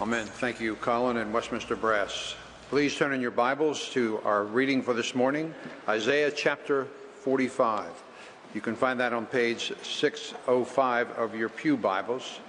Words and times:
Amen. 0.00 0.24
Thank 0.24 0.62
you, 0.62 0.76
Colin 0.76 1.18
and 1.18 1.30
Westminster 1.30 1.76
Brass. 1.76 2.34
Please 2.70 2.96
turn 2.96 3.12
in 3.12 3.20
your 3.20 3.30
Bibles 3.30 3.90
to 3.90 4.18
our 4.24 4.44
reading 4.44 4.80
for 4.80 4.94
this 4.94 5.14
morning, 5.14 5.54
Isaiah 5.86 6.30
chapter 6.30 6.86
45. 7.16 7.90
You 8.54 8.62
can 8.62 8.74
find 8.74 8.98
that 8.98 9.12
on 9.12 9.26
page 9.26 9.74
605 9.82 11.10
of 11.18 11.34
your 11.34 11.50
Pew 11.50 11.76
Bibles. 11.76 12.40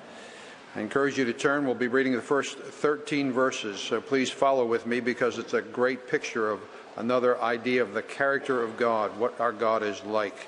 I 0.78 0.79
encourage 0.79 1.18
you 1.18 1.26
to 1.26 1.34
turn. 1.34 1.65
We'll 1.65 1.76
be 1.76 1.90
reading 1.90 2.14
the 2.14 2.22
first 2.22 2.58
13 2.58 3.33
verses, 3.33 3.81
so 3.81 3.99
please 3.99 4.31
follow 4.31 4.65
with 4.65 4.88
me 4.88 5.02
because 5.02 5.38
it's 5.38 5.54
a 5.54 5.62
great 5.62 6.08
picture 6.08 6.49
of 6.49 6.62
another 6.96 7.38
idea 7.42 7.81
of 7.81 7.94
the 7.94 8.02
character 8.02 8.63
of 8.63 8.78
God, 8.78 9.20
what 9.20 9.38
our 9.42 9.52
God 9.52 9.83
is 9.83 10.02
like. 10.06 10.47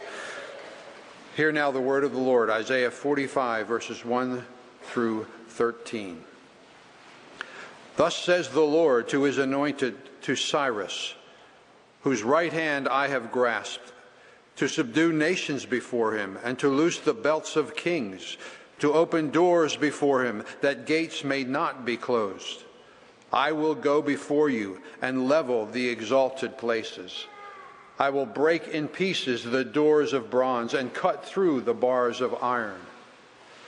Hear 1.35 1.51
now 1.51 1.70
the 1.70 1.81
word 1.81 2.05
of 2.05 2.13
the 2.13 2.20
Lord, 2.20 2.49
Isaiah 2.49 2.91
45, 2.91 3.67
verses 3.67 4.05
1 4.05 4.45
through 4.83 5.27
13. 5.49 6.23
Thus 7.95 8.15
says 8.15 8.49
the 8.49 8.61
Lord 8.61 9.07
to 9.09 9.23
his 9.23 9.38
anointed, 9.38 9.95
to 10.23 10.35
Cyrus, 10.35 11.13
whose 12.01 12.23
right 12.23 12.51
hand 12.51 12.88
I 12.88 13.07
have 13.07 13.31
grasped, 13.31 13.91
to 14.55 14.67
subdue 14.67 15.11
nations 15.11 15.65
before 15.65 16.13
him, 16.13 16.37
and 16.43 16.57
to 16.59 16.70
loose 16.70 16.99
the 16.99 17.13
belts 17.13 17.55
of 17.55 17.75
kings, 17.75 18.37
to 18.79 18.93
open 18.93 19.29
doors 19.29 19.75
before 19.75 20.23
him, 20.23 20.43
that 20.61 20.85
gates 20.85 21.23
may 21.23 21.43
not 21.43 21.85
be 21.85 21.98
closed. 21.98 22.63
I 23.31 23.51
will 23.51 23.75
go 23.75 24.01
before 24.01 24.49
you 24.49 24.79
and 25.01 25.27
level 25.27 25.65
the 25.65 25.89
exalted 25.89 26.57
places. 26.57 27.25
I 27.99 28.09
will 28.09 28.25
break 28.25 28.67
in 28.67 28.87
pieces 28.87 29.43
the 29.43 29.63
doors 29.63 30.13
of 30.13 30.29
bronze 30.29 30.73
and 30.73 30.93
cut 30.93 31.25
through 31.25 31.62
the 31.62 31.73
bars 31.73 32.21
of 32.21 32.43
iron. 32.43 32.81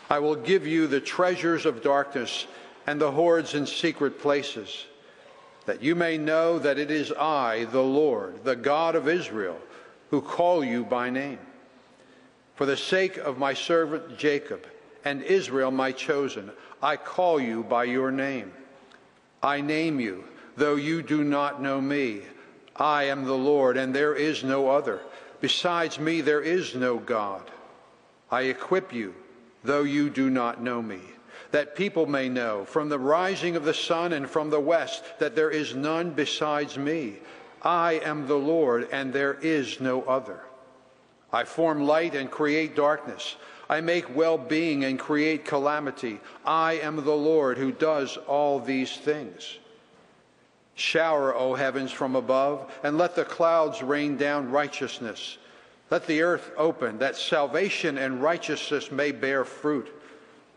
I 0.10 0.20
will 0.20 0.36
give 0.36 0.68
you 0.68 0.88
the 0.88 1.00
treasures 1.00 1.66
of 1.66 1.82
darkness 1.82 2.46
and 2.88 3.02
the 3.02 3.12
hordes 3.12 3.54
in 3.56 3.66
secret 3.66 4.20
places, 4.20 4.86
that 5.66 5.82
you 5.82 5.96
may 5.96 6.18
know 6.18 6.60
that 6.60 6.78
it 6.78 6.92
is 6.92 7.12
I, 7.12 7.66
the 7.66 7.82
Lord, 7.82 8.44
the 8.44 8.56
God 8.56 8.96
of 8.96 9.08
Israel, 9.08 9.60
who 10.12 10.22
call 10.22 10.64
you 10.64 10.86
by 10.86 11.10
name. 11.10 11.40
For 12.56 12.66
the 12.66 12.78
sake 12.78 13.18
of 13.18 13.40
my 13.40 13.54
servant 13.54 14.18
Jacob 14.18 14.66
and 15.04 15.24
Israel, 15.24 15.72
my 15.72 15.92
chosen, 15.92 16.52
I 16.82 16.98
call 16.98 17.40
you 17.40 17.64
by 17.64 17.86
your 17.86 18.12
name. 18.12 18.54
I 19.42 19.62
name 19.62 20.00
you, 20.00 20.24
though 20.56 20.76
you 20.76 21.02
do 21.02 21.24
not 21.24 21.62
know 21.62 21.82
me. 21.82 22.22
I 22.76 23.06
am 23.06 23.26
the 23.26 23.34
Lord, 23.34 23.78
and 23.78 23.94
there 23.94 24.16
is 24.16 24.44
no 24.44 24.70
other. 24.70 25.02
Besides 25.42 26.00
me, 26.00 26.22
there 26.22 26.42
is 26.42 26.76
no 26.76 26.98
God. 26.98 27.42
I 28.30 28.42
equip 28.44 28.94
you, 28.94 29.16
though 29.64 29.84
you 29.84 30.10
do 30.10 30.30
not 30.30 30.62
know 30.62 30.82
me 30.82 31.00
that 31.52 31.76
people 31.76 32.06
may 32.06 32.30
know 32.30 32.66
from 32.66 32.90
the 32.90 33.00
rising 33.00 33.56
of 33.56 33.66
the 33.66 33.74
sun 33.74 34.14
and 34.14 34.30
from 34.30 34.50
the 34.50 34.60
west 34.60 35.04
that 35.20 35.36
there 35.36 35.52
is 35.52 35.76
none 35.76 36.12
besides 36.12 36.78
me. 36.78 37.16
I 37.62 37.94
am 38.04 38.28
the 38.28 38.36
Lord, 38.38 38.88
and 38.92 39.12
there 39.12 39.34
is 39.34 39.80
no 39.80 40.04
other. 40.04 40.42
I 41.34 41.44
form 41.44 41.86
light 41.86 42.16
and 42.16 42.30
create 42.30 42.76
darkness. 42.76 43.36
I 43.70 43.82
make 43.82 44.16
well 44.16 44.38
being 44.38 44.86
and 44.86 45.00
create 45.00 45.46
calamity. 45.46 46.20
I 46.46 46.74
am 46.74 47.04
the 47.04 47.12
Lord 47.12 47.58
who 47.58 47.72
does 47.72 48.18
all 48.28 48.60
these 48.60 48.96
things. 48.96 49.58
Shower, 50.76 51.34
O 51.34 51.56
heavens, 51.56 51.92
from 51.92 52.16
above, 52.16 52.72
and 52.84 52.98
let 52.98 53.16
the 53.16 53.26
clouds 53.26 53.82
rain 53.82 54.18
down 54.18 54.52
righteousness. 54.52 55.38
Let 55.90 56.06
the 56.06 56.22
earth 56.22 56.52
open, 56.58 57.00
that 57.00 57.16
salvation 57.16 57.98
and 57.98 58.22
righteousness 58.22 58.92
may 58.92 59.12
bear 59.12 59.46
fruit. 59.46 59.88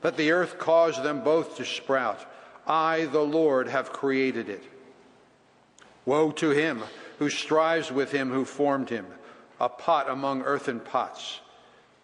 Let 0.03 0.17
the 0.17 0.31
earth 0.31 0.59
cause 0.59 1.03
them 1.03 1.23
both 1.23 1.57
to 1.57 1.65
sprout. 1.65 2.25
I, 2.67 3.07
the 3.07 3.23
Lord, 3.23 3.69
have 3.69 3.93
created 3.93 4.49
it. 4.49 4.63
Woe 6.05 6.31
to 6.33 6.51
him 6.51 6.83
who 7.19 7.29
strives 7.29 7.91
with 7.91 8.13
him 8.13 8.31
who 8.31 8.45
formed 8.45 8.89
him, 8.89 9.07
a 9.61 9.69
pot 9.69 10.09
among 10.09 10.43
earthen 10.43 10.79
pots. 10.79 11.41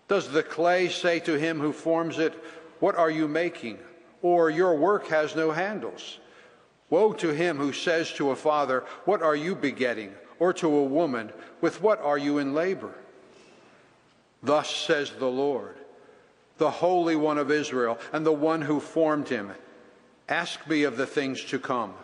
Does 0.09 0.29
the 0.29 0.43
clay 0.43 0.89
say 0.89 1.21
to 1.21 1.39
him 1.39 1.61
who 1.61 1.73
forms 1.73 2.19
it, 2.19 2.35
What 2.81 2.97
are 2.97 3.11
you 3.11 3.29
making? 3.29 3.79
Or 4.23 4.51
your 4.51 4.75
work 4.75 5.07
has 5.09 5.37
no 5.37 5.53
handles? 5.53 6.19
Woe 6.91 7.13
to 7.15 7.29
him 7.29 7.59
who 7.59 7.73
says 7.73 8.13
to 8.15 8.31
a 8.31 8.37
father, 8.37 8.85
What 9.05 9.23
are 9.23 9.37
you 9.37 9.55
begetting? 9.55 10.13
Or 10.39 10.53
to 10.55 10.67
a 10.67 10.85
woman, 10.85 11.33
With 11.61 11.81
what 11.81 12.01
are 12.01 12.19
you 12.19 12.39
in 12.39 12.55
labor? 12.55 12.95
Thus 14.43 14.69
says 14.69 15.13
the 15.13 15.31
Lord 15.31 15.77
the 16.59 16.71
Holy 16.71 17.17
One 17.17 17.39
of 17.39 17.51
Israel, 17.51 17.99
and 18.13 18.25
the 18.25 18.33
one 18.33 18.63
who 18.63 18.81
formed 18.81 19.29
him. 19.29 19.53
Ask 20.29 20.67
me 20.69 20.85
of 20.85 20.97
the 20.97 21.07
things 21.07 21.45
to 21.47 21.59
come. 21.59 21.95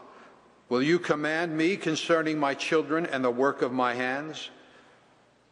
Will 0.69 0.83
you 0.83 0.99
command 0.99 1.56
me 1.56 1.77
concerning 1.77 2.38
my 2.38 2.55
children 2.55 3.06
and 3.06 3.25
the 3.25 3.31
work 3.31 3.62
of 3.62 3.72
my 3.72 3.94
hands? 3.94 4.50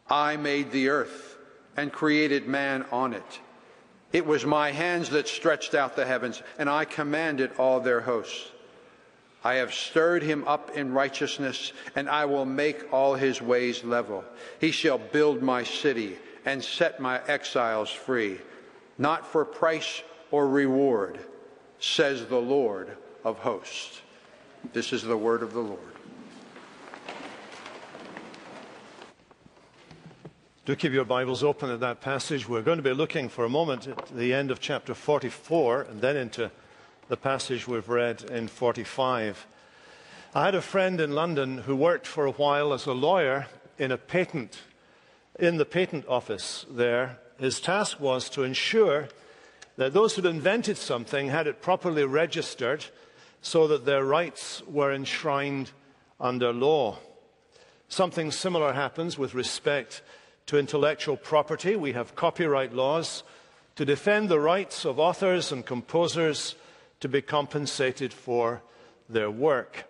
I 0.09 0.37
made 0.37 0.71
the 0.71 0.89
earth 0.89 1.37
and 1.75 1.91
created 1.91 2.47
man 2.47 2.85
on 2.91 3.13
it. 3.13 3.39
It 4.11 4.25
was 4.25 4.45
my 4.45 4.71
hands 4.71 5.09
that 5.09 5.27
stretched 5.27 5.75
out 5.75 5.95
the 5.95 6.05
heavens, 6.05 6.41
and 6.57 6.69
I 6.69 6.85
commanded 6.85 7.51
all 7.57 7.79
their 7.79 8.01
hosts. 8.01 8.51
I 9.43 9.55
have 9.55 9.73
stirred 9.73 10.23
him 10.23 10.45
up 10.47 10.75
in 10.75 10.93
righteousness, 10.93 11.71
and 11.95 12.09
I 12.09 12.25
will 12.25 12.45
make 12.45 12.91
all 12.91 13.13
his 13.13 13.41
ways 13.41 13.83
level. 13.83 14.23
He 14.59 14.71
shall 14.71 14.97
build 14.97 15.41
my 15.41 15.63
city 15.63 16.17
and 16.45 16.63
set 16.63 16.99
my 16.99 17.21
exiles 17.27 17.89
free 17.89 18.39
not 18.99 19.25
for 19.25 19.45
price 19.45 20.03
or 20.29 20.47
reward, 20.47 21.17
says 21.79 22.25
the 22.25 22.37
Lord 22.37 22.95
of 23.23 23.39
hosts. 23.39 24.01
This 24.73 24.91
is 24.91 25.01
the 25.01 25.17
word 25.17 25.41
of 25.41 25.53
the 25.53 25.61
Lord. 25.61 25.79
Do 30.65 30.75
keep 30.75 30.91
your 30.91 31.05
Bibles 31.05 31.43
open 31.43 31.71
at 31.71 31.79
that 31.79 32.01
passage. 32.01 32.47
We're 32.47 32.61
going 32.61 32.77
to 32.77 32.83
be 32.83 32.93
looking 32.93 33.29
for 33.29 33.45
a 33.45 33.49
moment 33.49 33.87
at 33.87 34.05
the 34.15 34.33
end 34.33 34.51
of 34.51 34.59
chapter 34.59 34.93
44 34.93 35.83
and 35.83 36.01
then 36.01 36.17
into 36.17 36.51
the 37.07 37.17
passage 37.17 37.67
we've 37.67 37.89
read 37.89 38.23
in 38.29 38.49
45. 38.49 39.47
I 40.35 40.45
had 40.45 40.53
a 40.53 40.61
friend 40.61 41.01
in 41.01 41.15
London 41.15 41.59
who 41.59 41.75
worked 41.75 42.05
for 42.05 42.25
a 42.25 42.31
while 42.31 42.71
as 42.73 42.85
a 42.85 42.93
lawyer 42.93 43.47
in 43.79 43.91
a 43.91 43.97
patent, 43.97 44.59
in 45.39 45.57
the 45.57 45.65
patent 45.65 46.05
office 46.07 46.67
there 46.69 47.17
his 47.39 47.59
task 47.59 47.99
was 47.99 48.29
to 48.31 48.43
ensure 48.43 49.07
that 49.77 49.93
those 49.93 50.15
who'd 50.15 50.25
invented 50.25 50.77
something 50.77 51.29
had 51.29 51.47
it 51.47 51.61
properly 51.61 52.03
registered 52.03 52.85
so 53.41 53.67
that 53.67 53.85
their 53.85 54.03
rights 54.03 54.61
were 54.67 54.93
enshrined 54.93 55.71
under 56.19 56.51
law. 56.51 56.97
Something 57.87 58.31
similar 58.31 58.73
happens 58.73 59.17
with 59.17 59.33
respect 59.33 60.01
to 60.47 60.57
intellectual 60.57 61.15
property. 61.15 61.75
We 61.75 61.93
have 61.93 62.15
copyright 62.15 62.73
laws 62.73 63.23
to 63.75 63.85
defend 63.85 64.27
the 64.27 64.39
rights 64.39 64.85
of 64.85 64.99
authors 64.99 65.51
and 65.51 65.65
composers 65.65 66.55
to 66.99 67.07
be 67.07 67.21
compensated 67.21 68.11
for 68.11 68.61
their 69.07 69.31
work. 69.31 69.85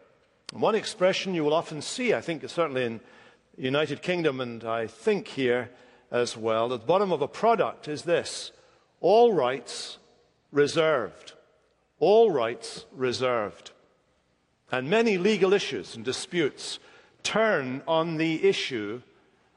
One 0.53 0.75
expression 0.75 1.33
you 1.33 1.43
will 1.43 1.53
often 1.53 1.81
see, 1.81 2.13
I 2.13 2.21
think 2.21 2.47
certainly 2.47 2.85
in 2.85 2.99
the 3.57 3.63
United 3.63 4.01
Kingdom 4.01 4.39
and 4.39 4.63
I 4.63 4.85
think 4.85 5.27
here, 5.27 5.71
as 6.11 6.35
well. 6.35 6.73
At 6.73 6.81
the 6.81 6.85
bottom 6.85 7.11
of 7.11 7.21
a 7.21 7.27
product 7.27 7.87
is 7.87 8.03
this 8.03 8.51
all 9.01 9.33
rights 9.33 9.97
reserved. 10.51 11.33
All 11.99 12.31
rights 12.31 12.85
reserved. 12.95 13.71
And 14.71 14.89
many 14.89 15.17
legal 15.17 15.53
issues 15.53 15.95
and 15.95 16.05
disputes 16.05 16.79
turn 17.23 17.81
on 17.87 18.17
the 18.17 18.47
issue 18.47 19.01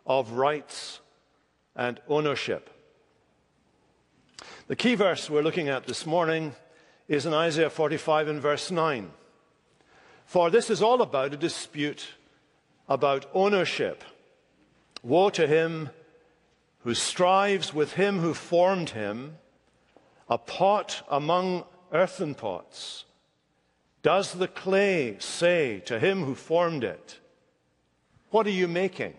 of 0.07 0.33
rights 0.33 1.01
and 1.77 2.01
ownership. 2.09 2.71
The 4.67 4.77
key 4.77 4.95
verse 4.95 5.29
we're 5.29 5.43
looking 5.43 5.69
at 5.69 5.87
this 5.87 6.07
morning 6.07 6.55
is 7.09 7.27
in 7.27 7.34
Isaiah 7.34 7.71
45 7.71 8.28
and 8.28 8.41
verse 8.41 8.71
9. 8.71 9.10
For 10.25 10.51
this 10.51 10.71
is 10.71 10.83
all 10.83 11.03
about 11.03 11.34
a 11.34 11.37
dispute 11.37 12.09
about 12.89 13.27
ownership. 13.34 14.03
Woe 15.03 15.31
to 15.31 15.47
him 15.47 15.91
who 16.84 16.95
strives 16.95 17.73
with 17.73 17.95
him 17.95 18.19
who 18.19 18.34
formed 18.34 18.91
him, 18.91 19.37
a 20.29 20.39
pot 20.39 21.07
among 21.09 21.65
earthen 21.93 22.34
pots. 22.34 23.05
Does 24.03 24.33
the 24.33 24.49
clay 24.49 25.17
say 25.21 25.81
to 25.87 25.99
him 25.99 26.25
who 26.25 26.34
formed 26.34 26.83
it, 26.83 27.19
What 28.31 28.47
are 28.47 28.51
you 28.51 28.67
making? 28.67 29.15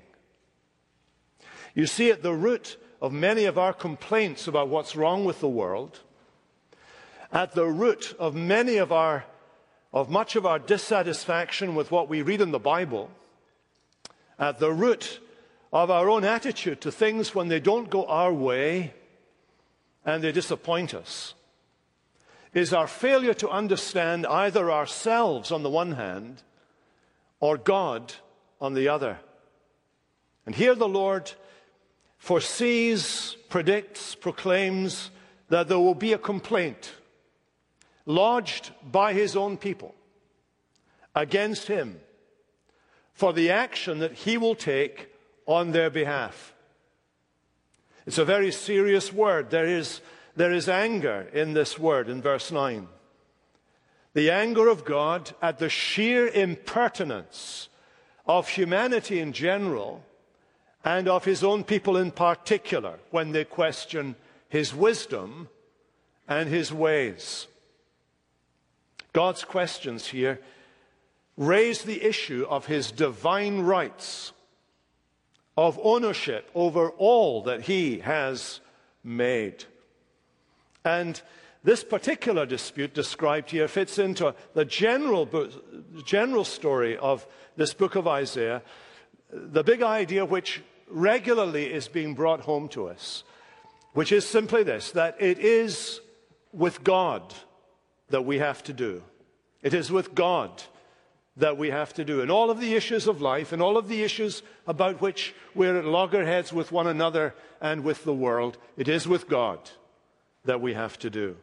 You 1.73 1.87
see, 1.87 2.11
at 2.11 2.21
the 2.21 2.33
root 2.33 2.77
of 3.01 3.13
many 3.13 3.45
of 3.45 3.57
our 3.57 3.73
complaints 3.73 4.47
about 4.47 4.67
what's 4.67 4.95
wrong 4.95 5.25
with 5.25 5.39
the 5.39 5.49
world, 5.49 6.01
at 7.31 7.53
the 7.53 7.65
root 7.65 8.15
of 8.19 8.35
many 8.35 8.77
of 8.77 8.91
our 8.91 9.25
of 9.93 10.09
much 10.09 10.35
of 10.35 10.43
our 10.43 10.57
dissatisfaction 10.57 11.75
with 11.75 11.91
what 11.91 12.09
we 12.09 12.23
read 12.23 12.41
in 12.41 12.49
the 12.49 12.59
Bible, 12.59 13.11
at 14.39 14.57
the 14.57 14.71
root 14.71 15.19
of 15.73 15.89
our 15.89 16.07
own 16.07 16.23
attitude 16.23 16.79
to 16.81 16.91
things 16.91 17.33
when 17.33 17.47
they 17.47 17.59
don't 17.59 17.89
go 17.89 18.05
our 18.05 18.31
way 18.31 18.93
and 20.05 20.23
they 20.23 20.31
disappoint 20.31 20.93
us 20.93 21.33
is 22.53 22.71
our 22.71 22.85
failure 22.85 23.33
to 23.33 23.49
understand 23.49 24.27
either 24.27 24.71
ourselves 24.71 25.51
on 25.51 25.63
the 25.63 25.69
one 25.71 25.93
hand 25.93 26.43
or 27.39 27.57
God 27.57 28.13
on 28.61 28.75
the 28.75 28.87
other. 28.87 29.17
And 30.45 30.53
here 30.53 30.75
the 30.75 30.87
Lord 30.87 31.31
foresees, 32.19 33.35
predicts, 33.49 34.13
proclaims 34.13 35.09
that 35.49 35.67
there 35.67 35.79
will 35.79 35.95
be 35.95 36.13
a 36.13 36.19
complaint 36.19 36.91
lodged 38.05 38.69
by 38.83 39.13
his 39.13 39.35
own 39.35 39.57
people 39.57 39.95
against 41.15 41.67
him 41.67 41.99
for 43.13 43.33
the 43.33 43.49
action 43.49 43.97
that 43.99 44.13
he 44.13 44.37
will 44.37 44.55
take 44.55 45.09
on 45.45 45.71
their 45.71 45.89
behalf. 45.89 46.53
It's 48.05 48.17
a 48.17 48.25
very 48.25 48.51
serious 48.51 49.13
word. 49.13 49.49
There 49.49 49.65
is, 49.65 50.01
there 50.35 50.51
is 50.51 50.67
anger 50.67 51.27
in 51.33 51.53
this 51.53 51.79
word 51.79 52.09
in 52.09 52.21
verse 52.21 52.51
9. 52.51 52.87
The 54.13 54.29
anger 54.29 54.67
of 54.67 54.85
God 54.85 55.31
at 55.41 55.57
the 55.59 55.69
sheer 55.69 56.27
impertinence 56.27 57.69
of 58.25 58.47
humanity 58.47 59.19
in 59.19 59.33
general 59.33 60.03
and 60.83 61.07
of 61.07 61.25
his 61.25 61.43
own 61.43 61.63
people 61.63 61.97
in 61.97 62.11
particular 62.11 62.99
when 63.11 63.31
they 63.31 63.45
question 63.45 64.15
his 64.49 64.73
wisdom 64.73 65.49
and 66.27 66.49
his 66.49 66.71
ways. 66.71 67.47
God's 69.13 69.43
questions 69.43 70.07
here 70.07 70.39
raise 71.37 71.83
the 71.83 72.03
issue 72.03 72.45
of 72.49 72.65
his 72.65 72.91
divine 72.91 73.61
rights, 73.61 74.31
of 75.55 75.79
ownership 75.83 76.49
over 76.55 76.89
all 76.89 77.43
that 77.43 77.61
he 77.61 77.99
has 77.99 78.59
made. 79.03 79.65
And 80.83 81.21
this 81.63 81.83
particular 81.83 82.45
dispute 82.45 82.93
described 82.93 83.51
here 83.51 83.67
fits 83.67 83.97
into 83.97 84.35
the 84.53 84.65
general, 84.65 85.29
general 86.05 86.43
story 86.43 86.97
of 86.97 87.25
this 87.55 87.73
book 87.73 87.95
of 87.95 88.07
Isaiah, 88.07 88.61
the 89.31 89.63
big 89.63 89.81
idea 89.81 90.25
which 90.25 90.61
regularly 90.89 91.71
is 91.71 91.87
being 91.87 92.13
brought 92.13 92.41
home 92.41 92.67
to 92.69 92.87
us, 92.87 93.23
which 93.93 94.11
is 94.11 94.27
simply 94.27 94.63
this 94.63 94.91
that 94.91 95.15
it 95.21 95.39
is 95.39 96.01
with 96.51 96.83
God 96.83 97.33
that 98.09 98.25
we 98.25 98.39
have 98.39 98.63
to 98.63 98.73
do. 98.73 99.01
It 99.61 99.73
is 99.73 99.91
with 99.91 100.13
God 100.13 100.63
that 101.37 101.57
we 101.57 101.69
have 101.71 101.93
to 101.93 102.05
do. 102.05 102.21
And 102.21 102.29
all 102.29 102.51
of 102.51 102.59
the 102.59 102.75
issues 102.75 103.07
of 103.07 103.21
life 103.21 103.51
and 103.51 103.61
all 103.61 103.77
of 103.77 103.87
the 103.87 104.03
issues 104.03 104.43
about 104.67 105.01
which 105.01 105.33
we're 105.55 105.77
at 105.77 105.85
loggerheads 105.85 106.53
with 106.53 106.71
one 106.71 106.87
another 106.87 107.33
and 107.59 107.83
with 107.83 108.03
the 108.03 108.13
world, 108.13 108.57
it 108.77 108.87
is 108.87 109.07
with 109.07 109.27
God 109.27 109.71
that 110.45 110.61
we 110.61 110.73
have 110.73 110.99
to 110.99 111.09
do. 111.09 111.37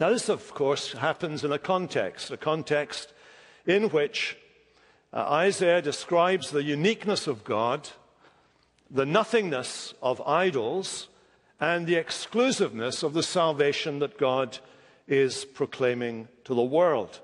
Now, 0.00 0.10
this, 0.10 0.28
of 0.28 0.54
course, 0.54 0.92
happens 0.92 1.44
in 1.44 1.52
a 1.52 1.58
context, 1.58 2.30
a 2.30 2.36
context 2.36 3.12
in 3.66 3.90
which 3.90 4.36
uh, 5.12 5.18
Isaiah 5.18 5.82
describes 5.82 6.50
the 6.50 6.62
uniqueness 6.62 7.26
of 7.26 7.44
God, 7.44 7.88
the 8.90 9.06
nothingness 9.06 9.94
of 10.02 10.20
idols, 10.22 11.08
and 11.60 11.86
the 11.86 11.96
exclusiveness 11.96 13.02
of 13.02 13.14
the 13.14 13.22
salvation 13.22 14.00
that 14.00 14.18
God 14.18 14.58
is 15.06 15.44
proclaiming 15.44 16.28
to 16.44 16.54
the 16.54 16.62
world. 16.62 17.20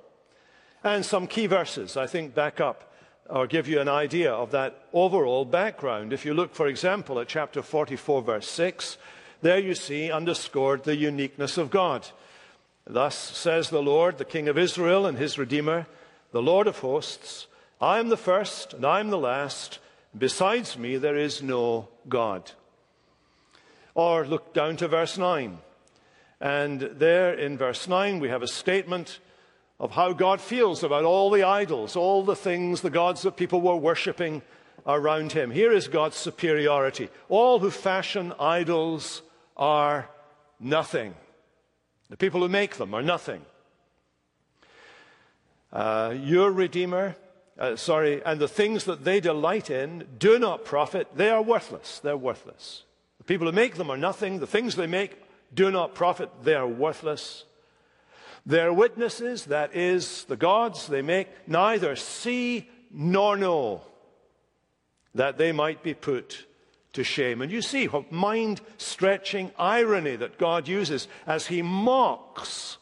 And 0.83 1.05
some 1.05 1.27
key 1.27 1.47
verses, 1.47 1.97
I 1.97 2.07
think, 2.07 2.35
back 2.35 2.61
up 2.61 2.91
or 3.29 3.47
give 3.47 3.69
you 3.69 3.81
an 3.81 3.89
idea 3.89 4.33
of 4.33 4.51
that 4.51 4.85
overall 4.93 5.45
background. 5.45 6.13
If 6.13 6.25
you 6.25 6.35
look, 6.35 6.55
for 6.55 6.67
example, 6.67 7.21
at 7.21 7.29
chapter 7.29 7.63
44, 7.63 8.23
verse 8.23 8.49
6, 8.49 8.97
there 9.43 9.59
you 9.59 9.75
see 9.75 10.11
underscored 10.11 10.85
the 10.85 10.97
uniqueness 10.97 11.59
of 11.59 11.71
God. 11.71 12.09
Thus 12.87 13.15
says 13.15 13.71
the 13.71 13.83
Lord, 13.83 14.19
the 14.19 14.25
King 14.25 14.49
of 14.49 14.59
Israel 14.59 15.07
and 15.07 15.19
his 15.19 15.39
Redeemer, 15.39 15.87
the 16.33 16.43
Lord 16.43 16.67
of 16.67 16.79
hosts, 16.79 17.47
I 17.81 17.99
am 17.99 18.09
the 18.09 18.17
first 18.17 18.75
and 18.75 18.85
I 18.85 19.01
am 19.01 19.11
the 19.11 19.19
last. 19.19 19.79
Besides 20.17 20.77
me, 20.77 20.97
there 20.97 21.17
is 21.17 21.43
no 21.43 21.89
God. 22.09 22.53
Or 23.95 24.27
look 24.27 24.53
down 24.55 24.77
to 24.79 24.89
verse 24.89 25.17
9. 25.17 25.59
And 26.41 26.81
there 26.81 27.33
in 27.35 27.57
verse 27.59 27.87
9, 27.87 28.19
we 28.19 28.29
have 28.29 28.43
a 28.43 28.49
statement 28.49 29.19
of 29.81 29.93
how 29.93 30.13
God 30.13 30.43
feels 30.43 30.85
about 30.85 31.05
all 31.05 31.31
the 31.31 31.43
idols, 31.43 31.97
all 31.97 32.23
the 32.23 32.37
things, 32.37 32.83
the 32.83 32.91
gods 32.91 33.23
that 33.23 33.39
people 33.39 33.63
were 33.63 33.77
worshipping 33.77 34.43
around 34.87 35.33
him. 35.33 35.51
Here 35.51 35.73
is 35.73 35.89
God's 35.89 36.17
superiority. 36.17 37.09
All 37.31 37.59
who 37.59 37.71
fashion 37.71 38.35
idols 38.39 39.23
are 39.57 40.09
nothing. 40.61 41.15
The 42.11 42.19
people 42.19 42.41
who 42.43 42.49
make 42.49 42.77
them 42.77 42.93
are 42.93 43.03
nothing. 43.03 43.41
Uh, 45.73 46.15
your 46.21 46.51
Redeemer, 46.51 47.17
uh, 47.59 47.77
sorry, 47.77 48.23
and 48.25 48.39
the 48.39 48.49
things 48.49 48.85
that 48.85 49.05
they 49.05 49.19
delight 49.19 49.71
in 49.71 50.07
do 50.19 50.39
not 50.39 50.65
profit. 50.65 51.09
They 51.15 51.31
are 51.31 51.43
worthless. 51.43 52.01
They're 52.01 52.17
worthless. 52.19 52.85
The 53.19 53.25
people 53.25 53.47
who 53.47 53.53
make 53.53 53.77
them 53.77 53.91
are 53.91 53.97
nothing. 53.97 54.41
The 54.41 54.47
things 54.47 54.77
they 54.77 54.87
make 54.87 55.23
do 55.55 55.71
not 55.71 55.95
profit, 55.95 56.31
they 56.43 56.55
are 56.55 56.69
worthless. 56.69 57.45
Their 58.47 58.73
witnesses, 58.73 59.47
that 59.47 59.75
is, 59.75 60.25
the 60.25 60.37
gods 60.37 60.87
they 60.87 61.03
make, 61.03 61.29
neither 61.47 61.97
see 61.97 62.69
nor 62.91 63.37
know 63.37 63.83
that 65.15 65.39
they 65.39 65.53
might 65.53 65.83
be 65.83 65.95
put 65.95 66.47
to 66.93 67.05
shame. 67.05 67.43
And 67.43 67.53
you 67.53 67.63
see 67.63 67.87
what 67.87 68.11
mind 68.11 68.61
stretching 68.79 69.53
irony 69.59 70.17
that 70.17 70.39
God 70.39 70.67
uses 70.67 71.07
as 71.27 71.47
he 71.47 71.63
mocks 71.63 72.79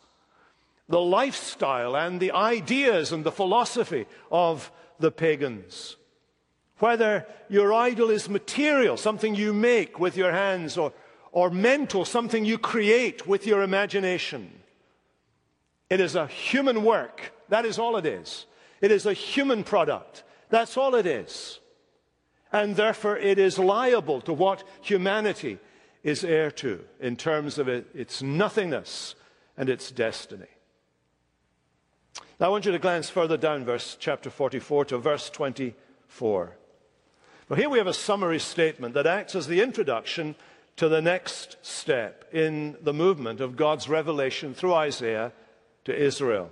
the 0.89 1.01
lifestyle 1.01 1.97
and 1.97 2.19
the 2.19 2.33
ideas 2.33 3.13
and 3.13 3.25
the 3.25 3.33
philosophy 3.33 4.07
of 4.31 4.71
the 4.99 5.11
pagans. 5.11 5.97
Whether 6.79 7.27
your 7.49 7.73
idol 7.75 8.11
is 8.11 8.29
material, 8.29 8.97
something 8.97 9.35
you 9.35 9.53
make 9.53 9.99
with 9.99 10.17
your 10.17 10.33
hands, 10.33 10.79
or 10.79 10.93
or 11.33 11.51
mental, 11.51 12.05
something 12.05 12.45
you 12.45 12.59
create 12.59 13.27
with 13.27 13.47
your 13.47 13.63
imagination. 13.63 14.51
It 15.91 16.01
is 16.01 16.15
a 16.15 16.27
human 16.27 16.85
work. 16.85 17.33
That 17.49 17.65
is 17.65 17.79
all 17.79 17.97
it 17.97 18.07
is. 18.07 18.47
It 18.81 18.91
is 18.91 19.07
a 19.07 19.13
human 19.13 19.65
product. 19.65 20.23
That's 20.51 20.77
all 20.77 20.95
it 20.95 21.07
is. 21.07 21.61
And 22.53 22.77
therefore, 22.77 23.17
it 23.17 23.39
is 23.39 23.59
liable 23.59 24.21
to 24.23 24.33
what 24.33 24.65
humanity 24.81 25.59
is 26.03 26.25
heir 26.25 26.51
to 26.53 26.85
in 27.01 27.17
terms 27.17 27.59
of 27.59 27.69
its 27.69 28.23
nothingness 28.23 29.15
and 29.57 29.69
its 29.69 29.91
destiny. 29.91 30.47
Now, 32.41 32.47
I 32.47 32.51
want 32.51 32.67
you 32.67 32.73
to 32.73 32.79
glance 32.79 33.11
further 33.11 33.37
down, 33.37 33.65
verse 33.65 33.97
chapter 33.99 34.31
44 34.31 34.87
to 34.87 34.99
verse 34.99 35.29
24. 35.29 36.57
Well, 37.49 37.59
here 37.59 37.69
we 37.69 37.79
have 37.79 37.87
a 37.87 37.95
summary 37.95 38.39
statement 38.39 38.95
that 38.95 39.07
acts 39.07 39.35
as 39.35 39.47
the 39.47 39.61
introduction 39.61 40.37
to 40.77 40.89
the 40.89 41.03
next 41.03 41.57
step 41.63 42.25
in 42.33 42.77
the 42.81 42.93
movement 42.93 43.41
of 43.41 43.57
God's 43.57 43.89
revelation 43.89 44.55
through 44.55 44.75
Isaiah 44.75 45.33
to 45.89 45.97
Israel. 45.97 46.51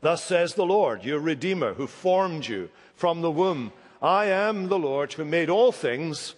Thus 0.00 0.24
says 0.24 0.54
the 0.54 0.66
Lord, 0.66 1.04
your 1.04 1.20
Redeemer, 1.20 1.74
who 1.74 1.86
formed 1.86 2.46
you 2.46 2.70
from 2.96 3.20
the 3.20 3.30
womb. 3.30 3.72
I 4.02 4.26
am 4.26 4.68
the 4.68 4.78
Lord 4.78 5.12
who 5.12 5.24
made 5.24 5.48
all 5.48 5.70
things, 5.70 6.34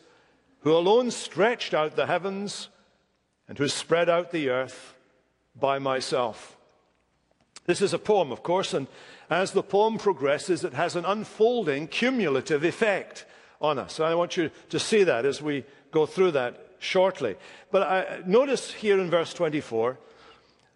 who 0.61 0.73
alone 0.77 1.11
stretched 1.11 1.73
out 1.73 1.97
the 1.97 2.07
heavens, 2.07 2.69
and 3.49 3.57
who 3.57 3.69
spread 3.69 4.09
out 4.09 4.31
the 4.31 4.51
earth 4.51 4.95
by 5.59 5.79
myself. 5.79 6.57
This 7.67 7.81
is 7.81 7.95
a 7.95 7.99
poem, 7.99 8.31
of 8.31 8.43
course, 8.43 8.75
and 8.75 8.87
as 9.31 9.53
the 9.53 9.63
poem 9.63 9.97
progresses, 9.97 10.65
it 10.65 10.75
has 10.75 10.97
an 10.97 11.07
unfolding 11.07 11.89
cumulative 11.89 12.65
effect 12.65 13.25
on 13.61 13.79
us. 13.79 13.99
And 13.99 14.07
I 14.07 14.15
want 14.15 14.37
you 14.37 14.51
to 14.69 14.79
see 14.79 15.05
that 15.05 15.25
as 15.25 15.41
we 15.41 15.65
go 15.91 16.05
through 16.05 16.33
that 16.33 16.75
shortly. 16.79 17.37
But 17.71 17.83
I, 17.83 18.23
notice 18.27 18.73
here 18.73 19.01
in 19.01 19.09
verse 19.09 19.33
24, 19.33 19.99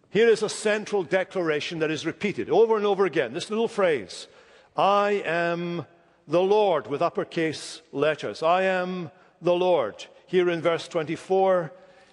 here 0.09 0.27
is 0.27 0.43
a 0.43 0.49
central 0.49 1.03
declaration 1.03 1.79
that 1.79 1.91
is 1.91 2.05
repeated 2.05 2.49
over 2.49 2.77
and 2.77 2.85
over 2.85 3.05
again. 3.05 3.33
This 3.33 3.49
little 3.49 3.67
phrase 3.67 4.27
I 4.75 5.23
am 5.25 5.85
the 6.27 6.41
Lord, 6.41 6.87
with 6.87 7.01
uppercase 7.01 7.81
letters. 7.91 8.43
I 8.43 8.63
am 8.63 9.11
the 9.41 9.55
Lord. 9.55 10.05
Here 10.27 10.49
in 10.49 10.61
verse 10.61 10.87
24, 10.87 11.71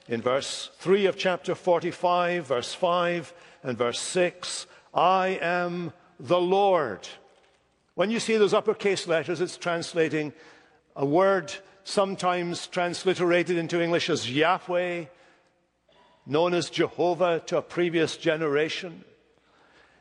in 0.08 0.22
verse 0.22 0.70
3 0.78 1.06
of 1.06 1.18
chapter 1.18 1.54
45, 1.54 2.46
verse 2.46 2.72
5, 2.72 3.34
and 3.62 3.76
verse 3.76 4.00
6, 4.00 4.66
I 4.94 5.38
am 5.42 5.92
the 6.18 6.40
Lord. 6.40 7.06
When 7.94 8.10
you 8.10 8.20
see 8.20 8.36
those 8.36 8.54
uppercase 8.54 9.06
letters, 9.06 9.40
it's 9.40 9.56
translating 9.56 10.32
a 10.94 11.04
word 11.04 11.52
sometimes 11.84 12.66
transliterated 12.66 13.56
into 13.56 13.82
English 13.82 14.08
as 14.08 14.30
Yahweh, 14.30 15.04
known 16.26 16.54
as 16.54 16.70
Jehovah 16.70 17.40
to 17.46 17.58
a 17.58 17.62
previous 17.62 18.16
generation. 18.16 19.04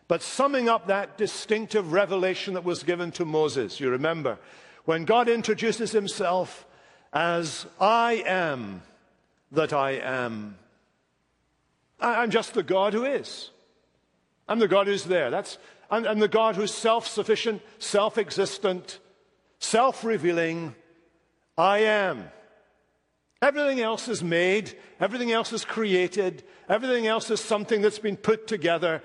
But 0.08 0.22
summing 0.22 0.70
up 0.70 0.88
that 0.88 1.18
distinctive 1.18 1.92
revelation 1.92 2.56
that 2.56 2.64
was 2.64 2.84
given 2.84 3.12
to 3.14 3.26
Moses, 3.26 3.80
you 3.80 3.90
remember, 3.90 4.38
when 4.86 5.06
God 5.06 5.30
introduces 5.30 5.92
himself 5.92 6.66
as 7.14 7.66
I 7.80 8.24
am 8.26 8.82
that 9.52 9.74
I 9.74 9.92
am. 9.92 10.58
I'm 12.00 12.30
just 12.30 12.54
the 12.54 12.64
God 12.64 12.94
who 12.94 13.06
is. 13.06 13.50
I'm 14.48 14.60
the 14.60 14.68
God 14.68 14.88
who's 14.88 15.06
there. 15.06 15.32
That's, 15.32 15.58
I'm, 15.90 16.06
I'm 16.06 16.20
the 16.20 16.28
God 16.28 16.56
who's 16.56 16.74
self 16.74 17.08
sufficient, 17.08 17.62
self 17.80 18.18
existent, 18.18 19.00
self 19.60 20.04
revealing. 20.04 20.76
I 21.58 21.80
am. 21.80 22.30
Everything 23.46 23.80
else 23.80 24.08
is 24.08 24.24
made, 24.24 24.76
everything 25.00 25.32
else 25.32 25.54
is 25.54 25.64
created, 25.64 26.44
everything 26.68 27.06
else 27.06 27.30
is 27.30 27.40
something 27.40 27.80
that's 27.80 28.00
been 28.00 28.18
put 28.18 28.48
together. 28.48 29.04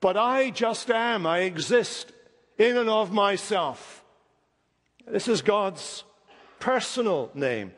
But 0.00 0.16
I 0.16 0.50
just 0.50 0.90
am. 0.90 1.24
I 1.24 1.42
exist 1.42 2.10
in 2.58 2.76
and 2.76 2.90
of 2.90 3.12
myself. 3.12 4.02
This 5.06 5.28
is 5.28 5.40
God's 5.40 6.02
personal 6.58 7.30
name. 7.32 7.70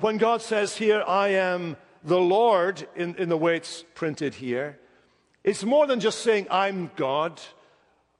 When 0.00 0.18
God 0.18 0.42
says 0.42 0.76
here, 0.76 1.04
I 1.06 1.28
am 1.28 1.76
the 2.02 2.18
Lord, 2.18 2.88
in, 2.96 3.14
in 3.14 3.28
the 3.28 3.38
way 3.38 3.54
it's 3.54 3.84
printed 3.94 4.34
here, 4.34 4.80
it's 5.44 5.62
more 5.62 5.86
than 5.86 6.00
just 6.00 6.22
saying, 6.22 6.48
I'm 6.50 6.90
God, 6.96 7.40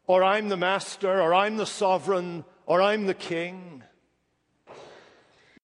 or 0.06 0.23
I'm 0.23 0.49
the 0.49 0.56
master, 0.56 1.21
or 1.21 1.35
I'm 1.35 1.56
the 1.56 1.66
sovereign, 1.66 2.45
or 2.66 2.80
I'm 2.80 3.06
the 3.06 3.14
king. 3.14 3.83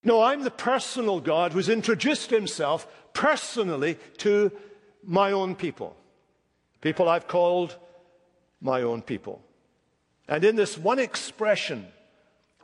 No, 0.04 0.22
I'm 0.22 0.42
the 0.42 0.50
personal 0.50 1.20
God 1.20 1.52
who's 1.52 1.68
introduced 1.68 2.30
himself 2.30 2.86
personally 3.12 3.98
to 4.18 4.50
my 5.04 5.32
own 5.32 5.54
people. 5.54 5.96
People 6.80 7.08
I've 7.08 7.28
called 7.28 7.76
my 8.60 8.82
own 8.82 9.02
people. 9.02 9.42
And 10.28 10.44
in 10.44 10.56
this 10.56 10.76
one 10.76 10.98
expression 10.98 11.86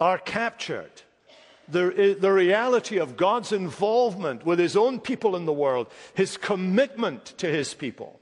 are 0.00 0.18
captured 0.18 0.90
the, 1.70 2.16
the 2.18 2.32
reality 2.32 2.98
of 2.98 3.16
God's 3.16 3.52
involvement 3.52 4.44
with 4.46 4.58
his 4.58 4.76
own 4.76 5.00
people 5.00 5.36
in 5.36 5.44
the 5.44 5.52
world, 5.52 5.88
his 6.14 6.36
commitment 6.36 7.26
to 7.38 7.46
his 7.46 7.74
people, 7.74 8.18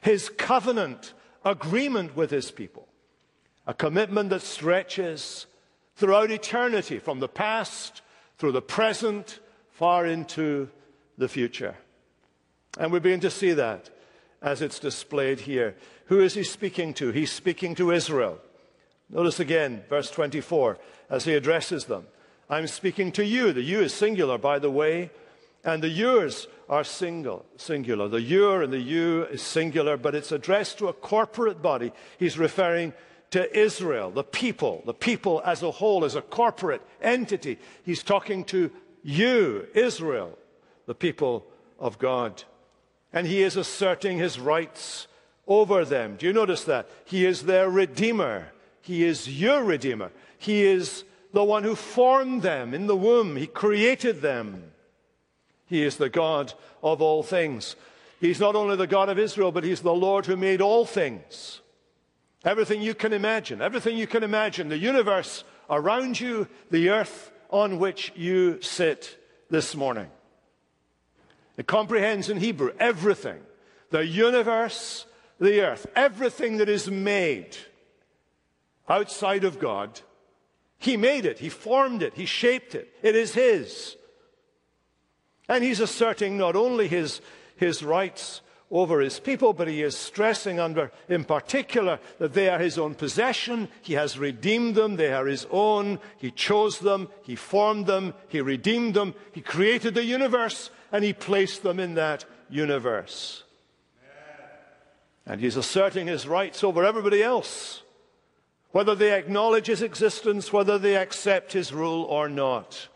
his 0.00 0.28
covenant 0.28 1.12
agreement 1.44 2.16
with 2.16 2.30
his 2.30 2.50
people, 2.50 2.86
a 3.66 3.74
commitment 3.74 4.30
that 4.30 4.42
stretches 4.42 5.46
throughout 5.96 6.30
eternity, 6.30 6.98
from 6.98 7.18
the 7.18 7.28
past 7.28 8.02
through 8.38 8.52
the 8.52 8.62
present, 8.62 9.40
far 9.70 10.06
into 10.06 10.68
the 11.16 11.28
future. 11.28 11.74
And 12.78 12.92
we 12.92 13.00
begin 13.00 13.20
to 13.20 13.30
see 13.30 13.52
that 13.52 13.90
as 14.40 14.62
it's 14.62 14.78
displayed 14.78 15.40
here. 15.40 15.76
Who 16.06 16.20
is 16.20 16.34
he 16.34 16.44
speaking 16.44 16.94
to? 16.94 17.10
He's 17.10 17.32
speaking 17.32 17.74
to 17.74 17.90
Israel. 17.90 18.38
Notice 19.10 19.40
again, 19.40 19.82
verse 19.88 20.10
24, 20.10 20.78
as 21.10 21.24
he 21.24 21.34
addresses 21.34 21.86
them. 21.86 22.06
I'm 22.48 22.66
speaking 22.66 23.12
to 23.12 23.24
you. 23.24 23.52
The 23.52 23.62
you 23.62 23.80
is 23.80 23.92
singular, 23.92 24.38
by 24.38 24.58
the 24.58 24.70
way, 24.70 25.10
and 25.64 25.82
the 25.82 25.88
yours 25.88 26.46
are 26.68 26.84
single, 26.84 27.44
singular. 27.56 28.08
The 28.08 28.20
your 28.20 28.62
and 28.62 28.72
the 28.72 28.78
you 28.78 29.24
is 29.24 29.42
singular, 29.42 29.96
but 29.96 30.14
it's 30.14 30.32
addressed 30.32 30.78
to 30.78 30.88
a 30.88 30.92
corporate 30.92 31.60
body. 31.60 31.92
He's 32.18 32.38
referring 32.38 32.92
to 33.30 33.58
Israel, 33.58 34.10
the 34.10 34.24
people, 34.24 34.82
the 34.86 34.94
people 34.94 35.42
as 35.44 35.62
a 35.62 35.70
whole, 35.70 36.04
as 36.04 36.14
a 36.14 36.22
corporate 36.22 36.82
entity. 37.02 37.58
He's 37.84 38.02
talking 38.02 38.44
to 38.44 38.70
you, 39.02 39.66
Israel, 39.74 40.38
the 40.86 40.94
people 40.94 41.46
of 41.78 41.98
God. 41.98 42.42
And 43.12 43.26
he 43.26 43.42
is 43.42 43.56
asserting 43.56 44.18
his 44.18 44.38
rights 44.38 45.06
over 45.46 45.84
them. 45.84 46.16
Do 46.16 46.26
you 46.26 46.32
notice 46.32 46.64
that? 46.64 46.88
He 47.04 47.24
is 47.24 47.42
their 47.42 47.68
redeemer. 47.68 48.52
He 48.82 49.04
is 49.04 49.28
your 49.28 49.62
redeemer. 49.62 50.10
He 50.38 50.64
is 50.64 51.04
the 51.32 51.44
one 51.44 51.62
who 51.62 51.74
formed 51.74 52.42
them 52.42 52.74
in 52.74 52.86
the 52.86 52.96
womb. 52.96 53.36
He 53.36 53.46
created 53.46 54.20
them. 54.20 54.72
He 55.66 55.82
is 55.82 55.96
the 55.96 56.08
God 56.08 56.54
of 56.82 57.02
all 57.02 57.22
things. 57.22 57.76
He's 58.20 58.40
not 58.40 58.56
only 58.56 58.76
the 58.76 58.86
God 58.86 59.08
of 59.08 59.18
Israel, 59.18 59.52
but 59.52 59.64
He's 59.64 59.80
the 59.80 59.94
Lord 59.94 60.26
who 60.26 60.36
made 60.36 60.60
all 60.60 60.84
things. 60.84 61.60
Everything 62.44 62.80
you 62.80 62.94
can 62.94 63.12
imagine, 63.12 63.60
everything 63.60 63.96
you 63.96 64.06
can 64.06 64.22
imagine, 64.22 64.68
the 64.68 64.78
universe 64.78 65.44
around 65.68 66.20
you, 66.20 66.48
the 66.70 66.90
earth 66.90 67.32
on 67.50 67.78
which 67.78 68.12
you 68.14 68.60
sit 68.62 69.18
this 69.50 69.74
morning. 69.74 70.08
It 71.56 71.66
comprehends 71.66 72.28
in 72.28 72.38
Hebrew 72.38 72.72
everything 72.78 73.40
the 73.90 74.06
universe, 74.06 75.06
the 75.40 75.62
earth, 75.62 75.86
everything 75.96 76.58
that 76.58 76.68
is 76.68 76.90
made 76.90 77.56
outside 78.88 79.44
of 79.44 79.58
God 79.58 80.00
he 80.78 80.96
made 80.96 81.26
it, 81.26 81.40
He 81.40 81.48
formed 81.48 82.02
it, 82.02 82.14
He 82.14 82.24
shaped 82.24 82.74
it. 82.74 82.92
It 83.02 83.16
is 83.16 83.34
His. 83.34 83.96
And 85.48 85.64
He's 85.64 85.80
asserting 85.80 86.38
not 86.38 86.56
only 86.56 86.88
His, 86.88 87.20
his 87.56 87.82
rights 87.82 88.40
over 88.70 89.00
His 89.00 89.20
people, 89.20 89.52
but 89.52 89.68
He 89.68 89.82
is 89.82 89.96
stressing 89.96 90.58
under, 90.58 90.90
in 91.08 91.24
particular, 91.24 91.98
that 92.18 92.34
they 92.34 92.48
are 92.48 92.58
His 92.58 92.78
own 92.78 92.94
possession. 92.94 93.68
He 93.82 93.94
has 93.94 94.18
redeemed 94.18 94.74
them, 94.74 94.96
they 94.96 95.12
are 95.12 95.26
His 95.26 95.46
own. 95.50 96.00
He 96.18 96.30
chose 96.30 96.78
them, 96.78 97.08
He 97.22 97.36
formed 97.36 97.86
them, 97.86 98.14
He 98.28 98.40
redeemed 98.40 98.94
them, 98.94 99.14
He 99.32 99.40
created 99.40 99.94
the 99.94 100.04
universe, 100.04 100.70
and 100.92 101.04
He 101.04 101.12
placed 101.12 101.62
them 101.62 101.80
in 101.80 101.94
that 101.94 102.24
universe. 102.50 103.44
And 105.26 105.40
He's 105.40 105.56
asserting 105.56 106.06
His 106.06 106.26
rights 106.26 106.64
over 106.64 106.84
everybody 106.84 107.22
else 107.22 107.82
whether 108.70 108.94
they 108.94 109.12
acknowledge 109.12 109.66
his 109.66 109.82
existence, 109.82 110.52
whether 110.52 110.78
they 110.78 110.96
accept 110.96 111.52
his 111.52 111.72
rule 111.72 112.04
or 112.04 112.28
not. 112.28 112.88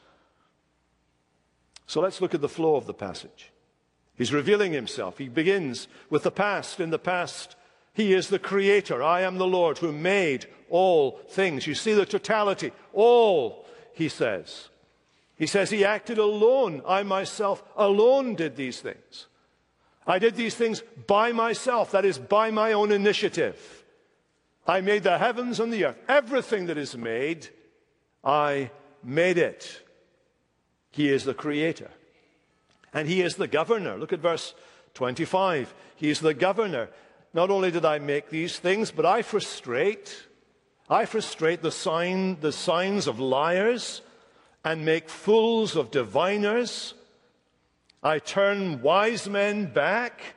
So 1.87 2.01
let's 2.01 2.21
look 2.21 2.35
at 2.35 2.41
the 2.41 2.49
flow 2.49 2.77
of 2.77 2.87
the 2.87 2.95
passage. 2.95 3.52
He's 4.23 4.33
revealing 4.33 4.73
himself. 4.73 5.19
He 5.19 5.29
begins 5.29 5.89
with 6.09 6.23
the 6.23 6.31
past. 6.31 6.79
In 6.79 6.91
the 6.91 6.99
past, 7.01 7.57
he 7.93 8.13
is 8.13 8.29
the 8.29 8.39
creator. 8.39 9.03
I 9.03 9.23
am 9.23 9.37
the 9.37 9.49
Lord 9.49 9.79
who 9.79 9.91
made 9.91 10.47
all 10.71 11.19
things. 11.31 11.67
You 11.67 11.75
see 11.75 11.93
the 11.93 12.07
totality. 12.07 12.71
All, 12.93 13.67
he 13.95 14.09
says. 14.09 14.69
He 15.35 15.49
says 15.49 15.71
he 15.71 15.85
acted 15.85 16.19
alone. 16.19 16.83
I 16.87 17.03
myself 17.03 17.65
alone 17.75 18.37
did 18.37 18.55
these 18.55 18.81
things. 18.81 19.27
I 20.07 20.21
did 20.21 20.37
these 20.37 20.55
things 20.55 20.85
by 21.09 21.33
myself, 21.33 21.91
that 21.91 22.05
is, 22.05 22.17
by 22.17 22.53
my 22.53 22.75
own 22.75 22.93
initiative. 22.93 23.83
I 24.69 24.83
made 24.83 25.03
the 25.03 25.19
heavens 25.19 25.59
and 25.59 25.73
the 25.73 25.87
earth. 25.87 25.99
Everything 26.09 26.67
that 26.67 26.79
is 26.79 26.97
made, 26.97 27.49
I 28.23 28.71
made 29.03 29.39
it. 29.39 29.83
He 30.93 31.09
is 31.09 31.25
the 31.25 31.35
creator. 31.35 31.91
And 32.93 33.09
he 33.09 33.23
is 33.23 33.37
the 33.37 33.49
governor. 33.49 33.97
Look 33.97 34.13
at 34.13 34.21
verse 34.21 34.55
25. 34.95 35.75
He 35.97 36.11
is 36.11 36.21
the 36.21 36.35
governor. 36.35 36.89
Not 37.35 37.51
only 37.51 37.71
did 37.71 37.85
I 37.85 37.99
make 37.99 38.29
these 38.29 38.59
things, 38.59 38.91
but 38.91 39.07
I 39.07 39.23
frustrate, 39.23 40.27
I 40.91 41.07
frustrate 41.07 41.63
the 41.63 41.71
sign, 41.71 42.39
the 42.41 42.53
signs 42.53 43.07
of 43.07 43.19
liars 43.19 44.03
and 44.65 44.85
make 44.85 45.09
fools 45.09 45.75
of 45.75 45.91
diviners. 45.91 46.95
I 48.03 48.19
turn 48.19 48.83
wise 48.83 49.29
men 49.29 49.73
back 49.73 50.35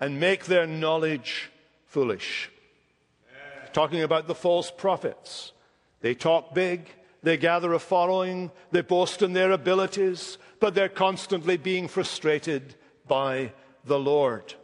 and 0.00 0.18
make 0.18 0.46
their 0.46 0.66
knowledge 0.66 1.50
foolish 1.86 2.50
talking 3.72 4.02
about 4.02 4.26
the 4.26 4.34
false 4.34 4.70
prophets. 4.70 5.52
They 6.00 6.14
talk 6.14 6.54
big, 6.54 6.88
they 7.22 7.36
gather 7.36 7.72
a 7.72 7.78
following, 7.78 8.50
they 8.70 8.80
boast 8.80 9.22
in 9.22 9.32
their 9.32 9.52
abilities, 9.52 10.38
but 10.60 10.74
they're 10.74 10.88
constantly 10.88 11.56
being 11.56 11.88
frustrated 11.88 12.74
by 13.06 13.52
the 13.84 13.98
Lord. 13.98 14.54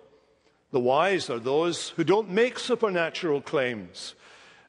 The 0.71 0.81
wise 0.81 1.31
are 1.31 1.39
those 1.39 1.91
who 1.91 2.05
don't 2.05 2.31
make 2.31 2.59
supernatural 2.59 3.41
claims. 3.41 4.15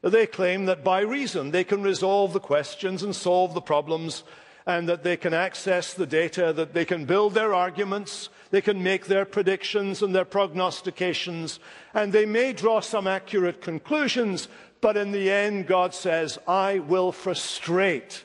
They 0.01 0.27
claim 0.27 0.65
that 0.65 0.83
by 0.83 0.99
reason 1.01 1.49
they 1.49 1.63
can 1.63 1.81
resolve 1.81 2.33
the 2.33 2.39
questions 2.39 3.01
and 3.01 3.15
solve 3.15 3.53
the 3.53 3.61
problems, 3.61 4.23
and 4.67 4.89
that 4.89 5.03
they 5.03 5.17
can 5.17 5.33
access 5.33 5.93
the 5.93 6.07
data, 6.07 6.51
that 6.53 6.73
they 6.73 6.85
can 6.85 7.05
build 7.05 7.33
their 7.33 7.53
arguments, 7.53 8.29
they 8.49 8.61
can 8.61 8.81
make 8.81 9.05
their 9.05 9.25
predictions 9.25 10.01
and 10.01 10.13
their 10.13 10.25
prognostications, 10.25 11.59
and 11.93 12.11
they 12.11 12.25
may 12.25 12.53
draw 12.53 12.79
some 12.79 13.07
accurate 13.07 13.61
conclusions, 13.61 14.47
but 14.81 14.97
in 14.97 15.11
the 15.11 15.31
end, 15.31 15.67
God 15.67 15.93
says, 15.93 16.37
I 16.47 16.79
will 16.79 17.11
frustrate 17.11 18.23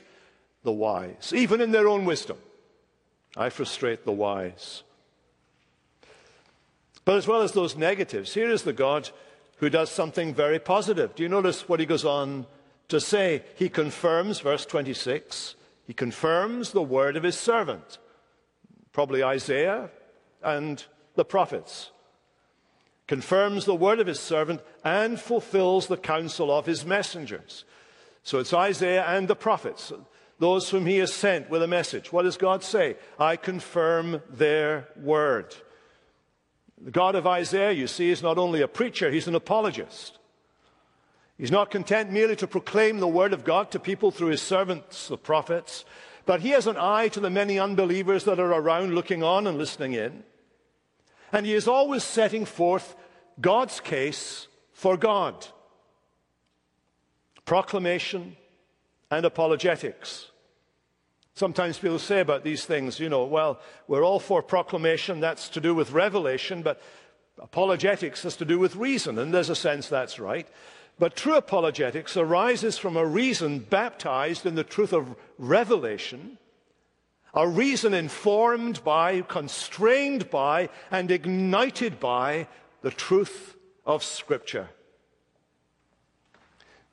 the 0.63 0.71
wise, 0.71 1.31
even 1.35 1.61
in 1.61 1.71
their 1.71 1.87
own 1.87 2.05
wisdom. 2.05 2.37
I 3.35 3.49
frustrate 3.49 4.05
the 4.05 4.11
wise. 4.11 4.83
But 7.05 7.17
as 7.17 7.27
well 7.27 7.41
as 7.41 7.53
those 7.53 7.75
negatives, 7.75 8.33
here 8.33 8.49
is 8.49 8.63
the 8.63 8.73
God 8.73 9.09
who 9.57 9.69
does 9.69 9.89
something 9.89 10.33
very 10.33 10.59
positive. 10.59 11.15
Do 11.15 11.23
you 11.23 11.29
notice 11.29 11.67
what 11.67 11.79
he 11.79 11.85
goes 11.85 12.05
on 12.05 12.45
to 12.89 12.99
say? 12.99 13.43
He 13.55 13.69
confirms, 13.69 14.39
verse 14.39 14.65
26, 14.65 15.55
he 15.85 15.93
confirms 15.93 16.71
the 16.71 16.81
word 16.81 17.15
of 17.15 17.23
his 17.23 17.37
servant. 17.37 17.97
Probably 18.91 19.23
Isaiah, 19.23 19.89
and 20.43 20.83
the 21.15 21.25
prophets, 21.25 21.91
confirms 23.07 23.65
the 23.65 23.75
word 23.75 23.99
of 23.99 24.07
his 24.07 24.19
servant, 24.19 24.61
and 24.83 25.19
fulfills 25.19 25.87
the 25.87 25.97
counsel 25.97 26.51
of 26.51 26.65
his 26.65 26.85
messengers. 26.85 27.65
So 28.23 28.39
it's 28.39 28.53
Isaiah 28.53 29.05
and 29.07 29.27
the 29.27 29.35
prophets, 29.35 29.91
those 30.41 30.71
whom 30.71 30.87
he 30.87 30.97
has 30.97 31.13
sent 31.13 31.51
with 31.51 31.61
a 31.61 31.67
message. 31.67 32.11
What 32.11 32.23
does 32.23 32.35
God 32.35 32.63
say? 32.63 32.97
I 33.19 33.35
confirm 33.35 34.23
their 34.27 34.87
word. 34.99 35.53
The 36.83 36.89
God 36.89 37.13
of 37.13 37.27
Isaiah, 37.27 37.73
you 37.73 37.85
see, 37.85 38.09
is 38.09 38.23
not 38.23 38.39
only 38.39 38.63
a 38.63 38.67
preacher, 38.67 39.11
he's 39.11 39.27
an 39.27 39.35
apologist. 39.35 40.17
He's 41.37 41.51
not 41.51 41.69
content 41.69 42.11
merely 42.11 42.35
to 42.37 42.47
proclaim 42.47 42.99
the 42.99 43.07
word 43.07 43.33
of 43.33 43.43
God 43.43 43.69
to 43.69 43.79
people 43.79 44.09
through 44.09 44.29
his 44.29 44.41
servants, 44.41 45.09
the 45.09 45.15
prophets, 45.15 45.85
but 46.25 46.41
he 46.41 46.49
has 46.49 46.65
an 46.65 46.75
eye 46.75 47.09
to 47.09 47.19
the 47.19 47.29
many 47.29 47.59
unbelievers 47.59 48.23
that 48.23 48.39
are 48.39 48.51
around 48.51 48.95
looking 48.95 49.21
on 49.21 49.45
and 49.45 49.59
listening 49.59 49.93
in. 49.93 50.23
And 51.31 51.45
he 51.45 51.53
is 51.53 51.67
always 51.67 52.03
setting 52.03 52.45
forth 52.45 52.95
God's 53.39 53.79
case 53.79 54.47
for 54.73 54.97
God. 54.97 55.45
Proclamation 57.45 58.37
and 59.11 59.23
apologetics. 59.23 60.30
Sometimes 61.33 61.79
people 61.79 61.99
say 61.99 62.19
about 62.19 62.43
these 62.43 62.65
things, 62.65 62.99
you 62.99 63.09
know, 63.09 63.25
well, 63.25 63.59
we're 63.87 64.03
all 64.03 64.19
for 64.19 64.43
proclamation, 64.43 65.19
that's 65.19 65.49
to 65.49 65.61
do 65.61 65.73
with 65.73 65.91
revelation, 65.91 66.61
but 66.61 66.81
apologetics 67.39 68.23
has 68.23 68.35
to 68.37 68.45
do 68.45 68.59
with 68.59 68.75
reason, 68.75 69.17
and 69.17 69.33
there's 69.33 69.49
a 69.49 69.55
sense 69.55 69.87
that's 69.87 70.19
right. 70.19 70.47
But 70.99 71.15
true 71.15 71.35
apologetics 71.35 72.17
arises 72.17 72.77
from 72.77 72.95
a 72.95 73.05
reason 73.05 73.59
baptized 73.59 74.45
in 74.45 74.55
the 74.55 74.63
truth 74.63 74.93
of 74.93 75.15
revelation, 75.37 76.37
a 77.33 77.47
reason 77.47 77.93
informed 77.93 78.83
by, 78.83 79.21
constrained 79.21 80.29
by, 80.29 80.69
and 80.91 81.09
ignited 81.09 81.99
by 81.99 82.47
the 82.81 82.91
truth 82.91 83.55
of 83.85 84.03
Scripture. 84.03 84.69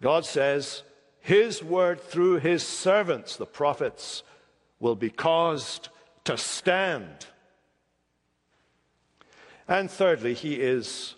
God 0.01 0.25
says, 0.25 0.85
His 1.21 1.63
word 1.63 2.01
through 2.01 2.39
His 2.39 2.63
servants, 2.63 3.37
the 3.37 3.47
prophets, 3.47 4.23
will 4.81 4.95
be 4.95 5.11
caused 5.11 5.89
to 6.25 6.37
stand. 6.37 7.27
And 9.67 9.91
thirdly, 9.91 10.35
he 10.35 10.55
is 10.55 11.15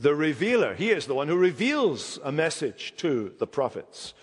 the 0.00 0.14
revealer. 0.14 0.74
He 0.74 0.90
is 0.90 1.06
the 1.06 1.14
one 1.14 1.28
who 1.28 1.36
reveals 1.36 2.18
a 2.24 2.32
message 2.32 2.94
to 2.96 3.32
the 3.38 3.46
prophets, 3.46 4.14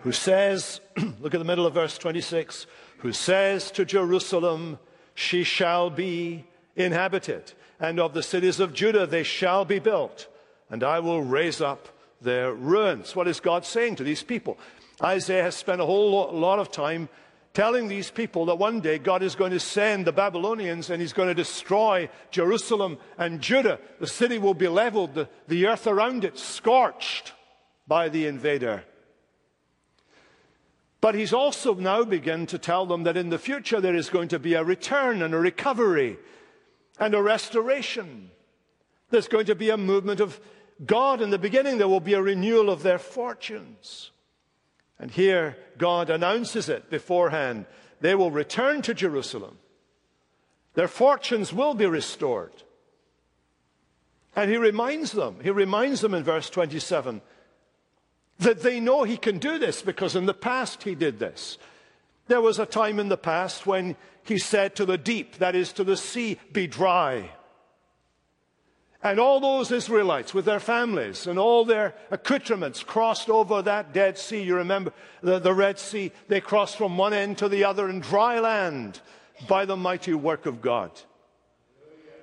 who 0.00 0.12
says, 0.12 0.80
look 1.20 1.34
at 1.34 1.38
the 1.38 1.44
middle 1.44 1.66
of 1.66 1.74
verse 1.74 1.96
26, 1.96 2.66
who 2.98 3.12
says 3.12 3.70
to 3.72 3.84
Jerusalem, 3.84 4.78
She 5.14 5.42
shall 5.42 5.88
be 5.88 6.44
inhabited, 6.76 7.52
and 7.78 7.98
of 7.98 8.12
the 8.12 8.22
cities 8.22 8.60
of 8.60 8.74
Judah 8.74 9.06
they 9.06 9.22
shall 9.22 9.64
be 9.64 9.78
built, 9.78 10.28
and 10.68 10.84
I 10.84 11.00
will 11.00 11.22
raise 11.22 11.62
up 11.62 11.88
their 12.20 12.52
ruins. 12.52 13.16
What 13.16 13.28
is 13.28 13.40
God 13.40 13.64
saying 13.64 13.96
to 13.96 14.04
these 14.04 14.22
people? 14.22 14.58
Isaiah 15.02 15.44
has 15.44 15.54
spent 15.54 15.80
a 15.80 15.86
whole 15.86 16.30
lot 16.32 16.58
of 16.58 16.70
time 16.70 17.08
telling 17.52 17.88
these 17.88 18.10
people 18.10 18.46
that 18.46 18.56
one 18.56 18.80
day 18.80 18.98
God 18.98 19.22
is 19.22 19.34
going 19.34 19.52
to 19.52 19.60
send 19.60 20.06
the 20.06 20.12
Babylonians 20.12 20.90
and 20.90 21.00
he's 21.00 21.12
going 21.12 21.28
to 21.28 21.34
destroy 21.34 22.08
Jerusalem 22.30 22.98
and 23.18 23.40
Judah. 23.40 23.80
The 23.98 24.06
city 24.06 24.38
will 24.38 24.54
be 24.54 24.68
leveled, 24.68 25.14
the, 25.14 25.28
the 25.48 25.66
earth 25.66 25.86
around 25.86 26.24
it 26.24 26.38
scorched 26.38 27.32
by 27.86 28.08
the 28.08 28.26
invader. 28.26 28.84
But 31.00 31.14
he's 31.14 31.32
also 31.32 31.74
now 31.74 32.04
begun 32.04 32.46
to 32.46 32.58
tell 32.58 32.86
them 32.86 33.04
that 33.04 33.16
in 33.16 33.30
the 33.30 33.38
future 33.38 33.80
there 33.80 33.96
is 33.96 34.10
going 34.10 34.28
to 34.28 34.38
be 34.38 34.54
a 34.54 34.62
return 34.62 35.22
and 35.22 35.34
a 35.34 35.38
recovery 35.38 36.18
and 36.98 37.14
a 37.14 37.22
restoration. 37.22 38.30
There's 39.08 39.28
going 39.28 39.46
to 39.46 39.54
be 39.54 39.70
a 39.70 39.76
movement 39.76 40.20
of 40.20 40.38
God. 40.84 41.20
In 41.20 41.30
the 41.30 41.38
beginning, 41.38 41.78
there 41.78 41.88
will 41.88 42.00
be 42.00 42.14
a 42.14 42.22
renewal 42.22 42.70
of 42.70 42.82
their 42.82 42.98
fortunes. 42.98 44.10
And 45.00 45.10
here 45.10 45.56
God 45.78 46.10
announces 46.10 46.68
it 46.68 46.90
beforehand. 46.90 47.64
They 48.00 48.14
will 48.14 48.30
return 48.30 48.82
to 48.82 48.94
Jerusalem. 48.94 49.58
Their 50.74 50.88
fortunes 50.88 51.52
will 51.52 51.74
be 51.74 51.86
restored. 51.86 52.52
And 54.36 54.50
he 54.50 54.58
reminds 54.58 55.12
them, 55.12 55.38
he 55.42 55.50
reminds 55.50 56.02
them 56.02 56.14
in 56.14 56.22
verse 56.22 56.48
27 56.50 57.22
that 58.38 58.62
they 58.62 58.80
know 58.80 59.02
he 59.02 59.16
can 59.16 59.38
do 59.38 59.58
this 59.58 59.82
because 59.82 60.16
in 60.16 60.26
the 60.26 60.34
past 60.34 60.84
he 60.84 60.94
did 60.94 61.18
this. 61.18 61.58
There 62.26 62.40
was 62.40 62.58
a 62.58 62.66
time 62.66 62.98
in 62.98 63.08
the 63.08 63.18
past 63.18 63.66
when 63.66 63.96
he 64.22 64.38
said 64.38 64.76
to 64.76 64.86
the 64.86 64.96
deep, 64.96 65.36
that 65.38 65.56
is 65.56 65.72
to 65.74 65.84
the 65.84 65.96
sea, 65.96 66.38
be 66.52 66.66
dry. 66.66 67.30
And 69.02 69.18
all 69.18 69.40
those 69.40 69.70
Israelites 69.70 70.34
with 70.34 70.44
their 70.44 70.60
families 70.60 71.26
and 71.26 71.38
all 71.38 71.64
their 71.64 71.94
accoutrements 72.10 72.82
crossed 72.82 73.30
over 73.30 73.62
that 73.62 73.94
Dead 73.94 74.18
Sea. 74.18 74.42
You 74.42 74.56
remember 74.56 74.92
the, 75.22 75.38
the, 75.38 75.54
Red 75.54 75.78
Sea? 75.78 76.12
They 76.28 76.42
crossed 76.42 76.76
from 76.76 76.98
one 76.98 77.14
end 77.14 77.38
to 77.38 77.48
the 77.48 77.64
other 77.64 77.88
in 77.88 78.00
dry 78.00 78.40
land 78.40 79.00
by 79.48 79.64
the 79.64 79.76
mighty 79.76 80.12
work 80.12 80.44
of 80.44 80.60
God. 80.60 80.90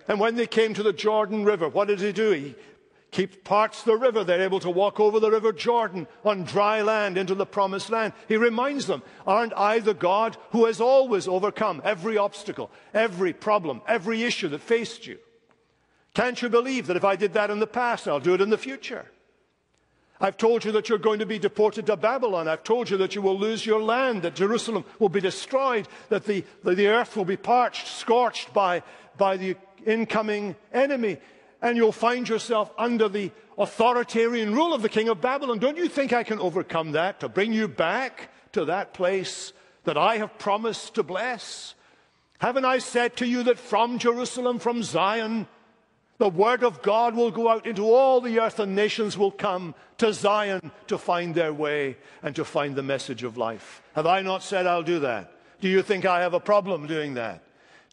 And 0.08 0.20
when 0.20 0.36
they 0.36 0.46
came 0.46 0.76
to 0.76 0.84
the 0.84 0.94
Jordan 0.94 1.44
River, 1.46 1.68
what 1.68 1.88
did 1.88 2.00
he 2.00 2.12
do? 2.12 2.32
He 2.32 2.56
keeps 3.10 3.38
parts 3.44 3.80
of 3.80 3.86
the 3.86 3.96
river. 3.96 4.24
They're 4.24 4.44
able 4.44 4.60
to 4.60 4.70
walk 4.70 5.00
over 5.00 5.20
the 5.20 5.32
river 5.32 5.52
Jordan 5.52 6.08
on 6.24 6.44
dry 6.44 6.84
land 6.84 7.18
into 7.18 7.34
the 7.34 7.46
promised 7.48 7.90
land. 7.90 8.14
He 8.28 8.38
reminds 8.38 8.86
them, 8.86 9.02
aren't 9.26 9.54
I 9.58 9.80
the 9.80 9.96
God 9.96 10.38
who 10.52 10.66
has 10.66 10.80
always 10.80 11.28
overcome 11.28 11.82
every 11.84 12.20
obstacle, 12.20 12.70
every 12.94 13.34
problem, 13.34 13.82
every 13.88 14.24
issue 14.24 14.50
that 14.50 14.62
faced 14.62 15.08
you? 15.08 15.18
Can't 16.18 16.42
you 16.42 16.50
believe 16.50 16.88
that 16.88 16.98
if 16.98 17.06
I 17.06 17.16
did 17.16 17.34
that 17.34 17.52
in 17.52 17.60
the 17.60 17.68
past, 17.68 18.08
I'll 18.08 18.20
do 18.20 18.34
it 18.34 18.42
in 18.42 18.50
the 18.50 18.58
future? 18.58 19.06
I've 20.20 20.36
told 20.36 20.66
you 20.66 20.72
that 20.72 20.90
you're 20.90 20.98
going 20.98 21.20
to 21.20 21.28
be 21.28 21.38
deported 21.38 21.86
to 21.86 21.96
Babylon. 21.96 22.48
I've 22.48 22.64
told 22.64 22.90
you 22.90 22.98
that 22.98 23.14
you 23.14 23.22
will 23.22 23.38
lose 23.38 23.68
your 23.68 23.84
land, 23.84 24.24
that 24.24 24.34
Jerusalem 24.34 24.84
will 24.98 25.10
be 25.10 25.22
destroyed, 25.22 25.88
that 26.10 26.26
the, 26.26 26.44
the 26.64 26.88
earth 26.88 27.16
will 27.16 27.24
be 27.24 27.38
parched, 27.38 27.86
scorched 27.86 28.52
by, 28.52 28.82
by 29.16 29.38
the 29.38 29.58
incoming 29.86 30.56
enemy, 30.74 31.20
and 31.62 31.78
you'll 31.78 31.92
find 31.92 32.28
yourself 32.28 32.72
under 32.80 33.08
the 33.08 33.30
authoritarian 33.56 34.56
rule 34.56 34.74
of 34.74 34.82
the 34.82 34.90
king 34.90 35.10
of 35.10 35.22
Babylon. 35.22 35.60
Don't 35.60 35.78
you 35.78 35.88
think 35.88 36.14
I 36.14 36.24
can 36.24 36.40
overcome 36.40 36.94
that 36.94 37.20
to 37.20 37.30
bring 37.30 37.54
you 37.54 37.68
back 37.68 38.32
to 38.54 38.66
that 38.66 38.96
place 38.96 39.54
that 39.84 40.00
I 40.00 40.18
have 40.18 40.40
promised 40.40 40.96
to 40.96 41.04
bless? 41.04 41.76
Haven't 42.40 42.66
I 42.66 42.80
said 42.80 43.18
to 43.18 43.28
you 43.28 43.44
that 43.44 43.60
from 43.60 44.00
Jerusalem, 44.00 44.58
from 44.58 44.82
Zion, 44.82 45.46
the 46.18 46.30
word 46.30 46.64
of 46.64 46.82
God 46.82 47.16
will 47.16 47.32
go 47.32 47.50
out 47.50 47.68
into 47.68 47.84
all 47.84 48.22
the 48.22 48.40
earth 48.40 48.60
and 48.60 48.76
nations 48.76 49.18
will 49.18 49.32
come 49.32 49.76
to 50.00 50.12
Zion 50.14 50.72
to 50.88 50.98
find 50.98 51.36
their 51.36 51.54
way 51.54 51.98
and 52.24 52.36
to 52.36 52.44
find 52.44 52.76
the 52.76 52.84
message 52.84 53.24
of 53.24 53.38
life. 53.38 53.82
Have 53.94 54.08
I 54.08 54.22
not 54.22 54.44
said 54.44 54.66
I'll 54.66 54.84
do 54.84 55.00
that? 55.00 55.32
Do 55.62 55.68
you 55.68 55.82
think 55.82 56.06
I 56.06 56.22
have 56.22 56.34
a 56.34 56.40
problem 56.40 56.88
doing 56.88 57.16
that? 57.16 57.44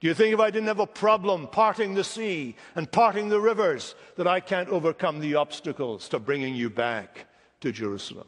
Do 0.00 0.08
you 0.08 0.14
think 0.14 0.34
if 0.34 0.40
I 0.40 0.50
didn't 0.50 0.68
have 0.68 0.80
a 0.80 0.86
problem 0.86 1.46
parting 1.48 1.94
the 1.94 2.04
sea 2.04 2.56
and 2.74 2.90
parting 2.90 3.28
the 3.28 3.40
rivers 3.40 3.94
that 4.16 4.26
I 4.26 4.40
can't 4.40 4.68
overcome 4.68 5.20
the 5.20 5.36
obstacles 5.36 6.08
to 6.10 6.18
bringing 6.18 6.54
you 6.54 6.68
back 6.68 7.26
to 7.60 7.72
Jerusalem? 7.72 8.26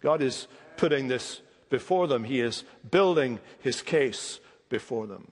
God 0.00 0.22
is 0.22 0.48
putting 0.76 1.08
this 1.08 1.40
before 1.68 2.06
them. 2.06 2.24
He 2.24 2.40
is 2.40 2.64
building 2.90 3.40
his 3.60 3.82
case 3.82 4.40
before 4.68 5.06
them. 5.06 5.30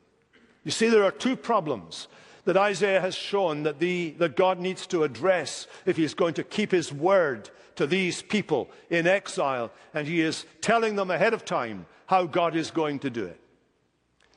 You 0.65 0.71
see, 0.71 0.89
there 0.89 1.05
are 1.05 1.11
two 1.11 1.37
problems 1.37 2.09
that 2.45 2.57
Isaiah 2.57 3.01
has 3.01 3.15
shown 3.15 3.63
that, 3.63 3.79
the, 3.79 4.11
that 4.19 4.37
God 4.37 4.59
needs 4.59 4.87
to 4.89 5.05
address 5.05 5.67
if 5.87 5.97
he's 5.97 6.15
going 6.15 6.35
to 6.35 6.45
keep 6.45 6.73
his 6.73 6.93
word 6.93 7.51
to 7.77 7.87
these 7.87 8.23
people 8.23 8.71
in 8.91 9.07
exile. 9.07 9.71
And 9.95 10.07
he 10.07 10.21
is 10.21 10.45
telling 10.61 10.97
them 10.97 11.11
ahead 11.11 11.35
of 11.35 11.45
time 11.45 11.87
how 12.07 12.27
God 12.27 12.57
is 12.57 12.71
going 12.71 12.99
to 13.01 13.11
do 13.11 13.25
it. 13.25 13.41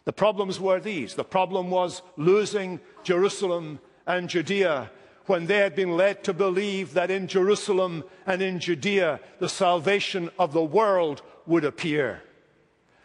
The 0.05 0.13
problems 0.13 0.59
were 0.59 0.79
these. 0.79 1.15
The 1.15 1.23
problem 1.23 1.71
was 1.71 2.03
losing 2.15 2.79
Jerusalem 3.03 3.79
and 4.05 4.29
Judea 4.29 4.91
when 5.25 5.47
they 5.47 5.57
had 5.57 5.75
been 5.75 5.97
led 5.97 6.23
to 6.23 6.33
believe 6.33 6.93
that 6.93 7.09
in 7.09 7.27
Jerusalem 7.27 8.03
and 8.27 8.41
in 8.41 8.59
Judea 8.59 9.19
the 9.39 9.49
salvation 9.49 10.29
of 10.37 10.53
the 10.53 10.63
world 10.63 11.23
would 11.47 11.65
appear. 11.65 12.21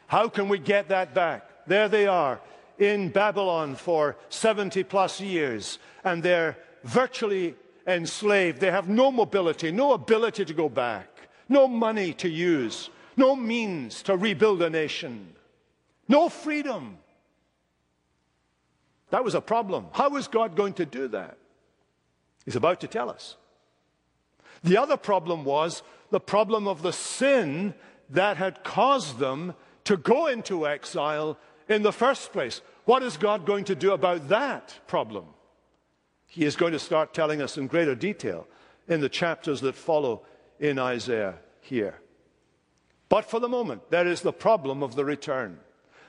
How 0.07 0.29
can 0.29 0.49
we 0.51 0.59
get 0.59 0.89
that 0.89 1.15
back? 1.15 1.49
There 1.67 1.89
they 1.89 2.07
are 2.07 2.41
in 2.81 3.11
Babylon 3.11 3.77
for 3.77 4.17
70 4.31 4.83
plus 4.85 5.21
years, 5.21 5.79
and 6.03 6.23
they're 6.23 6.57
virtually 6.83 7.55
enslaved. 7.87 8.59
They 8.61 8.71
have 8.71 8.89
no 8.89 9.13
mobility, 9.13 9.71
no 9.71 9.93
ability 9.93 10.47
to 10.47 10.55
go 10.55 10.69
back, 10.69 11.29
no 11.49 11.69
money 11.69 12.15
to 12.15 12.29
use, 12.29 12.89
no 13.17 13.37
means 13.37 14.03
to 14.05 14.17
rebuild 14.17 14.63
a 14.63 14.71
nation, 14.71 15.35
no 16.09 16.29
freedom. 16.29 16.99
That 19.11 19.25
was 19.25 19.35
a 19.35 19.41
problem. 19.41 19.87
How 19.93 20.17
is 20.17 20.27
God 20.27 20.57
going 20.57 20.75
to 20.75 20.87
do 20.87 21.09
that? 21.09 21.37
He's 22.45 22.57
about 22.57 22.81
to 22.81 22.89
tell 22.89 23.11
us. 23.11 23.37
The 24.63 24.79
other 24.79 24.97
problem 24.97 25.45
was 25.45 25.83
the 26.11 26.21
problem 26.21 26.67
of 26.67 26.83
the 26.83 26.93
sin 26.93 27.75
that 28.09 28.37
had 28.39 28.65
caused 28.65 29.19
them 29.19 29.55
to 29.85 29.97
go 29.97 30.27
into 30.27 30.67
exile 30.67 31.37
in 31.71 31.83
the 31.83 31.93
first 31.93 32.33
place. 32.33 32.61
What 32.85 33.03
is 33.03 33.17
God 33.17 33.47
going 33.47 33.65
to 33.65 33.75
do 33.75 33.93
about 33.93 34.29
that 34.29 34.79
problem? 34.89 35.25
He 36.27 36.45
is 36.45 36.57
going 36.57 36.73
to 36.73 36.79
start 36.79 37.15
telling 37.15 37.41
us 37.41 37.57
in 37.57 37.69
greater 37.69 37.95
detail 37.95 38.47
in 38.89 39.01
the 39.01 39.09
chapters 39.09 39.61
that 39.63 39.77
follow 39.77 40.23
in 40.59 40.79
Isaiah 40.79 41.37
here. 41.61 42.01
But 43.09 43.25
for 43.25 43.41
the 43.41 43.49
moment, 43.49 43.89
there 43.91 44.07
is 44.07 44.21
the 44.21 44.33
problem 44.33 44.83
of 44.83 44.97
the 44.97 45.05
return. 45.05 45.59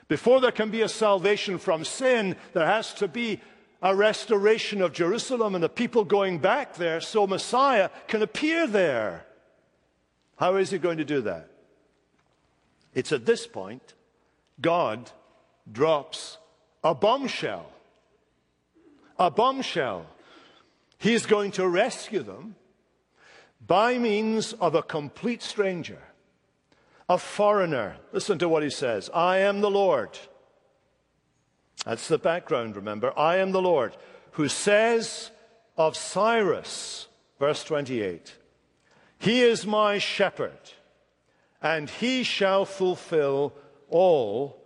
Before 0.08 0.42
there 0.42 0.52
can 0.52 0.72
be 0.72 0.82
a 0.82 0.90
salvation 0.90 1.58
from 1.58 1.86
sin, 1.86 2.36
there 2.54 2.66
has 2.66 2.94
to 2.96 3.08
be 3.08 3.40
a 3.82 3.96
restoration 3.96 4.82
of 4.82 4.94
Jerusalem 4.94 5.56
and 5.56 5.64
the 5.64 5.70
people 5.70 6.04
going 6.04 6.40
back 6.40 6.76
there 6.76 7.02
so 7.02 7.26
Messiah 7.26 7.90
can 8.08 8.22
appear 8.22 8.68
there. 8.68 9.26
How 10.38 10.56
is 10.56 10.72
he 10.72 10.80
going 10.80 10.98
to 10.98 11.06
do 11.06 11.22
that? 11.22 11.50
It's 12.94 13.12
at 13.12 13.26
this 13.26 13.48
point 13.48 13.94
God 14.60 15.12
drops 15.70 16.38
a 16.84 16.96
bombshell. 16.96 17.66
A 19.20 19.30
bombshell. 19.30 20.06
He's 20.98 21.26
going 21.26 21.52
to 21.52 21.68
rescue 21.68 22.24
them 22.24 22.56
by 23.66 23.98
means 23.98 24.54
of 24.54 24.76
a 24.76 24.84
complete 24.84 25.42
stranger, 25.42 26.00
a 27.08 27.18
foreigner. 27.18 27.98
Listen 28.12 28.40
to 28.40 28.50
what 28.50 28.64
he 28.64 28.70
says 28.70 29.10
I 29.14 29.38
am 29.40 29.62
the 29.62 29.70
Lord. 29.72 30.18
That's 31.86 32.08
the 32.08 32.20
background, 32.20 32.76
remember. 32.76 33.18
I 33.18 33.38
am 33.38 33.52
the 33.52 33.62
Lord 33.62 33.96
who 34.32 34.48
says 34.48 35.32
of 35.78 35.98
Cyrus, 35.98 37.08
verse 37.40 37.64
28, 37.64 38.36
He 39.18 39.42
is 39.42 39.66
my 39.66 39.98
shepherd, 39.98 40.60
and 41.62 41.90
he 41.90 42.24
shall 42.24 42.66
fulfill 42.66 43.54
all 43.90 44.61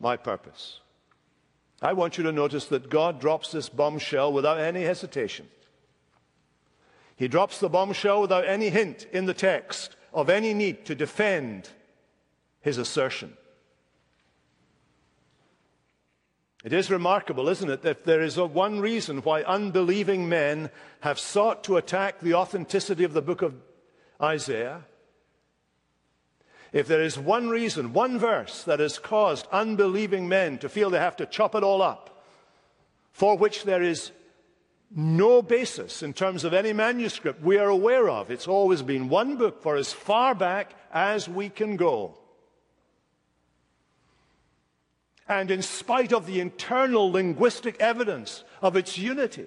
my 0.00 0.16
purpose. 0.16 0.80
I 1.80 1.92
want 1.92 2.18
you 2.18 2.24
to 2.24 2.32
notice 2.32 2.66
that 2.66 2.90
God 2.90 3.20
drops 3.20 3.52
this 3.52 3.68
bombshell 3.68 4.32
without 4.32 4.58
any 4.58 4.82
hesitation. 4.82 5.48
He 7.16 7.28
drops 7.28 7.58
the 7.58 7.68
bombshell 7.68 8.20
without 8.20 8.46
any 8.46 8.70
hint 8.70 9.06
in 9.12 9.26
the 9.26 9.34
text 9.34 9.96
of 10.12 10.28
any 10.28 10.54
need 10.54 10.84
to 10.86 10.94
defend 10.94 11.68
his 12.60 12.78
assertion. 12.78 13.36
It 16.64 16.72
is 16.72 16.90
remarkable, 16.90 17.48
isn't 17.48 17.70
it, 17.70 17.82
that 17.82 18.04
there 18.04 18.20
is 18.20 18.36
one 18.36 18.80
reason 18.80 19.18
why 19.18 19.42
unbelieving 19.42 20.28
men 20.28 20.70
have 21.00 21.18
sought 21.18 21.62
to 21.64 21.76
attack 21.76 22.20
the 22.20 22.34
authenticity 22.34 23.04
of 23.04 23.12
the 23.12 23.22
book 23.22 23.42
of 23.42 23.54
Isaiah. 24.20 24.84
If 26.72 26.86
there 26.86 27.02
is 27.02 27.18
one 27.18 27.48
reason, 27.48 27.92
one 27.92 28.18
verse 28.18 28.62
that 28.64 28.80
has 28.80 28.98
caused 28.98 29.46
unbelieving 29.50 30.28
men 30.28 30.58
to 30.58 30.68
feel 30.68 30.90
they 30.90 30.98
have 30.98 31.16
to 31.16 31.26
chop 31.26 31.54
it 31.54 31.62
all 31.62 31.82
up, 31.82 32.24
for 33.12 33.36
which 33.36 33.64
there 33.64 33.82
is 33.82 34.12
no 34.94 35.42
basis 35.42 36.02
in 36.02 36.12
terms 36.12 36.44
of 36.44 36.54
any 36.54 36.72
manuscript 36.72 37.42
we 37.42 37.58
are 37.58 37.68
aware 37.68 38.08
of, 38.08 38.30
it's 38.30 38.48
always 38.48 38.82
been 38.82 39.08
one 39.08 39.36
book 39.36 39.62
for 39.62 39.76
as 39.76 39.92
far 39.92 40.34
back 40.34 40.74
as 40.92 41.28
we 41.28 41.48
can 41.48 41.76
go. 41.76 42.18
and 45.28 45.50
in 45.50 45.60
spite 45.60 46.12
of 46.12 46.26
the 46.26 46.40
internal 46.40 47.12
linguistic 47.12 47.78
evidence 47.80 48.44
of 48.62 48.76
its 48.76 48.96
unity, 48.96 49.46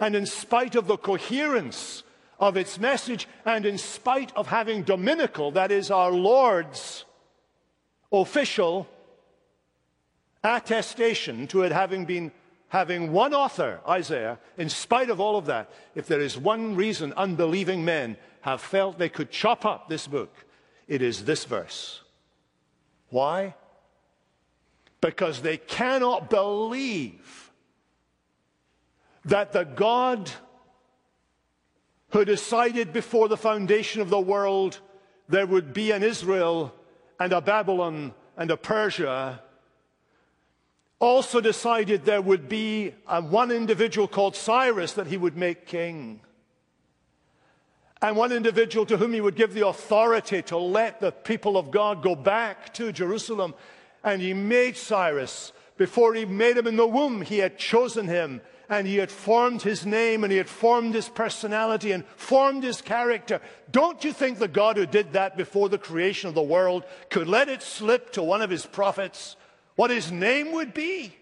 and 0.00 0.16
in 0.16 0.24
spite 0.24 0.74
of 0.74 0.86
the 0.86 0.96
coherence 0.96 2.02
of 2.40 2.56
its 2.56 2.80
message, 2.80 3.28
and 3.44 3.64
in 3.64 3.78
spite 3.78 4.32
of 4.34 4.48
having 4.48 4.82
dominical, 4.82 5.52
that 5.52 5.70
is, 5.70 5.90
our 5.90 6.10
Lord's 6.10 7.04
official 8.10 8.88
attestation 10.42 11.46
to 11.46 11.62
it 11.62 11.70
having 11.70 12.04
been 12.06 12.32
having 12.68 13.12
one 13.12 13.34
author, 13.34 13.80
Isaiah, 13.88 14.38
in 14.56 14.68
spite 14.68 15.10
of 15.10 15.20
all 15.20 15.36
of 15.36 15.46
that, 15.46 15.70
if 15.94 16.06
there 16.06 16.20
is 16.20 16.38
one 16.38 16.76
reason 16.76 17.12
unbelieving 17.16 17.84
men 17.84 18.16
have 18.40 18.60
felt 18.60 18.98
they 18.98 19.08
could 19.08 19.30
chop 19.30 19.66
up 19.66 19.88
this 19.88 20.06
book, 20.06 20.44
it 20.88 21.02
is 21.02 21.24
this 21.24 21.44
verse. 21.44 22.00
Why? 23.10 23.54
because 25.00 25.40
they 25.40 25.56
cannot 25.56 26.30
believe 26.30 27.52
that 29.24 29.52
the 29.52 29.64
God 29.64 30.30
who 32.12 32.24
decided 32.24 32.92
before 32.92 33.28
the 33.28 33.36
foundation 33.36 34.00
of 34.00 34.10
the 34.10 34.20
world 34.20 34.78
there 35.28 35.46
would 35.46 35.72
be 35.72 35.92
an 35.92 36.02
Israel 36.02 36.74
and 37.18 37.32
a 37.32 37.40
Babylon 37.40 38.12
and 38.36 38.50
a 38.50 38.56
Persia 38.56 39.40
also 41.00 41.40
decided 41.40 42.04
there 42.04 42.20
would 42.20 42.48
be 42.48 42.94
a, 43.08 43.22
one 43.22 43.50
individual 43.50 44.06
called 44.06 44.36
Cyrus 44.36 44.92
that 44.92 45.06
he 45.06 45.16
would 45.16 45.36
make 45.36 45.66
king. 45.66 46.20
And 48.02 48.16
one 48.16 48.32
individual 48.32 48.86
to 48.86 48.96
whom 48.96 49.12
he 49.12 49.20
would 49.20 49.34
give 49.34 49.54
the 49.54 49.66
authority 49.66 50.42
to 50.42 50.58
let 50.58 51.00
the 51.00 51.10
people 51.10 51.56
of 51.56 51.70
God 51.70 52.02
go 52.02 52.14
back 52.14 52.72
to 52.74 52.92
Jerusalem 52.92 53.54
and 54.04 54.22
he 54.22 54.34
made 54.34 54.76
Cyrus. 54.76 55.52
Before 55.76 56.14
he 56.14 56.24
made 56.26 56.56
him 56.56 56.66
in 56.66 56.76
the 56.76 56.86
womb, 56.86 57.22
he 57.22 57.38
had 57.38 57.58
chosen 57.58 58.06
him 58.06 58.42
and 58.70 58.86
he 58.86 58.96
had 58.96 59.10
formed 59.10 59.62
his 59.62 59.84
name 59.84 60.22
and 60.22 60.30
he 60.30 60.38
had 60.38 60.48
formed 60.48 60.94
his 60.94 61.08
personality 61.08 61.90
and 61.90 62.06
formed 62.16 62.62
his 62.62 62.80
character. 62.80 63.40
Don't 63.70 64.02
you 64.04 64.12
think 64.12 64.38
the 64.38 64.48
God 64.48 64.76
who 64.76 64.86
did 64.86 65.12
that 65.12 65.36
before 65.36 65.68
the 65.68 65.76
creation 65.76 66.28
of 66.28 66.34
the 66.34 66.42
world 66.42 66.84
could 67.10 67.26
let 67.26 67.48
it 67.48 67.62
slip 67.62 68.12
to 68.12 68.22
one 68.22 68.40
of 68.40 68.48
his 68.48 68.64
prophets 68.64 69.36
what 69.74 69.90
his 69.90 70.12
name 70.12 70.52
would 70.52 70.72
be? 70.72 71.16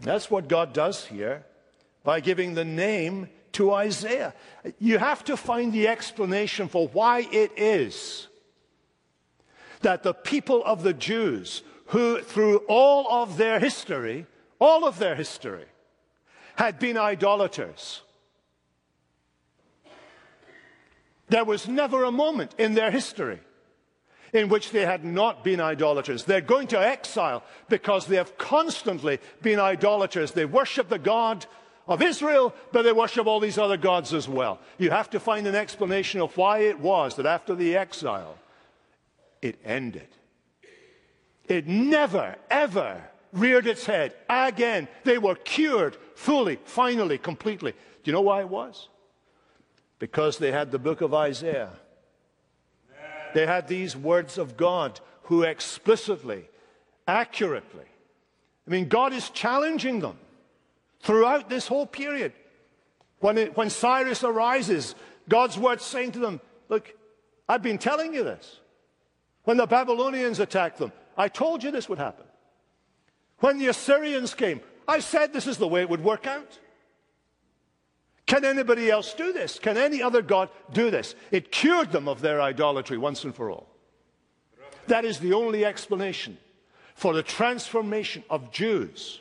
That's 0.00 0.28
what 0.28 0.48
God 0.48 0.72
does 0.72 1.06
here 1.06 1.44
by 2.02 2.18
giving 2.18 2.54
the 2.54 2.64
name 2.64 3.28
to 3.52 3.72
Isaiah. 3.72 4.34
You 4.80 4.98
have 4.98 5.22
to 5.24 5.36
find 5.36 5.72
the 5.72 5.86
explanation 5.86 6.66
for 6.66 6.88
why 6.88 7.28
it 7.30 7.52
is 7.56 8.26
that 9.82 10.02
the 10.02 10.14
people 10.14 10.64
of 10.64 10.82
the 10.82 10.92
Jews, 10.92 11.62
who 11.92 12.22
through 12.22 12.56
all 12.68 13.22
of 13.22 13.36
their 13.36 13.58
history, 13.58 14.26
all 14.58 14.86
of 14.86 14.98
their 14.98 15.14
history, 15.14 15.66
had 16.56 16.78
been 16.78 16.96
idolaters. 16.96 18.00
There 21.28 21.44
was 21.44 21.68
never 21.68 22.04
a 22.04 22.10
moment 22.10 22.54
in 22.56 22.72
their 22.72 22.90
history 22.90 23.40
in 24.32 24.48
which 24.48 24.70
they 24.70 24.86
had 24.86 25.04
not 25.04 25.44
been 25.44 25.60
idolaters. 25.60 26.24
They're 26.24 26.40
going 26.40 26.68
to 26.68 26.80
exile 26.80 27.44
because 27.68 28.06
they 28.06 28.16
have 28.16 28.38
constantly 28.38 29.18
been 29.42 29.60
idolaters. 29.60 30.32
They 30.32 30.46
worship 30.46 30.88
the 30.88 30.98
God 30.98 31.44
of 31.86 32.00
Israel, 32.00 32.54
but 32.72 32.82
they 32.82 32.92
worship 32.92 33.26
all 33.26 33.40
these 33.40 33.58
other 33.58 33.76
gods 33.76 34.14
as 34.14 34.26
well. 34.26 34.60
You 34.78 34.88
have 34.90 35.10
to 35.10 35.20
find 35.20 35.46
an 35.46 35.54
explanation 35.54 36.22
of 36.22 36.34
why 36.38 36.60
it 36.60 36.80
was 36.80 37.16
that 37.16 37.26
after 37.26 37.54
the 37.54 37.76
exile, 37.76 38.38
it 39.42 39.58
ended. 39.62 40.08
It 41.52 41.66
never, 41.66 42.36
ever 42.48 43.02
reared 43.30 43.66
its 43.66 43.84
head 43.84 44.14
again. 44.30 44.88
They 45.04 45.18
were 45.18 45.34
cured 45.34 45.98
fully, 46.14 46.58
finally, 46.64 47.18
completely. 47.18 47.72
Do 47.72 48.10
you 48.10 48.14
know 48.14 48.22
why 48.22 48.40
it 48.40 48.48
was? 48.48 48.88
Because 49.98 50.38
they 50.38 50.50
had 50.50 50.70
the 50.70 50.78
book 50.78 51.02
of 51.02 51.12
Isaiah. 51.12 51.68
They 53.34 53.44
had 53.44 53.68
these 53.68 53.94
words 53.94 54.38
of 54.38 54.56
God 54.56 54.98
who 55.24 55.42
explicitly, 55.42 56.48
accurately, 57.06 57.84
I 58.66 58.70
mean, 58.70 58.88
God 58.88 59.12
is 59.12 59.28
challenging 59.28 60.00
them 60.00 60.16
throughout 61.00 61.50
this 61.50 61.66
whole 61.66 61.86
period. 61.86 62.32
When, 63.20 63.36
it, 63.36 63.58
when 63.58 63.68
Cyrus 63.68 64.24
arises, 64.24 64.94
God's 65.28 65.58
word 65.58 65.82
saying 65.82 66.12
to 66.12 66.18
them, 66.18 66.40
Look, 66.70 66.94
I've 67.46 67.62
been 67.62 67.76
telling 67.76 68.14
you 68.14 68.24
this. 68.24 68.60
When 69.44 69.58
the 69.58 69.66
Babylonians 69.66 70.40
attacked 70.40 70.78
them, 70.78 70.92
I 71.16 71.28
told 71.28 71.62
you 71.62 71.70
this 71.70 71.88
would 71.88 71.98
happen. 71.98 72.24
When 73.38 73.58
the 73.58 73.68
Assyrians 73.68 74.34
came, 74.34 74.60
I 74.86 75.00
said 75.00 75.32
this 75.32 75.46
is 75.46 75.58
the 75.58 75.68
way 75.68 75.82
it 75.82 75.90
would 75.90 76.04
work 76.04 76.26
out. 76.26 76.58
Can 78.26 78.44
anybody 78.44 78.90
else 78.90 79.12
do 79.14 79.32
this? 79.32 79.58
Can 79.58 79.76
any 79.76 80.02
other 80.02 80.22
God 80.22 80.48
do 80.72 80.90
this? 80.90 81.14
It 81.30 81.52
cured 81.52 81.92
them 81.92 82.08
of 82.08 82.20
their 82.20 82.40
idolatry 82.40 82.96
once 82.96 83.24
and 83.24 83.34
for 83.34 83.50
all. 83.50 83.68
That 84.86 85.04
is 85.04 85.18
the 85.18 85.32
only 85.32 85.64
explanation 85.64 86.38
for 86.94 87.14
the 87.14 87.22
transformation 87.22 88.22
of 88.30 88.50
Jews 88.50 89.20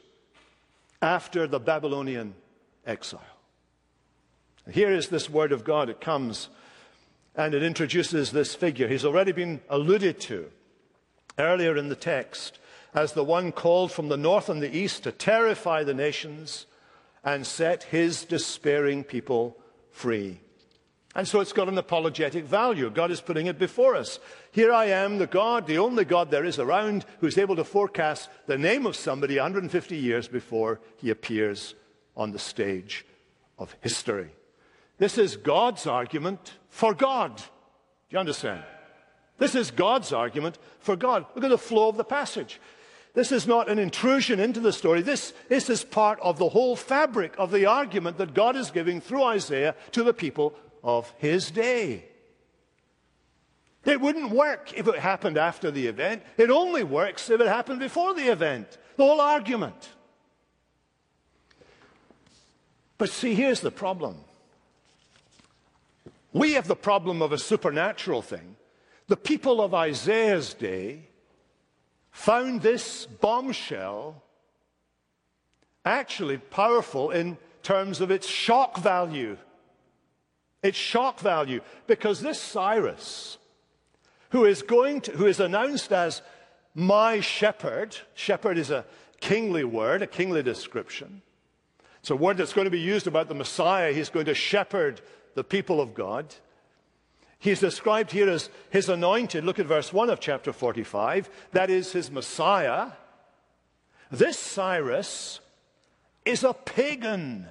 after 1.02 1.48
the 1.48 1.60
Babylonian 1.60 2.36
exile. 2.86 3.22
Here 4.70 4.92
is 4.92 5.10
this 5.10 5.30
word 5.30 5.52
of 5.52 5.64
God. 5.64 5.90
It 5.90 6.00
comes 6.00 6.50
and 7.36 7.54
it 7.54 7.64
introduces 7.64 8.32
this 8.32 8.54
figure. 8.56 8.88
He's 8.88 9.06
already 9.06 9.32
been 9.32 9.62
alluded 9.70 10.20
to 10.22 10.52
earlier 11.38 11.78
in 11.78 11.90
the 11.90 11.96
text 11.96 12.60
as 12.94 13.14
the 13.14 13.24
one 13.24 13.52
called 13.52 13.92
from 13.92 14.10
the 14.10 14.18
north 14.18 14.50
and 14.50 14.62
the 14.62 14.76
east 14.76 15.04
to 15.04 15.12
terrify 15.12 15.84
the 15.84 15.94
nations 15.94 16.66
and 17.24 17.46
set 17.46 17.84
his 17.84 18.26
despairing 18.26 19.04
people 19.04 19.58
free. 19.92 20.40
And 21.14 21.28
so 21.28 21.42
it's 21.42 21.54
got 21.54 21.68
an 21.68 21.78
apologetic 21.78 22.46
value. 22.46 22.90
God 22.90 23.12
is 23.12 23.20
putting 23.20 23.48
it 23.48 23.60
before 23.60 23.96
us. 23.96 24.20
Here 24.52 24.72
I 24.72 24.86
am, 24.86 25.18
the 25.18 25.28
God, 25.28 25.68
the 25.68 25.78
only 25.78 26.06
God 26.06 26.32
there 26.32 26.46
is 26.46 26.58
around, 26.58 27.06
who's 27.20 27.38
able 27.38 27.58
to 27.58 27.66
forecast 27.66 28.30
the 28.48 28.58
name 28.58 28.86
of 28.86 28.96
somebody 28.96 29.36
150 29.36 29.98
years 29.98 30.30
before 30.30 30.80
he 30.98 31.10
appears 31.10 31.76
on 32.16 32.32
the 32.32 32.40
stage 32.40 33.06
of 33.58 33.76
history. 33.82 34.30
This 35.00 35.18
is 35.18 35.36
God's 35.36 35.86
argument 35.86 36.54
for 36.70 36.94
God. 36.94 37.36
Do 37.38 37.44
you 38.12 38.20
understand? 38.20 38.64
This 39.42 39.56
is 39.56 39.72
God's 39.72 40.14
argument 40.14 40.60
for 40.82 40.96
God. 40.96 41.26
Look 41.34 41.44
at 41.44 41.50
the 41.50 41.58
flow 41.58 41.90
of 41.90 41.98
the 41.98 42.04
passage. 42.04 42.62
This 43.16 43.32
is 43.32 43.48
not 43.48 43.70
an 43.70 43.80
intrusion 43.80 44.40
into 44.40 44.60
the 44.60 44.72
story. 44.72 45.02
This, 45.02 45.34
this 45.50 45.68
is 45.68 45.84
part 45.84 46.20
of 46.22 46.38
the 46.38 46.50
whole 46.50 46.76
fabric 46.76 47.34
of 47.40 47.50
the 47.50 47.66
argument 47.66 48.20
that 48.20 48.36
God 48.36 48.56
is 48.56 48.70
giving 48.70 49.02
through 49.02 49.24
Isaiah 49.24 49.74
to 49.94 50.04
the 50.04 50.14
people 50.14 50.54
of 50.84 51.12
his 51.18 51.50
day. 51.50 52.06
It 53.84 54.00
wouldn't 54.00 54.30
work 54.30 54.78
if 54.78 54.88
it 54.88 55.00
happened 55.00 55.40
after 55.40 55.72
the 55.72 55.88
event. 55.88 56.22
It 56.38 56.52
only 56.52 56.84
works 56.84 57.32
if 57.32 57.42
it 57.42 57.48
happened 57.48 57.80
before 57.80 58.14
the 58.14 58.32
event. 58.32 58.78
The 58.96 59.06
whole 59.06 59.22
argument. 59.22 59.90
But 63.00 63.10
see, 63.10 63.34
here's 63.34 63.62
the 63.62 63.72
problem. 63.72 64.18
We 66.32 66.54
have 66.54 66.68
the 66.68 66.76
problem 66.76 67.24
of 67.24 67.32
a 67.32 67.40
supernatural 67.40 68.22
thing. 68.22 68.58
The 69.12 69.18
people 69.18 69.60
of 69.60 69.74
Isaiah's 69.74 70.54
day 70.54 71.10
found 72.12 72.62
this 72.62 73.06
bombshell 73.06 74.24
actually 75.84 76.38
powerful 76.38 77.12
in 77.12 77.38
terms 77.62 78.00
of 78.00 78.10
its 78.10 78.26
shock 78.26 78.78
value. 78.78 79.36
Its 80.64 80.78
shock 80.78 81.20
value. 81.20 81.60
Because 81.88 82.22
this 82.22 82.40
Cyrus, 82.40 83.38
who 84.30 84.46
is 84.46 84.62
going 84.62 85.02
to, 85.02 85.12
who 85.12 85.26
is 85.26 85.42
announced 85.42 85.92
as 85.92 86.22
my 86.74 87.20
shepherd, 87.20 87.98
shepherd 88.14 88.58
is 88.58 88.72
a 88.72 88.86
kingly 89.20 89.66
word, 89.66 90.02
a 90.02 90.08
kingly 90.08 90.42
description. 90.42 91.22
It's 92.00 92.12
a 92.12 92.16
word 92.16 92.38
that's 92.38 92.54
going 92.54 92.64
to 92.64 92.72
be 92.72 92.80
used 92.80 93.08
about 93.08 93.28
the 93.28 93.36
Messiah. 93.36 93.92
He's 93.92 94.10
going 94.10 94.28
to 94.28 94.34
shepherd 94.34 95.02
the 95.36 95.44
people 95.44 95.82
of 95.82 95.94
God. 95.94 96.34
He's 97.42 97.60
described 97.60 98.12
here 98.12 98.30
as 98.30 98.52
his 98.70 98.88
anointed. 98.88 99.44
Look 99.44 99.58
at 99.58 99.66
verse 99.66 99.92
1 99.92 100.12
of 100.12 100.20
chapter 100.20 100.54
45. 100.54 101.28
That 101.54 101.72
is 101.72 101.92
his 101.92 102.12
Messiah. 102.12 102.92
This 104.12 104.38
Cyrus 104.38 105.40
is 106.24 106.44
a 106.44 106.54
pagan, 106.54 107.48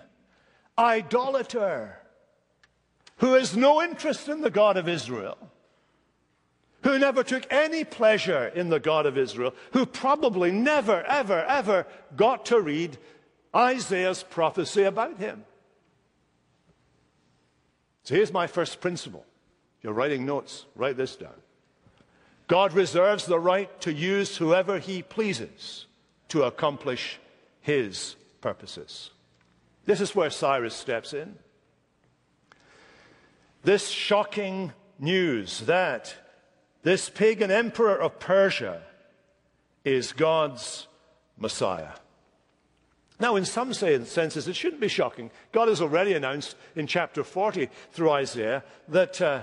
idolater, 0.79 1.99
who 3.17 3.35
has 3.35 3.57
no 3.57 3.83
interest 3.83 4.29
in 4.29 4.43
the 4.43 4.51
God 4.51 4.77
of 4.77 4.89
Israel, 4.89 5.37
who 6.85 6.97
never 6.97 7.25
took 7.25 7.53
any 7.53 7.83
pleasure 7.83 8.47
in 8.47 8.69
the 8.69 8.79
God 8.79 9.07
of 9.07 9.19
Israel, 9.19 9.53
who 9.73 9.85
probably 9.87 10.53
never, 10.53 11.03
ever, 11.03 11.45
ever 11.47 11.85
got 12.15 12.47
to 12.47 12.61
read 12.61 12.97
Isaiah's 13.53 14.23
prophecy 14.23 14.85
about 14.85 15.19
him. 15.19 15.45
So 18.05 18.15
here's 18.15 18.33
my 18.33 18.47
first 18.47 18.81
principle 18.81 19.27
you're 19.83 19.93
writing 19.93 20.27
notes, 20.27 20.67
write 20.77 20.97
this 20.97 21.17
down. 21.17 21.35
God 22.47 22.73
reserves 22.73 23.27
the 23.27 23.39
right 23.39 23.81
to 23.83 23.93
use 23.93 24.37
whoever 24.37 24.79
he 24.79 25.03
pleases 25.03 25.87
to 26.29 26.43
accomplish 26.43 27.19
his 27.61 28.17
purposes. 28.41 29.11
This 29.87 30.01
is 30.01 30.15
where 30.15 30.31
Cyrus 30.31 30.75
steps 30.75 31.15
in. 31.15 31.37
This 33.63 33.89
shocking 33.89 34.73
news 34.99 35.61
that 35.61 36.15
this 36.83 37.09
pagan 37.09 37.51
emperor 37.51 37.97
of 37.97 38.19
Persia 38.19 38.83
is 39.85 40.13
God's 40.13 40.87
Messiah. 41.39 41.93
Now, 43.19 43.37
in 43.37 43.45
some 43.45 43.75
senses, 43.75 44.49
it 44.49 44.57
shouldn't 44.57 44.81
be 44.81 44.89
shocking. 44.89 45.31
God 45.53 45.69
has 45.69 45.83
already 45.83 46.15
announced 46.15 46.57
in 46.75 46.87
chapter 46.87 47.23
40 47.23 47.69
through 47.93 48.11
Isaiah 48.11 48.65
that 48.89 49.21
uh, 49.21 49.43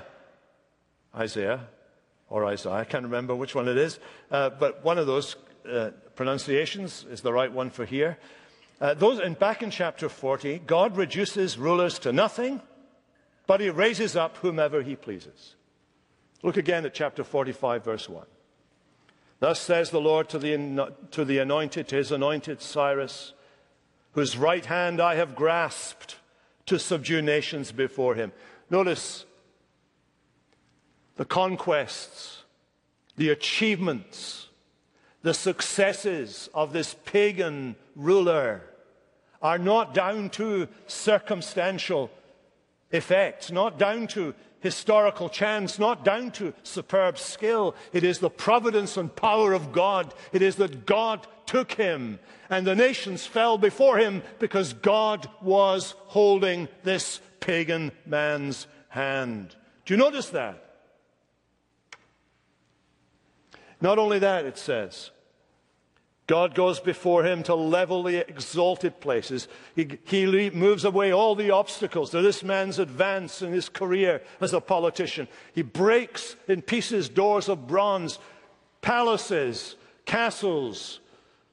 Isaiah 1.17 1.67
or 2.30 2.45
Isaiah, 2.45 2.73
I 2.73 2.84
can't 2.84 3.03
remember 3.03 3.36
which 3.36 3.56
one 3.56 3.67
it 3.67 3.77
is, 3.77 3.99
uh, 4.32 4.49
but 4.51 4.84
one 4.84 4.97
of 4.97 5.08
those 5.08 5.36
uh, 5.69 5.91
pronunciations 6.15 7.06
is 7.10 7.21
the 7.21 7.34
right 7.34 7.51
one 7.51 7.69
for 7.69 7.86
here. 7.86 8.17
Uh, 8.80 8.93
those, 8.93 9.19
and 9.19 9.38
back 9.39 9.63
in 9.63 9.71
chapter 9.71 10.08
40, 10.08 10.60
God 10.60 10.95
reduces 10.95 11.58
rulers 11.58 11.97
to 11.99 12.13
nothing, 12.13 12.62
but 13.47 13.60
he 13.60 13.69
raises 13.69 14.15
up 14.15 14.38
whomever 14.38 14.84
he 14.84 14.95
pleases. 14.95 15.56
Look 16.43 16.58
again 16.58 16.86
at 16.86 16.93
chapter 16.93 17.23
45, 17.23 17.84
verse 17.84 18.08
1. 18.08 18.25
Thus 19.39 19.60
says 19.60 19.89
the 19.89 20.01
Lord 20.01 20.30
to 20.30 20.39
the, 20.39 20.93
to 21.12 21.25
the 21.25 21.39
anointed, 21.39 21.88
to 21.88 21.95
his 21.95 22.12
anointed 22.12 22.62
Cyrus, 22.62 23.34
whose 24.12 24.38
right 24.38 24.65
hand 24.65 24.99
I 24.99 25.15
have 25.15 25.36
grasped 25.36 26.17
to 26.67 26.77
subdue 26.77 27.21
nations 27.21 27.71
before 27.71 28.15
him. 28.15 28.32
Notice 28.69 29.25
the 31.17 31.25
conquests, 31.25 32.43
the 33.15 33.30
achievements, 33.30 34.47
the 35.23 35.34
successes 35.34 36.49
of 36.53 36.73
this 36.73 36.95
pagan 37.06 37.75
ruler 37.95 38.62
are 39.41 39.58
not 39.58 39.93
down 39.93 40.30
to 40.30 40.67
circumstantial 40.88 42.10
effects, 42.91 43.51
not 43.51 43.77
down 43.77 44.08
to 44.08 44.34
historical 44.62 45.30
chance, 45.30 45.77
not 45.77 46.03
down 46.03 46.32
to 46.32 46.53
superb 46.63 47.17
skill. 47.17 47.75
It 47.93 48.03
is 48.03 48.19
the 48.19 48.30
providence 48.30 48.97
and 48.97 49.15
power 49.15 49.53
of 49.53 49.71
God. 49.71 50.13
It 50.32 50.41
is 50.41 50.56
that 50.56 50.86
God 50.86 51.27
took 51.45 51.73
him 51.73 52.19
and 52.49 52.65
the 52.65 52.75
nations 52.75 53.25
fell 53.25 53.58
before 53.58 53.97
him 53.97 54.23
because 54.39 54.73
God 54.73 55.30
was 55.41 55.95
holding 56.08 56.67
this 56.84 57.19
pagan 57.39 57.91
man's 58.06 58.67
hand. 58.89 59.56
Do 59.86 59.93
you 59.93 59.97
notice 59.97 60.30
that? 60.30 60.66
Not 63.81 63.99
only 63.99 64.19
that, 64.19 64.45
it 64.45 64.57
says, 64.57 65.11
God 66.27 66.55
goes 66.55 66.81
before 66.81 67.23
him 67.23 67.41
to 67.43 67.55
level 67.55 68.03
the 68.03 68.27
exalted 68.29 68.99
places. 68.99 69.47
He, 69.75 69.97
he, 70.03 70.49
moves 70.49 70.83
away 70.83 71.13
all 71.13 71.35
the 71.35 71.51
obstacles 71.51 72.09
to 72.11 72.21
this 72.21 72.43
man's 72.43 72.79
advance 72.79 73.41
in 73.41 73.53
his 73.53 73.69
career 73.69 74.21
as 74.41 74.51
a 74.53 74.59
politician. 74.59 75.29
He 75.53 75.61
breaks 75.61 76.35
in 76.49 76.61
pieces 76.63 77.07
doors 77.07 77.47
of 77.47 77.65
bronze, 77.65 78.19
palaces, 78.81 79.77
castles, 80.05 80.99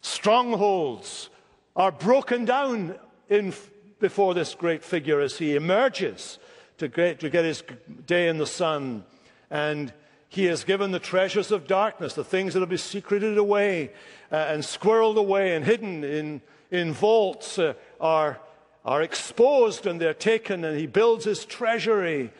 strongholds 0.00 1.30
are 1.76 1.92
broken 1.92 2.44
down 2.44 2.98
in, 3.28 3.54
before 4.00 4.34
this 4.34 4.54
great 4.54 4.82
figure 4.82 5.20
as 5.20 5.38
he 5.38 5.54
emerges 5.54 6.38
to 6.78 6.88
get, 6.88 7.20
to 7.20 7.30
get 7.30 7.44
his 7.44 7.62
day 8.06 8.28
in 8.28 8.38
the 8.38 8.46
sun. 8.46 9.04
And 9.50 9.92
he 10.35 10.47
has 10.47 10.64
given 10.64 10.90
the 10.90 10.99
treasures 10.99 11.53
of 11.53 11.68
darkness, 11.68 12.14
the 12.14 12.25
things 12.25 12.55
that 12.55 12.61
have 12.61 12.68
been 12.68 12.77
secreted 12.77 13.38
away 13.38 13.92
uh, 14.33 14.35
and 14.35 14.64
squirreled 14.64 15.16
away 15.16 15.55
and 15.55 15.64
hidden 15.64 16.03
in, 16.03 16.40
in 16.73 16.92
vaults, 16.92 17.57
uh, 17.57 17.75
are, 18.01 18.40
are 18.85 19.01
exposed 19.01 19.87
and 19.87 20.01
they're 20.01 20.12
taken, 20.12 20.64
and 20.64 20.77
he 20.77 20.88
builds 20.88 21.25
his 21.25 21.44
treasury 21.44 22.33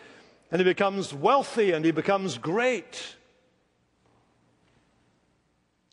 and 0.51 0.61
he 0.61 0.65
becomes 0.65 1.15
wealthy 1.15 1.71
and 1.71 1.85
he 1.85 1.93
becomes 1.93 2.37
great. 2.37 3.15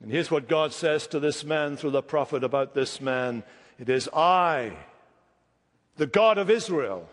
And 0.01 0.11
here's 0.11 0.31
what 0.31 0.49
God 0.49 0.73
says 0.73 1.05
to 1.07 1.19
this 1.19 1.43
man 1.43 1.77
through 1.77 1.91
the 1.91 2.01
prophet 2.01 2.43
about 2.43 2.73
this 2.73 2.99
man 2.99 3.43
It 3.77 3.89
is 3.89 4.09
I, 4.11 4.73
the 5.97 6.07
God 6.07 6.39
of 6.39 6.49
Israel. 6.49 7.07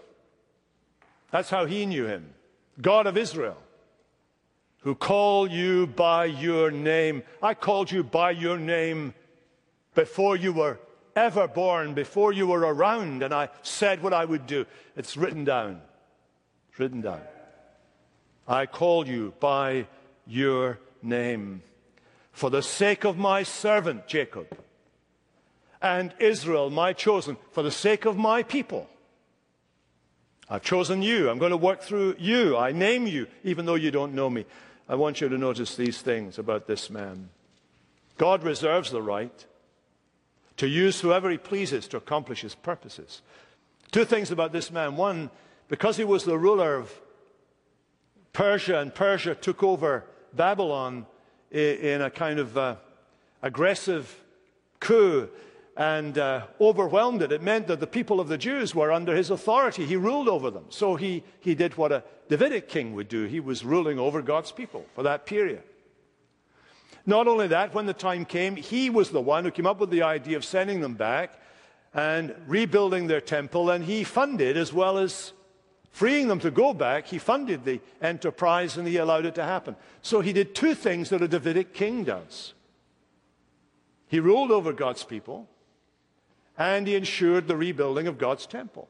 That's 1.30 1.50
how 1.50 1.66
he 1.66 1.84
knew 1.84 2.06
him. 2.06 2.32
God 2.80 3.06
of 3.06 3.18
Israel 3.18 3.58
who 4.88 4.94
call 4.94 5.46
you 5.46 5.86
by 5.86 6.24
your 6.24 6.70
name. 6.70 7.22
I 7.42 7.52
called 7.52 7.92
you 7.92 8.02
by 8.02 8.30
your 8.30 8.56
name 8.56 9.12
before 9.94 10.34
you 10.34 10.50
were 10.50 10.80
ever 11.14 11.46
born, 11.46 11.92
before 11.92 12.32
you 12.32 12.46
were 12.46 12.60
around, 12.60 13.22
and 13.22 13.34
I 13.34 13.50
said 13.60 14.02
what 14.02 14.14
I 14.14 14.24
would 14.24 14.46
do. 14.46 14.64
It's 14.96 15.14
written 15.14 15.44
down. 15.44 15.82
It's 16.70 16.78
written 16.78 17.02
down. 17.02 17.20
I 18.46 18.64
call 18.64 19.06
you 19.06 19.34
by 19.40 19.88
your 20.26 20.78
name 21.02 21.62
for 22.32 22.48
the 22.48 22.62
sake 22.62 23.04
of 23.04 23.18
my 23.18 23.42
servant 23.42 24.06
Jacob 24.06 24.46
and 25.82 26.14
Israel, 26.18 26.70
my 26.70 26.94
chosen, 26.94 27.36
for 27.52 27.62
the 27.62 27.70
sake 27.70 28.06
of 28.06 28.16
my 28.16 28.42
people. 28.42 28.88
I've 30.48 30.62
chosen 30.62 31.02
you. 31.02 31.28
I'm 31.28 31.36
going 31.36 31.50
to 31.50 31.58
work 31.58 31.82
through 31.82 32.16
you. 32.18 32.56
I 32.56 32.72
name 32.72 33.06
you, 33.06 33.26
even 33.44 33.66
though 33.66 33.74
you 33.74 33.90
don't 33.90 34.14
know 34.14 34.30
me. 34.30 34.46
I 34.88 34.94
want 34.94 35.20
you 35.20 35.28
to 35.28 35.36
notice 35.36 35.76
these 35.76 36.00
things 36.00 36.38
about 36.38 36.66
this 36.66 36.88
man. 36.88 37.28
God 38.16 38.42
reserves 38.42 38.90
the 38.90 39.02
right 39.02 39.44
to 40.56 40.66
use 40.66 41.00
whoever 41.00 41.30
he 41.30 41.36
pleases 41.36 41.86
to 41.88 41.98
accomplish 41.98 42.40
his 42.40 42.54
purposes. 42.54 43.22
Two 43.92 44.04
things 44.04 44.30
about 44.30 44.52
this 44.52 44.70
man. 44.70 44.96
One, 44.96 45.30
because 45.68 45.96
he 45.98 46.04
was 46.04 46.24
the 46.24 46.38
ruler 46.38 46.74
of 46.74 46.92
Persia 48.32 48.80
and 48.80 48.94
Persia 48.94 49.34
took 49.34 49.62
over 49.62 50.04
Babylon 50.32 51.06
in 51.50 52.02
a 52.02 52.10
kind 52.10 52.38
of 52.38 52.56
uh, 52.56 52.76
aggressive 53.42 54.22
coup 54.80 55.28
and 55.78 56.18
uh, 56.18 56.42
overwhelmed 56.60 57.22
it. 57.22 57.30
It 57.30 57.40
meant 57.40 57.68
that 57.68 57.78
the 57.78 57.86
people 57.86 58.18
of 58.18 58.26
the 58.26 58.36
Jews 58.36 58.74
were 58.74 58.90
under 58.90 59.14
his 59.14 59.30
authority. 59.30 59.86
He 59.86 59.94
ruled 59.94 60.28
over 60.28 60.50
them. 60.50 60.64
So 60.70 60.96
he, 60.96 61.22
he 61.38 61.54
did 61.54 61.76
what 61.76 61.92
a 61.92 62.02
Davidic 62.28 62.68
king 62.68 62.94
would 62.94 63.08
do. 63.08 63.24
He 63.24 63.38
was 63.38 63.64
ruling 63.64 63.96
over 63.96 64.20
God's 64.20 64.50
people 64.50 64.84
for 64.96 65.04
that 65.04 65.24
period. 65.24 65.62
Not 67.06 67.28
only 67.28 67.46
that, 67.46 67.72
when 67.74 67.86
the 67.86 67.94
time 67.94 68.24
came, 68.24 68.56
he 68.56 68.90
was 68.90 69.10
the 69.10 69.20
one 69.20 69.44
who 69.44 69.52
came 69.52 69.66
up 69.66 69.78
with 69.78 69.90
the 69.90 70.02
idea 70.02 70.36
of 70.36 70.44
sending 70.44 70.80
them 70.80 70.94
back 70.94 71.40
and 71.94 72.34
rebuilding 72.46 73.06
their 73.06 73.20
temple, 73.20 73.70
and 73.70 73.84
he 73.84 74.04
funded, 74.04 74.56
as 74.56 74.72
well 74.72 74.98
as 74.98 75.32
freeing 75.90 76.28
them 76.28 76.40
to 76.40 76.50
go 76.50 76.74
back, 76.74 77.06
he 77.06 77.18
funded 77.18 77.64
the 77.64 77.80
enterprise 78.02 78.76
and 78.76 78.86
he 78.86 78.98
allowed 78.98 79.24
it 79.24 79.34
to 79.36 79.42
happen. 79.42 79.74
So 80.02 80.20
he 80.20 80.32
did 80.32 80.54
two 80.54 80.74
things 80.74 81.08
that 81.08 81.22
a 81.22 81.28
Davidic 81.28 81.72
king 81.72 82.04
does 82.04 82.52
he 84.08 84.20
ruled 84.20 84.50
over 84.50 84.72
God's 84.72 85.04
people, 85.04 85.48
and 86.58 86.88
he 86.88 86.96
ensured 86.96 87.46
the 87.46 87.56
rebuilding 87.56 88.08
of 88.08 88.18
God's 88.18 88.46
temple. 88.46 88.88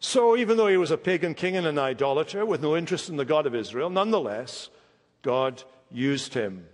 So, 0.00 0.36
even 0.36 0.56
though 0.56 0.68
he 0.68 0.76
was 0.76 0.92
a 0.92 0.96
pagan 0.96 1.34
king 1.34 1.56
and 1.56 1.66
an 1.66 1.76
idolater 1.76 2.46
with 2.46 2.62
no 2.62 2.76
interest 2.76 3.08
in 3.08 3.16
the 3.16 3.24
God 3.24 3.46
of 3.46 3.54
Israel, 3.54 3.90
nonetheless, 3.90 4.70
God 5.22 5.64
used 5.90 6.34
him. 6.34 6.66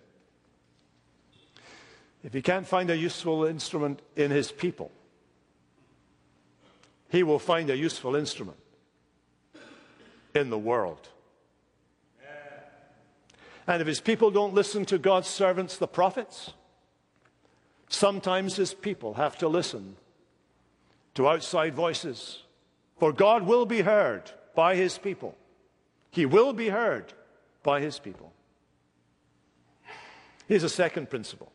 If 2.23 2.35
he 2.35 2.43
can't 2.43 2.67
find 2.67 2.91
a 2.91 2.97
useful 2.97 3.47
instrument 3.47 4.01
in 4.15 4.31
his 4.31 4.53
people, 4.53 4.93
he 7.09 7.23
will 7.23 7.39
find 7.39 7.71
a 7.71 7.77
useful 7.77 8.15
instrument 8.15 8.59
in 10.35 10.51
the 10.51 10.59
world. 10.59 11.09
And 13.67 13.81
if 13.81 13.89
his 13.89 14.01
people 14.01 14.31
don't 14.31 14.53
listen 14.53 14.85
to 14.87 14.99
God's 14.99 15.29
servants, 15.29 15.79
the 15.79 15.87
prophets, 15.87 16.53
sometimes 17.95 18.57
his 18.57 18.75
people 18.75 19.15
have 19.15 19.39
to 19.39 19.49
listen 19.49 19.97
to 21.15 21.29
outside 21.29 21.75
voices. 21.75 22.43
For 22.99 23.13
God 23.13 23.45
will 23.45 23.67
be 23.67 23.83
heard 23.83 24.31
by 24.55 24.77
his 24.77 24.99
people. 24.99 25.37
He 26.11 26.27
will 26.27 26.53
be 26.53 26.69
heard 26.69 27.13
by 27.63 27.81
his 27.81 27.99
people. 27.99 28.33
Here's 30.47 30.63
a 30.63 30.69
second 30.69 31.11
principle 31.11 31.51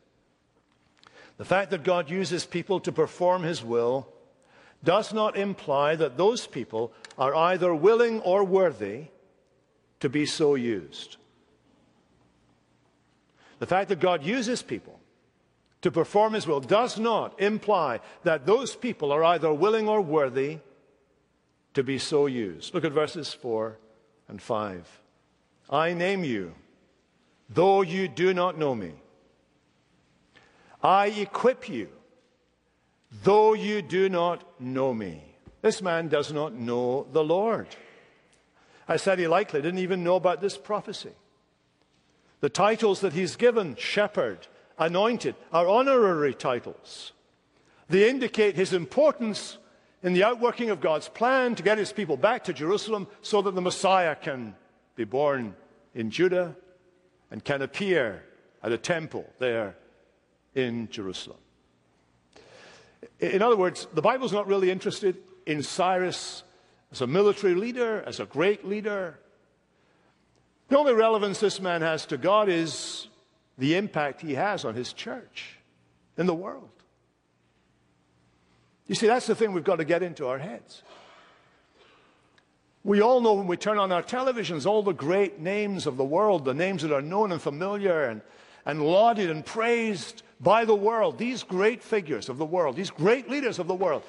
the 1.38 1.46
fact 1.46 1.72
that 1.72 1.84
God 1.84 2.10
uses 2.10 2.46
people 2.46 2.82
to 2.82 2.92
perform 2.92 3.44
his 3.44 3.64
will 3.64 4.08
does 4.84 5.14
not 5.14 5.38
imply 5.38 5.96
that 5.96 6.18
those 6.18 6.46
people 6.48 6.92
are 7.18 7.34
either 7.34 7.74
willing 7.74 8.20
or 8.22 8.44
worthy 8.44 9.06
to 10.02 10.10
be 10.10 10.26
so 10.26 10.56
used. 10.56 11.18
The 13.60 13.68
fact 13.68 13.90
that 13.90 14.00
God 14.00 14.24
uses 14.24 14.62
people 14.62 14.99
to 15.82 15.92
perform 15.92 16.34
his 16.34 16.46
will 16.46 16.60
does 16.60 17.00
not 17.00 17.40
imply 17.40 18.00
that 18.24 18.46
those 18.46 18.76
people 18.76 19.12
are 19.12 19.24
either 19.24 19.54
willing 19.54 19.88
or 19.88 20.02
worthy 20.02 20.60
to 21.74 21.84
be 21.84 21.98
so 21.98 22.26
used. 22.26 22.74
Look 22.74 22.84
at 22.84 22.92
verses 22.92 23.34
4 23.34 23.78
and 24.28 24.42
5. 24.42 25.02
I 25.70 25.94
name 25.94 26.24
you 26.24 26.56
though 27.50 27.82
you 27.82 28.08
do 28.08 28.34
not 28.34 28.58
know 28.58 28.76
me. 28.76 28.94
I 30.82 31.08
equip 31.08 31.68
you, 31.68 31.90
though 33.24 33.54
you 33.54 33.82
do 33.82 34.08
not 34.08 34.44
know 34.62 34.94
me. 34.94 35.24
This 35.62 35.82
man 35.82 36.08
does 36.08 36.32
not 36.32 36.54
know 36.54 37.08
the 37.12 37.24
Lord. 37.24 37.68
I 38.88 38.96
said 38.96 39.20
he 39.20 39.28
likely 39.28 39.62
didn't 39.62 39.80
even 39.80 40.04
know 40.04 40.16
about 40.16 40.42
this 40.42 40.58
prophecy. 40.58 41.12
The 42.40 42.50
titles 42.50 43.02
that 43.02 43.14
he's 43.14 43.36
given, 43.36 43.76
shepherd, 43.76 44.48
anointed, 44.80 45.36
are 45.52 45.68
honorary 45.68 46.34
titles. 46.34 47.12
They 47.90 48.10
indicate 48.10 48.56
his 48.56 48.74
importance 48.74 49.58
in 50.02 50.14
the 50.14 50.24
outworking 50.24 50.70
of 50.70 50.80
God's 50.80 51.10
plan 51.10 51.56
to 51.56 51.64
get 51.64 51.78
his 51.78 51.92
people 51.92 52.18
back 52.18 52.46
to 52.46 52.54
Jerusalem 52.54 53.08
so 53.22 53.42
that 53.42 53.54
the 53.56 53.62
Messiah 53.62 54.16
can 54.16 54.56
be 54.96 55.04
born 55.04 55.56
in 55.94 56.10
Judah 56.10 56.56
and 57.32 57.44
can 57.44 57.62
appear 57.62 58.24
at 58.64 58.72
a 58.72 58.78
temple 58.78 59.26
there 59.40 59.76
in 60.56 60.90
Jerusalem. 60.90 61.38
In 63.20 63.42
other 63.42 63.58
words, 63.58 63.88
the 63.94 64.02
Bible's 64.02 64.34
not 64.34 64.48
really 64.48 64.72
interested 64.72 65.18
in 65.46 65.62
Cyrus 65.64 66.44
as 66.92 67.02
a 67.02 67.08
military 67.08 67.56
leader, 67.56 68.04
as 68.06 68.20
a 68.20 68.26
great 68.26 68.66
leader. 68.66 69.20
The 70.70 70.78
only 70.78 70.94
relevance 70.94 71.40
this 71.40 71.60
man 71.60 71.82
has 71.82 72.06
to 72.08 72.18
God 72.18 72.50
is 72.50 73.09
the 73.60 73.76
impact 73.76 74.22
he 74.22 74.34
has 74.34 74.66
on 74.66 74.74
his 74.74 74.94
church 74.94 75.60
in 76.18 76.26
the 76.26 76.34
world. 76.34 76.70
You 78.88 78.96
see, 78.96 79.06
that's 79.06 79.28
the 79.28 79.36
thing 79.36 79.52
we've 79.52 79.64
got 79.64 79.76
to 79.76 79.86
get 79.86 80.02
into 80.02 80.28
our 80.28 80.40
heads. 80.40 80.82
We 82.86 83.02
all 83.02 83.20
know 83.20 83.34
when 83.34 83.48
we 83.48 83.58
turn 83.58 83.78
on 83.78 83.92
our 83.92 84.02
televisions 84.02 84.66
all 84.66 84.82
the 84.82 84.94
great 84.94 85.40
names 85.40 85.86
of 85.86 85.98
the 85.98 86.06
world, 86.06 86.46
the 86.46 86.54
names 86.54 86.82
that 86.82 86.94
are 86.94 87.02
known 87.02 87.34
and 87.34 87.42
familiar 87.42 88.06
and, 88.06 88.22
and 88.66 88.82
lauded 88.82 89.30
and 89.30 89.46
praised 89.46 90.24
by 90.40 90.64
the 90.64 90.74
world, 90.74 91.18
these 91.18 91.44
great 91.44 91.84
figures 91.84 92.30
of 92.30 92.38
the 92.38 92.46
world, 92.46 92.78
these 92.78 92.90
great 92.90 93.30
leaders 93.30 93.60
of 93.60 93.68
the 93.68 93.76
world. 93.76 94.04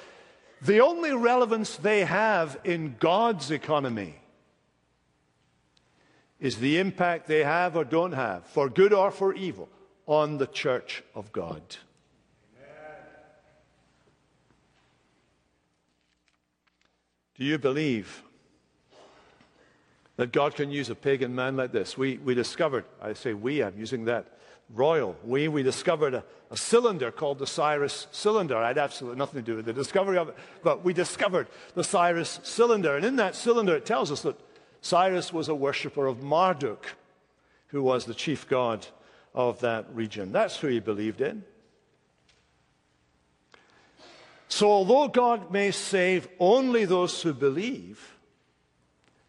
The 0.61 0.79
only 0.79 1.11
relevance 1.11 1.75
they 1.75 2.05
have 2.05 2.57
in 2.63 2.95
God's 2.99 3.51
economy 3.51 4.20
is 6.41 6.57
the 6.57 6.79
impact 6.79 7.27
they 7.27 7.43
have 7.45 7.77
or 7.77 7.85
don't 7.85 8.11
have, 8.11 8.45
for 8.47 8.67
good 8.67 8.91
or 8.91 9.11
for 9.11 9.33
evil, 9.33 9.69
on 10.07 10.37
the 10.37 10.47
church 10.47 11.03
of 11.15 11.31
God. 11.31 11.61
Do 17.35 17.45
you 17.45 17.57
believe 17.57 18.23
that 20.21 20.31
God 20.31 20.53
can 20.53 20.69
use 20.69 20.91
a 20.91 20.93
pagan 20.93 21.33
man 21.33 21.57
like 21.57 21.71
this. 21.71 21.97
We, 21.97 22.17
we 22.17 22.35
discovered, 22.35 22.85
I 23.01 23.13
say 23.13 23.33
we, 23.33 23.63
I'm 23.63 23.75
using 23.75 24.05
that 24.05 24.37
royal, 24.69 25.15
we, 25.23 25.47
we 25.47 25.63
discovered 25.63 26.13
a, 26.13 26.23
a 26.51 26.57
cylinder 26.57 27.09
called 27.09 27.39
the 27.39 27.47
Cyrus 27.47 28.05
cylinder. 28.11 28.55
I 28.55 28.67
had 28.67 28.77
absolutely 28.77 29.17
nothing 29.17 29.41
to 29.41 29.45
do 29.45 29.55
with 29.55 29.65
the 29.65 29.73
discovery 29.73 30.19
of 30.19 30.29
it, 30.29 30.35
but 30.61 30.83
we 30.83 30.93
discovered 30.93 31.47
the 31.73 31.83
Cyrus 31.83 32.39
cylinder. 32.43 32.95
And 32.95 33.03
in 33.03 33.15
that 33.15 33.35
cylinder, 33.35 33.75
it 33.75 33.85
tells 33.85 34.11
us 34.11 34.21
that 34.21 34.39
Cyrus 34.81 35.31
was 35.31 35.47
a 35.47 35.55
worshiper 35.55 36.07
of 36.07 36.23
Marduk, 36.23 36.95
who 37.67 37.83
was 37.83 38.05
the 38.05 38.13
chief 38.13 38.47
god 38.47 38.87
of 39.33 39.59
that 39.61 39.85
region. 39.93 40.31
That's 40.31 40.57
who 40.57 40.67
he 40.67 40.79
believed 40.79 41.21
in. 41.21 41.43
So, 44.47 44.69
although 44.69 45.07
God 45.07 45.51
may 45.51 45.71
save 45.71 46.27
only 46.39 46.83
those 46.83 47.21
who 47.21 47.33
believe, 47.33 48.17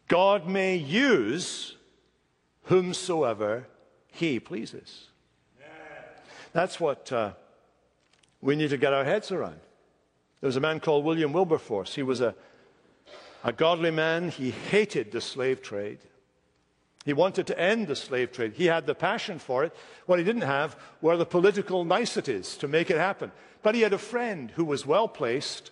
God 0.08 0.48
may 0.48 0.74
use 0.76 1.76
whomsoever 2.64 3.68
he 4.08 4.40
pleases. 4.40 5.08
That's 6.52 6.80
what 6.80 7.10
uh, 7.12 7.32
we 8.40 8.56
need 8.56 8.70
to 8.70 8.76
get 8.76 8.92
our 8.92 9.04
heads 9.04 9.30
around. 9.30 9.60
There 10.40 10.48
was 10.48 10.56
a 10.56 10.60
man 10.60 10.80
called 10.80 11.04
William 11.04 11.32
Wilberforce. 11.32 11.94
He 11.94 12.02
was 12.02 12.20
a, 12.20 12.34
a 13.44 13.52
godly 13.52 13.90
man. 13.90 14.30
He 14.30 14.50
hated 14.50 15.12
the 15.12 15.20
slave 15.20 15.62
trade. 15.62 15.98
He 17.04 17.12
wanted 17.12 17.46
to 17.48 17.58
end 17.58 17.88
the 17.88 17.96
slave 17.96 18.32
trade. 18.32 18.52
He 18.54 18.66
had 18.66 18.86
the 18.86 18.94
passion 18.94 19.38
for 19.38 19.64
it. 19.64 19.74
What 20.06 20.18
he 20.18 20.24
didn't 20.24 20.42
have 20.42 20.76
were 21.00 21.16
the 21.16 21.26
political 21.26 21.84
niceties 21.84 22.56
to 22.58 22.68
make 22.68 22.90
it 22.90 22.98
happen. 22.98 23.32
But 23.62 23.74
he 23.74 23.80
had 23.80 23.92
a 23.92 23.98
friend 23.98 24.50
who 24.52 24.64
was 24.64 24.86
well 24.86 25.08
placed 25.08 25.70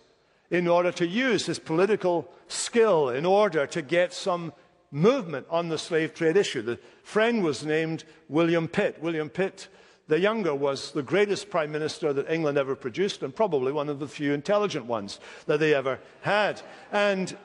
in 0.51 0.67
order 0.67 0.91
to 0.93 1.07
use 1.07 1.47
his 1.47 1.61
political 1.61 2.29
skill 2.49 3.09
in 3.09 3.25
order 3.25 3.67
to 3.69 3.83
get 3.83 4.13
some 4.13 4.53
movement 4.91 5.47
on 5.49 5.69
the 5.69 5.79
slave 5.79 6.15
trade 6.15 6.37
issue. 6.37 6.63
The 6.63 6.81
friend 7.05 7.45
was 7.45 7.65
named 7.65 8.03
William 8.29 8.67
Pitt. 8.67 9.01
William 9.01 9.29
Pitt, 9.29 9.69
the 10.09 10.19
younger, 10.19 10.53
was 10.53 10.91
the 10.91 11.03
greatest 11.03 11.51
prime 11.51 11.71
minister 11.71 12.13
that 12.13 12.29
England 12.29 12.59
ever 12.59 12.75
produced 12.75 13.23
and 13.23 13.35
probably 13.35 13.71
one 13.71 13.89
of 13.89 14.01
the 14.01 14.09
few 14.09 14.33
intelligent 14.33 14.87
ones 14.87 15.21
that 15.47 15.61
they 15.61 15.73
ever 15.75 16.01
had. 16.23 16.61
And 16.91 17.37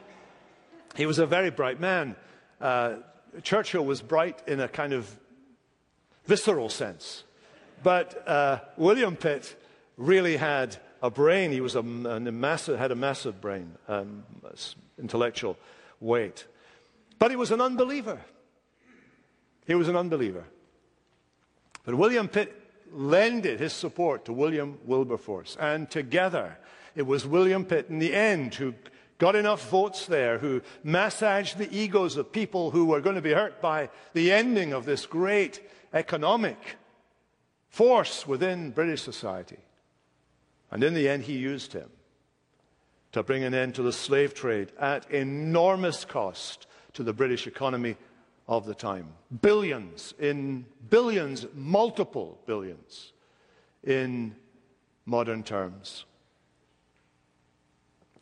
he 0.95 1.05
was 1.05 1.19
a 1.19 1.25
very 1.25 1.51
bright 1.51 1.79
man. 1.79 2.15
Uh, 2.59 2.95
Churchill 3.43 3.85
was 3.85 4.01
bright 4.01 4.41
in 4.47 4.59
a 4.59 4.67
kind 4.67 4.93
of 4.93 5.13
visceral 6.25 6.69
sense. 6.69 7.23
But 7.83 8.27
uh, 8.27 8.59
William 8.77 9.15
Pitt 9.15 9.55
really 9.97 10.37
had 10.37 10.77
a 11.01 11.09
brain. 11.09 11.51
He 11.51 11.61
was 11.61 11.75
a, 11.75 11.79
a 11.79 12.19
massive, 12.19 12.79
had 12.79 12.91
a 12.91 12.95
massive 12.95 13.41
brain, 13.41 13.75
um, 13.87 14.23
intellectual 14.97 15.57
weight. 15.99 16.45
But 17.19 17.31
he 17.31 17.37
was 17.37 17.51
an 17.51 17.61
unbeliever. 17.61 18.19
He 19.67 19.75
was 19.75 19.87
an 19.87 19.95
unbeliever. 19.95 20.45
But 21.83 21.95
William 21.95 22.27
Pitt 22.27 22.61
lended 22.91 23.59
his 23.59 23.73
support 23.73 24.25
to 24.25 24.33
William 24.33 24.79
Wilberforce. 24.85 25.57
And 25.59 25.89
together, 25.89 26.57
it 26.95 27.03
was 27.03 27.27
William 27.27 27.65
Pitt 27.65 27.87
in 27.89 27.99
the 27.99 28.13
end 28.13 28.55
who 28.55 28.73
got 29.17 29.35
enough 29.35 29.69
votes 29.69 30.05
there, 30.05 30.37
who 30.39 30.61
massaged 30.83 31.57
the 31.57 31.73
egos 31.75 32.17
of 32.17 32.31
people 32.31 32.71
who 32.71 32.85
were 32.85 33.01
going 33.01 33.15
to 33.15 33.21
be 33.21 33.33
hurt 33.33 33.61
by 33.61 33.89
the 34.13 34.31
ending 34.31 34.73
of 34.73 34.85
this 34.85 35.05
great 35.05 35.61
economic 35.93 36.57
force 37.69 38.27
within 38.27 38.71
British 38.71 39.01
society. 39.01 39.57
And 40.71 40.83
in 40.83 40.93
the 40.93 41.07
end, 41.07 41.23
he 41.23 41.37
used 41.37 41.73
him 41.73 41.89
to 43.13 43.23
bring 43.23 43.43
an 43.43 43.53
end 43.53 43.75
to 43.75 43.81
the 43.81 43.93
slave 43.93 44.33
trade 44.33 44.71
at 44.79 45.09
enormous 45.09 46.03
cost 46.03 46.67
to 46.93 47.03
the 47.03 47.13
British 47.13 47.47
economy 47.47 47.95
of 48.47 48.65
the 48.65 48.75
time. 48.75 49.07
Billions, 49.41 50.13
in 50.19 50.65
billions, 50.89 51.45
multiple 51.53 52.39
billions 52.45 53.13
in 53.83 54.35
modern 55.05 55.43
terms. 55.43 56.05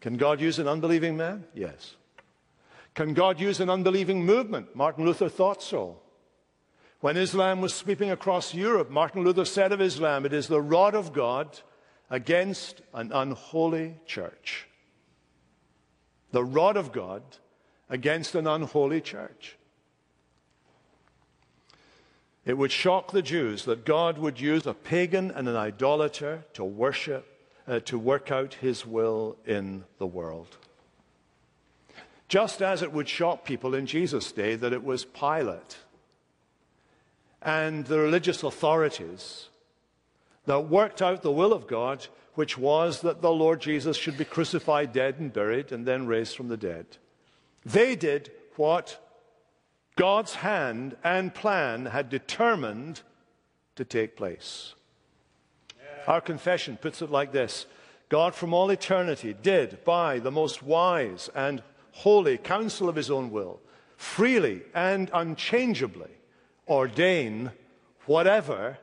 Can 0.04 0.18
God 0.18 0.42
use 0.42 0.60
an 0.60 0.68
unbelieving 0.68 1.16
man? 1.16 1.46
Yes. 1.54 1.96
Can 2.94 3.14
God 3.14 3.40
use 3.40 3.62
an 3.62 3.70
unbelieving 3.70 4.26
movement? 4.26 4.76
Martin 4.76 5.06
Luther 5.06 5.30
thought 5.30 5.64
so. 5.64 5.98
When 7.00 7.16
Islam 7.16 7.62
was 7.62 7.74
sweeping 7.74 8.12
across 8.12 8.54
Europe, 8.54 8.90
Martin 8.90 9.24
Luther 9.24 9.46
said 9.46 9.72
of 9.72 9.80
Islam, 9.80 10.26
it 10.26 10.34
is 10.34 10.50
the 10.50 10.60
rod 10.60 10.94
of 10.94 11.14
God 11.14 11.58
against 12.10 12.82
an 12.94 13.14
unholy 13.14 13.96
church. 14.06 14.68
The 16.34 16.44
rod 16.44 16.76
of 16.76 16.92
God 16.92 17.24
against 17.90 18.36
an 18.36 18.46
unholy 18.46 19.00
church. 19.00 19.56
It 22.46 22.58
would 22.58 22.74
shock 22.74 23.14
the 23.14 23.22
Jews 23.22 23.64
that 23.64 23.86
God 23.86 24.18
would 24.18 24.38
use 24.38 24.68
a 24.68 24.74
pagan 24.74 25.32
and 25.32 25.48
an 25.48 25.56
idolater 25.56 26.44
to 26.56 26.66
worship, 26.66 27.33
uh, 27.68 27.80
to 27.82 27.98
work 27.98 28.32
out 28.32 28.56
his 28.56 28.86
will 28.86 29.38
in 29.46 29.84
the 29.98 30.08
world. 30.08 30.58
Just 32.28 32.62
as 32.62 32.82
it 32.82 32.92
would 32.92 33.08
shock 33.08 33.46
people 33.46 33.76
in 33.76 33.86
Jesus' 33.86 34.32
day 34.32 34.56
that 34.56 34.74
it 34.74 34.84
was 34.84 35.06
Pilate 35.06 35.78
and 37.42 37.86
the 37.86 38.00
religious 38.00 38.42
authorities 38.42 39.50
that 40.46 40.62
worked 40.62 41.02
out 41.02 41.22
the 41.22 41.32
will 41.32 41.54
of 41.54 41.68
God, 41.68 42.08
which 42.36 42.58
was 42.58 43.02
that 43.02 43.22
the 43.22 43.32
Lord 43.32 43.62
Jesus 43.62 43.98
should 43.98 44.18
be 44.18 44.26
crucified, 44.26 44.92
dead, 44.92 45.20
and 45.20 45.32
buried, 45.32 45.72
and 45.72 45.86
then 45.86 46.08
raised 46.08 46.36
from 46.36 46.48
the 46.48 46.58
dead. 46.58 46.86
They 47.66 47.96
did 47.96 48.32
what 48.56 49.00
God's 49.96 50.36
hand 50.36 50.98
and 51.04 51.34
plan 51.34 51.86
had 51.86 52.10
determined 52.10 53.02
to 53.76 53.86
take 53.86 54.16
place. 54.16 54.74
Our 56.08 56.22
confession 56.22 56.78
puts 56.78 57.02
it 57.02 57.10
like 57.10 57.32
this 57.32 57.66
God 58.10 58.36
from 58.36 58.54
all 58.54 58.70
eternity 58.70 59.34
did, 59.34 59.84
by 59.84 60.20
the 60.20 60.32
most 60.32 60.62
wise 60.62 61.30
and 61.34 61.64
holy 61.92 62.38
counsel 62.38 62.90
of 62.90 62.96
his 62.96 63.10
own 63.10 63.32
will, 63.32 63.60
freely 63.98 64.62
and 64.74 65.10
unchangeably 65.14 66.12
ordain 66.68 67.52
whatever 68.06 68.78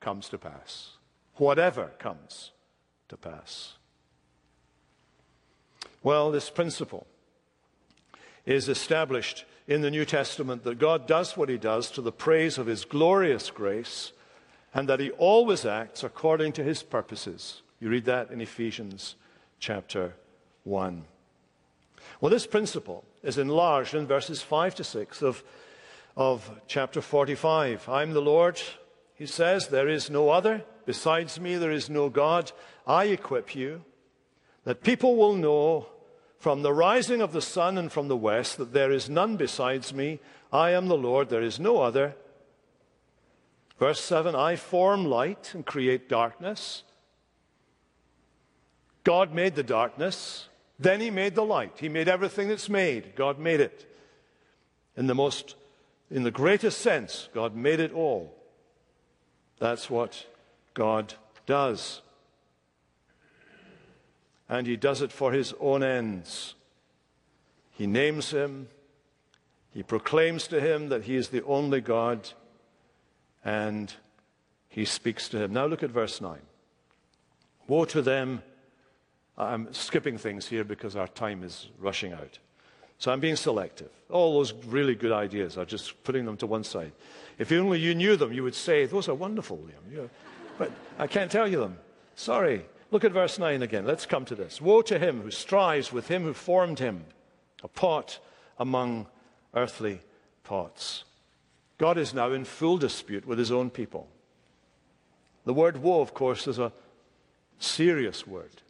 comes 0.00 0.28
to 0.28 0.38
pass. 0.38 0.90
Whatever 1.34 1.92
comes 1.98 2.52
to 3.08 3.16
pass. 3.16 3.74
Well, 6.02 6.30
this 6.30 6.50
principle 6.50 7.06
is 8.44 8.68
established 8.68 9.44
in 9.66 9.82
the 9.82 9.90
New 9.90 10.04
Testament 10.04 10.62
that 10.64 10.78
God 10.78 11.06
does 11.06 11.36
what 11.36 11.48
he 11.48 11.58
does 11.58 11.90
to 11.90 12.00
the 12.00 12.12
praise 12.12 12.58
of 12.58 12.66
his 12.66 12.84
glorious 12.84 13.50
grace 13.50 14.12
and 14.76 14.90
that 14.90 15.00
he 15.00 15.10
always 15.12 15.64
acts 15.64 16.04
according 16.04 16.52
to 16.52 16.62
his 16.62 16.82
purposes. 16.82 17.62
You 17.80 17.88
read 17.88 18.04
that 18.04 18.30
in 18.30 18.42
Ephesians 18.42 19.16
chapter 19.58 20.12
1. 20.64 21.02
Well, 22.20 22.30
this 22.30 22.46
principle 22.46 23.02
is 23.22 23.38
enlarged 23.38 23.94
in 23.94 24.06
verses 24.06 24.42
5 24.42 24.74
to 24.74 24.84
6 24.84 25.22
of, 25.22 25.42
of 26.14 26.50
chapter 26.66 27.00
45. 27.00 27.88
I'm 27.88 28.12
the 28.12 28.20
Lord, 28.20 28.60
he 29.14 29.24
says, 29.24 29.68
there 29.68 29.88
is 29.88 30.10
no 30.10 30.28
other. 30.28 30.62
Besides 30.84 31.40
me, 31.40 31.56
there 31.56 31.72
is 31.72 31.88
no 31.88 32.10
God. 32.10 32.52
I 32.86 33.06
equip 33.06 33.56
you 33.56 33.82
that 34.64 34.82
people 34.82 35.16
will 35.16 35.36
know 35.36 35.86
from 36.38 36.60
the 36.60 36.74
rising 36.74 37.22
of 37.22 37.32
the 37.32 37.40
sun 37.40 37.78
and 37.78 37.90
from 37.90 38.08
the 38.08 38.16
west 38.16 38.58
that 38.58 38.74
there 38.74 38.92
is 38.92 39.08
none 39.08 39.38
besides 39.38 39.94
me. 39.94 40.20
I 40.52 40.72
am 40.72 40.88
the 40.88 40.98
Lord, 40.98 41.30
there 41.30 41.40
is 41.40 41.58
no 41.58 41.78
other. 41.78 42.14
Verse 43.78 44.00
7 44.00 44.34
I 44.34 44.56
form 44.56 45.04
light 45.04 45.52
and 45.54 45.64
create 45.64 46.08
darkness. 46.08 46.82
God 49.04 49.32
made 49.32 49.54
the 49.54 49.62
darkness, 49.62 50.48
then 50.78 51.00
He 51.00 51.10
made 51.10 51.34
the 51.34 51.44
light. 51.44 51.78
He 51.78 51.88
made 51.88 52.08
everything 52.08 52.48
that's 52.48 52.68
made. 52.68 53.14
God 53.14 53.38
made 53.38 53.60
it. 53.60 53.90
In 54.96 55.06
the 55.06 55.14
most, 55.14 55.54
in 56.10 56.22
the 56.22 56.30
greatest 56.30 56.80
sense, 56.80 57.28
God 57.34 57.54
made 57.54 57.80
it 57.80 57.92
all. 57.92 58.34
That's 59.58 59.88
what 59.90 60.26
God 60.74 61.14
does 61.44 62.00
and 64.48 64.66
he 64.66 64.76
does 64.76 65.02
it 65.02 65.12
for 65.12 65.32
his 65.32 65.54
own 65.60 65.82
ends. 65.82 66.54
He 67.72 67.86
names 67.86 68.30
him, 68.30 68.68
he 69.72 69.82
proclaims 69.82 70.46
to 70.48 70.60
him 70.60 70.88
that 70.88 71.04
he 71.04 71.16
is 71.16 71.28
the 71.28 71.44
only 71.44 71.80
God, 71.80 72.30
and 73.46 73.94
he 74.68 74.84
speaks 74.84 75.28
to 75.28 75.38
him. 75.38 75.52
Now 75.52 75.66
look 75.66 75.84
at 75.84 75.90
verse 75.90 76.20
9. 76.20 76.36
Woe 77.68 77.84
to 77.86 78.02
them. 78.02 78.42
I'm 79.38 79.72
skipping 79.72 80.18
things 80.18 80.48
here 80.48 80.64
because 80.64 80.96
our 80.96 81.06
time 81.06 81.44
is 81.44 81.68
rushing 81.78 82.12
out. 82.12 82.40
So 82.98 83.12
I'm 83.12 83.20
being 83.20 83.36
selective. 83.36 83.90
All 84.10 84.34
those 84.34 84.52
really 84.52 84.96
good 84.96 85.12
ideas 85.12 85.56
are 85.56 85.64
just 85.64 86.02
putting 86.02 86.24
them 86.24 86.36
to 86.38 86.46
one 86.46 86.64
side. 86.64 86.90
If 87.38 87.52
only 87.52 87.78
you 87.78 87.94
knew 87.94 88.16
them, 88.16 88.32
you 88.32 88.42
would 88.42 88.54
say, 88.54 88.84
Those 88.84 89.08
are 89.08 89.14
wonderful, 89.14 89.58
Liam. 89.58 90.08
But 90.58 90.72
I 90.98 91.06
can't 91.06 91.30
tell 91.30 91.46
you 91.46 91.60
them. 91.60 91.78
Sorry. 92.16 92.66
Look 92.90 93.04
at 93.04 93.12
verse 93.12 93.38
9 93.38 93.62
again. 93.62 93.84
Let's 93.84 94.06
come 94.06 94.24
to 94.24 94.34
this. 94.34 94.60
Woe 94.60 94.82
to 94.82 94.98
him 94.98 95.22
who 95.22 95.30
strives 95.30 95.92
with 95.92 96.08
him 96.08 96.24
who 96.24 96.32
formed 96.32 96.80
him, 96.80 97.04
a 97.62 97.68
pot 97.68 98.18
among 98.58 99.06
earthly 99.54 100.00
pots. 100.42 101.04
God 101.78 101.98
is 101.98 102.14
now 102.14 102.32
in 102.32 102.44
full 102.44 102.78
dispute 102.78 103.26
with 103.26 103.38
his 103.38 103.52
own 103.52 103.70
people. 103.70 104.08
The 105.44 105.54
word 105.54 105.82
woe, 105.82 106.00
of 106.00 106.14
course, 106.14 106.46
is 106.46 106.58
a 106.58 106.72
serious 107.58 108.26
word. 108.26 108.62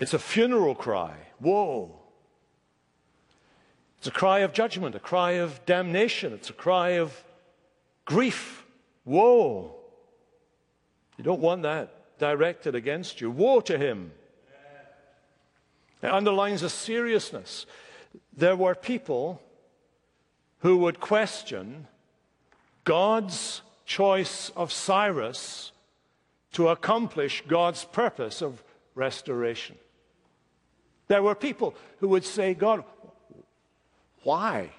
It's 0.00 0.14
a 0.14 0.18
funeral 0.18 0.74
cry. 0.74 1.14
Woe. 1.40 1.94
It's 3.98 4.08
a 4.08 4.10
cry 4.10 4.40
of 4.40 4.52
judgment, 4.52 4.96
a 4.96 5.00
cry 5.00 5.32
of 5.32 5.64
damnation. 5.64 6.32
It's 6.32 6.50
a 6.50 6.54
cry 6.54 6.90
of 6.98 7.22
grief. 8.04 8.64
Woe. 9.04 9.76
You 11.16 11.24
don't 11.24 11.40
want 11.40 11.62
that 11.62 12.18
directed 12.18 12.74
against 12.74 13.20
you. 13.20 13.30
Woe 13.30 13.60
to 13.60 13.78
him. 13.78 14.10
It 16.02 16.10
underlines 16.10 16.62
a 16.62 16.70
seriousness. 16.70 17.66
There 18.36 18.56
were 18.56 18.74
people 18.74 19.40
who 20.62 20.78
would 20.78 21.00
question 21.00 21.86
God's 22.84 23.62
choice 23.84 24.50
of 24.56 24.72
Cyrus 24.72 25.72
to 26.52 26.68
accomplish 26.68 27.42
God's 27.46 27.84
purpose 27.84 28.42
of 28.42 28.62
restoration. 28.94 29.76
There 31.08 31.22
were 31.22 31.34
people 31.34 31.74
who 31.98 32.08
would 32.08 32.24
say, 32.24 32.54
God, 32.54 32.84
why? 34.22 34.70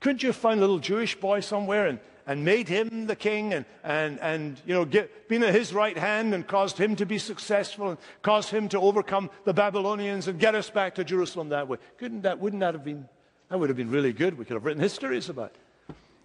Couldn't 0.00 0.22
you 0.22 0.32
find 0.32 0.58
a 0.58 0.60
little 0.60 0.78
Jewish 0.78 1.18
boy 1.18 1.40
somewhere 1.40 1.86
and, 1.86 1.98
and 2.26 2.44
made 2.44 2.68
him 2.68 3.06
the 3.06 3.16
king 3.16 3.54
and, 3.54 3.64
and, 3.82 4.20
and 4.20 4.60
you 4.66 4.74
know, 4.74 4.84
get, 4.84 5.28
been 5.28 5.42
at 5.42 5.54
his 5.54 5.72
right 5.72 5.96
hand 5.96 6.34
and 6.34 6.46
caused 6.46 6.76
him 6.76 6.96
to 6.96 7.06
be 7.06 7.18
successful 7.18 7.90
and 7.90 7.98
caused 8.22 8.50
him 8.50 8.68
to 8.68 8.78
overcome 8.78 9.30
the 9.44 9.54
Babylonians 9.54 10.28
and 10.28 10.38
get 10.38 10.54
us 10.54 10.68
back 10.68 10.94
to 10.96 11.04
Jerusalem 11.04 11.48
that 11.48 11.66
way. 11.66 11.78
Couldn't 11.96 12.22
that, 12.22 12.38
wouldn't 12.38 12.60
that 12.60 12.74
have 12.74 12.84
been, 12.84 13.08
that 13.48 13.58
would 13.58 13.70
have 13.70 13.76
been 13.76 13.90
really 13.90 14.12
good. 14.12 14.38
We 14.38 14.44
could 14.44 14.54
have 14.54 14.64
written 14.64 14.82
histories 14.82 15.28
about, 15.28 15.54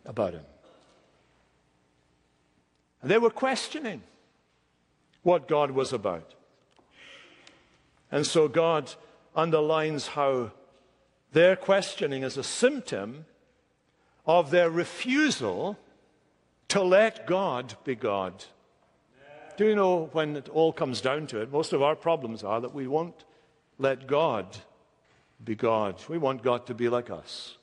about 0.05 0.33
him. 0.33 0.43
And 3.01 3.11
they 3.11 3.17
were 3.17 3.29
questioning 3.29 4.01
what 5.23 5.47
God 5.47 5.71
was 5.71 5.93
about. 5.93 6.33
And 8.11 8.25
so 8.27 8.47
God 8.47 8.93
underlines 9.35 10.07
how 10.07 10.51
their 11.31 11.55
questioning 11.55 12.23
is 12.23 12.37
a 12.37 12.43
symptom 12.43 13.25
of 14.25 14.51
their 14.51 14.69
refusal 14.69 15.77
to 16.69 16.83
let 16.83 17.27
God 17.27 17.75
be 17.83 17.95
God. 17.95 18.45
Do 19.57 19.65
you 19.65 19.75
know 19.75 20.09
when 20.13 20.35
it 20.35 20.49
all 20.49 20.73
comes 20.73 21.01
down 21.01 21.27
to 21.27 21.41
it, 21.41 21.51
most 21.51 21.73
of 21.73 21.81
our 21.81 21.95
problems 21.95 22.43
are 22.43 22.61
that 22.61 22.73
we 22.73 22.87
won't 22.87 23.25
let 23.77 24.07
God 24.07 24.57
be 25.43 25.55
God. 25.55 26.01
We 26.07 26.17
want 26.17 26.43
God 26.43 26.65
to 26.67 26.73
be 26.73 26.89
like 26.89 27.09
us. 27.09 27.57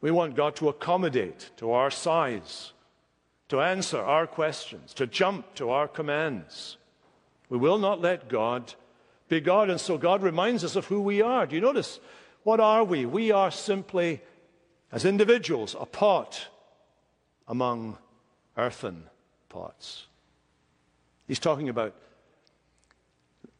We 0.00 0.10
want 0.10 0.36
God 0.36 0.56
to 0.56 0.68
accommodate 0.68 1.50
to 1.56 1.72
our 1.72 1.90
size, 1.90 2.72
to 3.48 3.60
answer 3.60 3.98
our 3.98 4.26
questions, 4.26 4.92
to 4.94 5.06
jump 5.06 5.54
to 5.54 5.70
our 5.70 5.88
commands. 5.88 6.76
We 7.48 7.58
will 7.58 7.78
not 7.78 8.00
let 8.00 8.28
God 8.28 8.74
be 9.28 9.40
God. 9.40 9.70
And 9.70 9.80
so 9.80 9.96
God 9.98 10.22
reminds 10.22 10.64
us 10.64 10.76
of 10.76 10.86
who 10.86 11.00
we 11.00 11.22
are. 11.22 11.46
Do 11.46 11.54
you 11.54 11.60
notice? 11.60 12.00
What 12.42 12.60
are 12.60 12.84
we? 12.84 13.06
We 13.06 13.32
are 13.32 13.50
simply, 13.50 14.20
as 14.92 15.04
individuals, 15.04 15.74
a 15.78 15.86
pot 15.86 16.46
among 17.48 17.98
earthen 18.56 19.04
pots. 19.48 20.06
He's 21.26 21.38
talking 21.40 21.68
about 21.68 21.94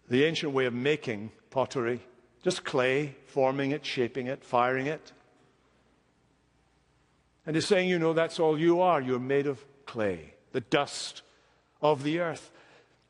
the 0.09 0.24
ancient 0.24 0.52
way 0.52 0.66
of 0.66 0.74
making 0.74 1.32
pottery. 1.50 2.00
Just 2.47 2.62
clay, 2.62 3.16
forming 3.26 3.72
it, 3.72 3.84
shaping 3.84 4.28
it, 4.28 4.44
firing 4.44 4.86
it. 4.86 5.11
And 7.44 7.57
he's 7.57 7.66
saying, 7.66 7.88
you 7.88 7.99
know, 7.99 8.12
that's 8.12 8.38
all 8.38 8.57
you 8.57 8.82
are. 8.82 9.01
You're 9.01 9.18
made 9.18 9.49
of 9.49 9.64
clay, 9.84 10.32
the 10.53 10.61
dust 10.61 11.22
of 11.82 12.05
the 12.05 12.20
earth. 12.20 12.53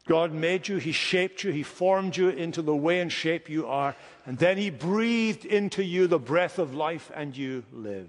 God 0.07 0.33
made 0.33 0.69
you, 0.69 0.79
He 0.79 0.91
shaped 0.91 1.45
you, 1.45 1.53
He 1.53 1.63
formed 1.63 2.17
you 2.17 2.31
into 2.31 2.63
the 2.63 2.75
way 2.75 2.99
and 2.99 3.13
shape 3.13 3.51
you 3.51 3.67
are, 3.67 3.95
and 4.25 4.39
then 4.39 4.57
He 4.57 4.71
breathed 4.71 5.45
into 5.45 5.85
you 5.85 6.07
the 6.07 6.19
breath 6.19 6.59
of 6.59 6.75
life, 6.75 7.13
and 7.15 7.37
you 7.37 7.63
live. 7.75 8.09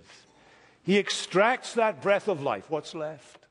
He 0.82 0.97
extracts 0.97 1.73
that 1.73 2.01
breath 2.01 2.30
of 2.30 2.41
life. 2.41 2.69
What's 2.69 2.95
left? 2.95 3.47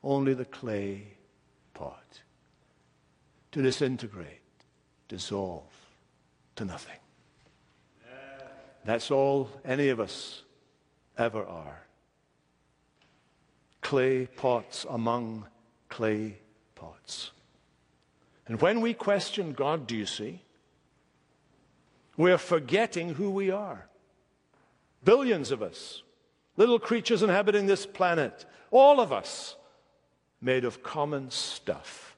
Only 0.00 0.32
the 0.32 0.44
clay 0.44 1.08
pot 1.74 2.20
to 3.50 3.62
disintegrate, 3.62 4.38
dissolve 5.08 5.81
to 6.56 6.64
nothing. 6.64 6.96
That's 8.84 9.10
all 9.10 9.48
any 9.64 9.88
of 9.88 10.00
us 10.00 10.42
ever 11.16 11.44
are. 11.44 11.82
Clay 13.80 14.26
pots 14.26 14.86
among 14.88 15.46
clay 15.88 16.38
pots. 16.74 17.32
And 18.46 18.60
when 18.60 18.80
we 18.80 18.94
question 18.94 19.52
God, 19.52 19.86
do 19.86 19.96
you 19.96 20.06
see? 20.06 20.42
We're 22.16 22.38
forgetting 22.38 23.14
who 23.14 23.30
we 23.30 23.50
are. 23.50 23.86
Billions 25.04 25.50
of 25.50 25.62
us, 25.62 26.02
little 26.56 26.78
creatures 26.78 27.22
inhabiting 27.22 27.66
this 27.66 27.86
planet, 27.86 28.44
all 28.70 29.00
of 29.00 29.12
us 29.12 29.56
made 30.40 30.64
of 30.64 30.82
common 30.82 31.30
stuff. 31.30 32.11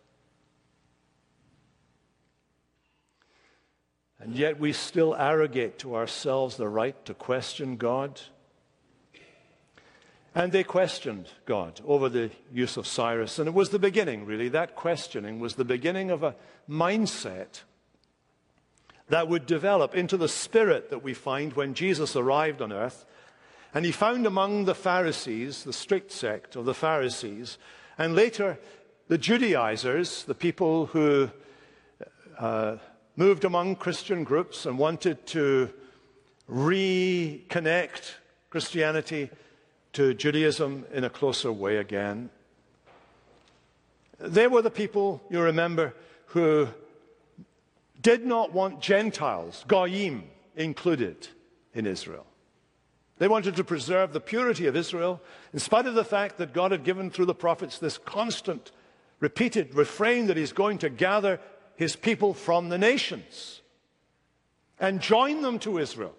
And 4.24 4.34
yet 4.34 4.58
we 4.58 4.72
still 4.72 5.14
arrogate 5.14 5.78
to 5.80 5.94
ourselves 5.94 6.56
the 6.56 6.68
right 6.68 7.04
to 7.04 7.14
question 7.14 7.76
God 7.76 8.20
and 10.34 10.50
they 10.50 10.64
questioned 10.64 11.28
God 11.46 11.80
over 11.86 12.08
the 12.08 12.30
use 12.52 12.76
of 12.76 12.88
Cyrus. 12.88 13.38
And 13.38 13.46
it 13.46 13.54
was 13.54 13.70
the 13.70 13.78
beginning, 13.78 14.26
really. 14.26 14.48
That 14.48 14.74
questioning 14.74 15.38
was 15.38 15.54
the 15.54 15.64
beginning 15.64 16.10
of 16.10 16.24
a 16.24 16.34
mindset 16.68 17.62
that 19.08 19.28
would 19.28 19.46
develop 19.46 19.94
into 19.94 20.16
the 20.16 20.28
spirit 20.28 20.90
that 20.90 21.04
we 21.04 21.14
find 21.14 21.52
when 21.52 21.74
Jesus 21.74 22.16
arrived 22.16 22.60
on 22.60 22.72
earth. 22.72 23.04
And 23.72 23.84
he 23.84 23.92
found 23.92 24.26
among 24.26 24.64
the 24.64 24.74
Pharisees, 24.74 25.62
the 25.62 25.72
strict 25.72 26.10
sect 26.10 26.56
of 26.56 26.64
the 26.64 26.74
Pharisees, 26.74 27.58
and 27.96 28.16
later 28.16 28.58
the 29.06 29.18
Judaizers, 29.18 30.24
the 30.24 30.34
people 30.34 30.86
who 30.86 31.30
uh, 32.38 32.78
moved 33.16 33.44
among 33.44 33.76
Christian 33.76 34.24
groups 34.24 34.66
and 34.66 34.78
wanted 34.78 35.26
to 35.28 35.72
reconnect 36.50 38.12
Christianity 38.50 39.30
to 39.92 40.14
Judaism 40.14 40.84
in 40.92 41.04
a 41.04 41.10
closer 41.10 41.52
way 41.52 41.76
again. 41.76 42.30
They 44.18 44.46
were 44.46 44.62
the 44.62 44.70
people, 44.70 45.22
you 45.30 45.40
remember, 45.40 45.94
who 46.26 46.68
did 48.00 48.26
not 48.26 48.52
want 48.52 48.80
Gentiles, 48.80 49.64
Goyim, 49.66 50.24
included 50.56 51.28
in 51.72 51.86
Israel. 51.86 52.26
They 53.18 53.28
wanted 53.28 53.56
to 53.56 53.64
preserve 53.64 54.12
the 54.12 54.20
purity 54.20 54.66
of 54.66 54.76
Israel, 54.76 55.20
in 55.52 55.60
spite 55.60 55.86
of 55.86 55.94
the 55.94 56.04
fact 56.04 56.38
that 56.38 56.52
God 56.52 56.72
had 56.72 56.84
given 56.84 57.10
through 57.10 57.26
the 57.26 57.34
prophets 57.34 57.78
this 57.78 57.98
constant, 57.98 58.72
repeated 59.20 59.74
refrain 59.74 60.26
that 60.26 60.36
He's 60.36 60.52
going 60.52 60.78
to 60.78 60.90
gather 60.90 61.40
His 61.76 61.96
people 61.96 62.34
from 62.34 62.68
the 62.68 62.78
nations 62.78 63.60
and 64.78 65.00
join 65.00 65.42
them 65.42 65.58
to 65.60 65.78
Israel. 65.78 66.14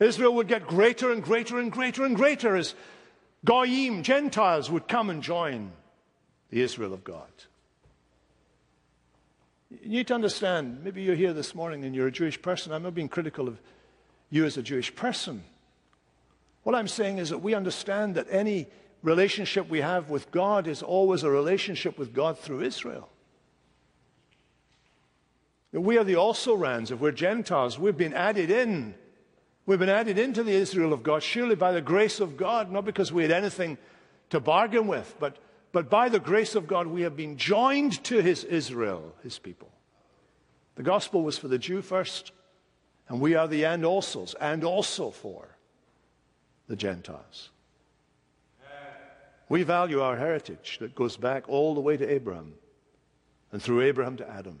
Israel 0.00 0.34
would 0.34 0.48
get 0.48 0.66
greater 0.66 1.10
and 1.10 1.22
greater 1.22 1.58
and 1.58 1.72
greater 1.72 2.04
and 2.04 2.14
greater 2.14 2.56
as 2.56 2.74
Goyim, 3.44 4.02
Gentiles, 4.02 4.70
would 4.70 4.88
come 4.88 5.10
and 5.10 5.22
join 5.22 5.72
the 6.50 6.62
Israel 6.62 6.92
of 6.92 7.04
God. 7.04 7.28
You 9.70 9.98
need 9.98 10.06
to 10.08 10.14
understand, 10.14 10.82
maybe 10.82 11.02
you're 11.02 11.14
here 11.14 11.32
this 11.32 11.54
morning 11.54 11.84
and 11.84 11.94
you're 11.94 12.06
a 12.06 12.12
Jewish 12.12 12.40
person. 12.40 12.72
I'm 12.72 12.82
not 12.82 12.94
being 12.94 13.08
critical 13.08 13.48
of 13.48 13.60
you 14.30 14.44
as 14.44 14.56
a 14.56 14.62
Jewish 14.62 14.94
person. 14.94 15.42
What 16.62 16.74
I'm 16.74 16.88
saying 16.88 17.18
is 17.18 17.30
that 17.30 17.38
we 17.38 17.54
understand 17.54 18.14
that 18.14 18.26
any 18.30 18.66
relationship 19.02 19.68
we 19.68 19.80
have 19.80 20.10
with 20.10 20.30
God 20.30 20.66
is 20.66 20.82
always 20.82 21.22
a 21.22 21.30
relationship 21.30 21.98
with 21.98 22.12
God 22.12 22.38
through 22.38 22.62
Israel. 22.62 23.08
We 25.72 25.98
are 25.98 26.04
the 26.04 26.16
also 26.16 26.54
rans. 26.54 26.90
If 26.90 27.00
we're 27.00 27.12
Gentiles, 27.12 27.78
we've 27.78 27.96
been 27.96 28.14
added 28.14 28.50
in 28.50 28.94
We've 29.68 29.78
been 29.78 29.90
added 29.90 30.18
into 30.18 30.42
the 30.42 30.52
Israel 30.52 30.94
of 30.94 31.02
God, 31.02 31.22
surely 31.22 31.54
by 31.54 31.72
the 31.72 31.82
grace 31.82 32.20
of 32.20 32.38
God, 32.38 32.72
not 32.72 32.86
because 32.86 33.12
we 33.12 33.20
had 33.20 33.30
anything 33.30 33.76
to 34.30 34.40
bargain 34.40 34.86
with, 34.86 35.14
but, 35.20 35.36
but 35.72 35.90
by 35.90 36.08
the 36.08 36.18
grace 36.18 36.54
of 36.54 36.66
God, 36.66 36.86
we 36.86 37.02
have 37.02 37.18
been 37.18 37.36
joined 37.36 38.02
to 38.04 38.22
his 38.22 38.44
Israel, 38.44 39.14
his 39.22 39.38
people. 39.38 39.68
The 40.76 40.82
gospel 40.82 41.22
was 41.22 41.36
for 41.36 41.48
the 41.48 41.58
Jew 41.58 41.82
first, 41.82 42.32
and 43.10 43.20
we 43.20 43.34
are 43.34 43.46
the 43.46 43.64
and 43.64 43.82
alsos, 43.84 44.34
and 44.40 44.64
also 44.64 45.10
for 45.10 45.58
the 46.66 46.76
Gentiles. 46.76 47.50
We 49.50 49.64
value 49.64 50.00
our 50.00 50.16
heritage 50.16 50.78
that 50.80 50.94
goes 50.94 51.18
back 51.18 51.46
all 51.46 51.74
the 51.74 51.82
way 51.82 51.98
to 51.98 52.10
Abraham, 52.10 52.54
and 53.52 53.62
through 53.62 53.82
Abraham 53.82 54.16
to 54.16 54.30
Adam. 54.30 54.60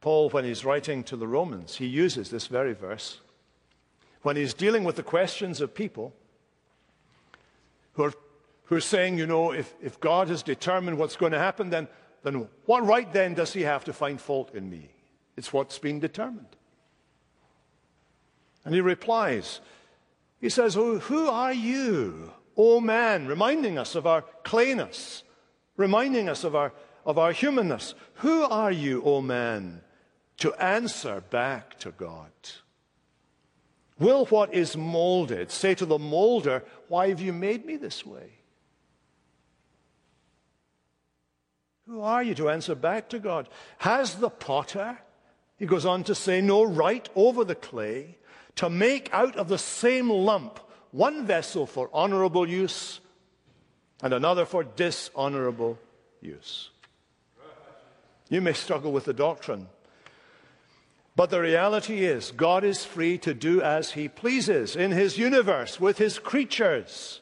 Paul, 0.00 0.30
when 0.30 0.44
he's 0.44 0.64
writing 0.64 1.02
to 1.04 1.16
the 1.16 1.26
Romans, 1.26 1.76
he 1.76 1.86
uses 1.86 2.30
this 2.30 2.46
very 2.46 2.72
verse. 2.72 3.20
When 4.22 4.36
he's 4.36 4.54
dealing 4.54 4.84
with 4.84 4.96
the 4.96 5.02
questions 5.02 5.60
of 5.60 5.74
people 5.74 6.14
who 7.94 8.04
are, 8.04 8.12
who 8.64 8.76
are 8.76 8.80
saying, 8.80 9.18
you 9.18 9.26
know, 9.26 9.52
if, 9.52 9.74
if 9.82 9.98
God 9.98 10.28
has 10.28 10.42
determined 10.42 10.98
what's 10.98 11.16
going 11.16 11.32
to 11.32 11.38
happen, 11.38 11.70
then, 11.70 11.88
then 12.22 12.48
what 12.66 12.86
right 12.86 13.12
then 13.12 13.34
does 13.34 13.52
he 13.52 13.62
have 13.62 13.84
to 13.84 13.92
find 13.92 14.20
fault 14.20 14.54
in 14.54 14.70
me? 14.70 14.90
It's 15.36 15.52
what's 15.52 15.78
been 15.78 15.98
determined. 16.00 16.56
And 18.64 18.74
he 18.74 18.80
replies, 18.80 19.60
he 20.40 20.48
says, 20.48 20.76
oh, 20.76 20.98
Who 20.98 21.28
are 21.28 21.52
you, 21.52 22.32
O 22.56 22.80
man? 22.80 23.26
Reminding 23.26 23.78
us 23.78 23.94
of 23.94 24.06
our 24.06 24.24
clayness, 24.44 25.22
reminding 25.76 26.28
us 26.28 26.44
of 26.44 26.54
our, 26.54 26.72
of 27.04 27.18
our 27.18 27.32
humanness. 27.32 27.94
Who 28.14 28.42
are 28.42 28.72
you, 28.72 29.02
O 29.04 29.20
man? 29.20 29.80
To 30.38 30.54
answer 30.54 31.20
back 31.30 31.78
to 31.80 31.90
God. 31.90 32.30
Will 33.98 34.26
what 34.26 34.54
is 34.54 34.76
molded 34.76 35.50
say 35.50 35.74
to 35.74 35.84
the 35.84 35.98
molder, 35.98 36.64
Why 36.88 37.08
have 37.08 37.20
you 37.20 37.32
made 37.32 37.64
me 37.64 37.76
this 37.76 38.06
way? 38.06 38.30
Who 41.88 42.02
are 42.02 42.22
you 42.22 42.34
to 42.36 42.50
answer 42.50 42.74
back 42.74 43.08
to 43.10 43.18
God? 43.18 43.48
Has 43.78 44.16
the 44.16 44.28
potter, 44.30 44.98
he 45.56 45.66
goes 45.66 45.86
on 45.86 46.04
to 46.04 46.14
say, 46.14 46.40
no 46.40 46.62
right 46.62 47.08
over 47.16 47.44
the 47.44 47.54
clay 47.54 48.18
to 48.56 48.68
make 48.68 49.08
out 49.12 49.36
of 49.36 49.48
the 49.48 49.58
same 49.58 50.10
lump 50.10 50.60
one 50.90 51.24
vessel 51.24 51.66
for 51.66 51.88
honorable 51.92 52.46
use 52.46 53.00
and 54.02 54.12
another 54.12 54.44
for 54.44 54.64
dishonorable 54.64 55.78
use? 56.20 56.70
You 58.28 58.42
may 58.42 58.52
struggle 58.52 58.92
with 58.92 59.06
the 59.06 59.14
doctrine 59.14 59.66
but 61.18 61.30
the 61.30 61.40
reality 61.40 62.04
is, 62.04 62.30
God 62.30 62.62
is 62.62 62.84
free 62.84 63.18
to 63.18 63.34
do 63.34 63.60
as 63.60 63.90
He 63.90 64.06
pleases 64.06 64.76
in 64.76 64.92
His 64.92 65.18
universe 65.18 65.80
with 65.80 65.98
His 65.98 66.20
creatures. 66.20 67.20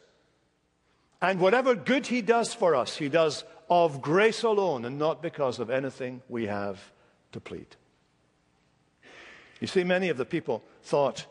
And 1.23 1.41
whatever 1.41 1.75
good 1.75 2.09
He 2.09 2.21
does 2.21 2.53
for 2.53 2.75
us, 2.77 2.99
He 2.99 3.09
does 3.09 3.45
of 3.71 4.03
grace 4.03 4.43
alone 4.43 4.85
and 4.85 4.99
not 4.99 5.23
because 5.23 5.59
of 5.59 5.71
anything 5.71 6.21
we 6.29 6.45
have 6.45 6.93
to 7.33 7.41
plead. 7.41 7.69
You 9.61 9.67
see, 9.67 9.83
many 9.83 10.11
of 10.11 10.19
the 10.19 10.27
people 10.27 10.63
thought 10.83 11.25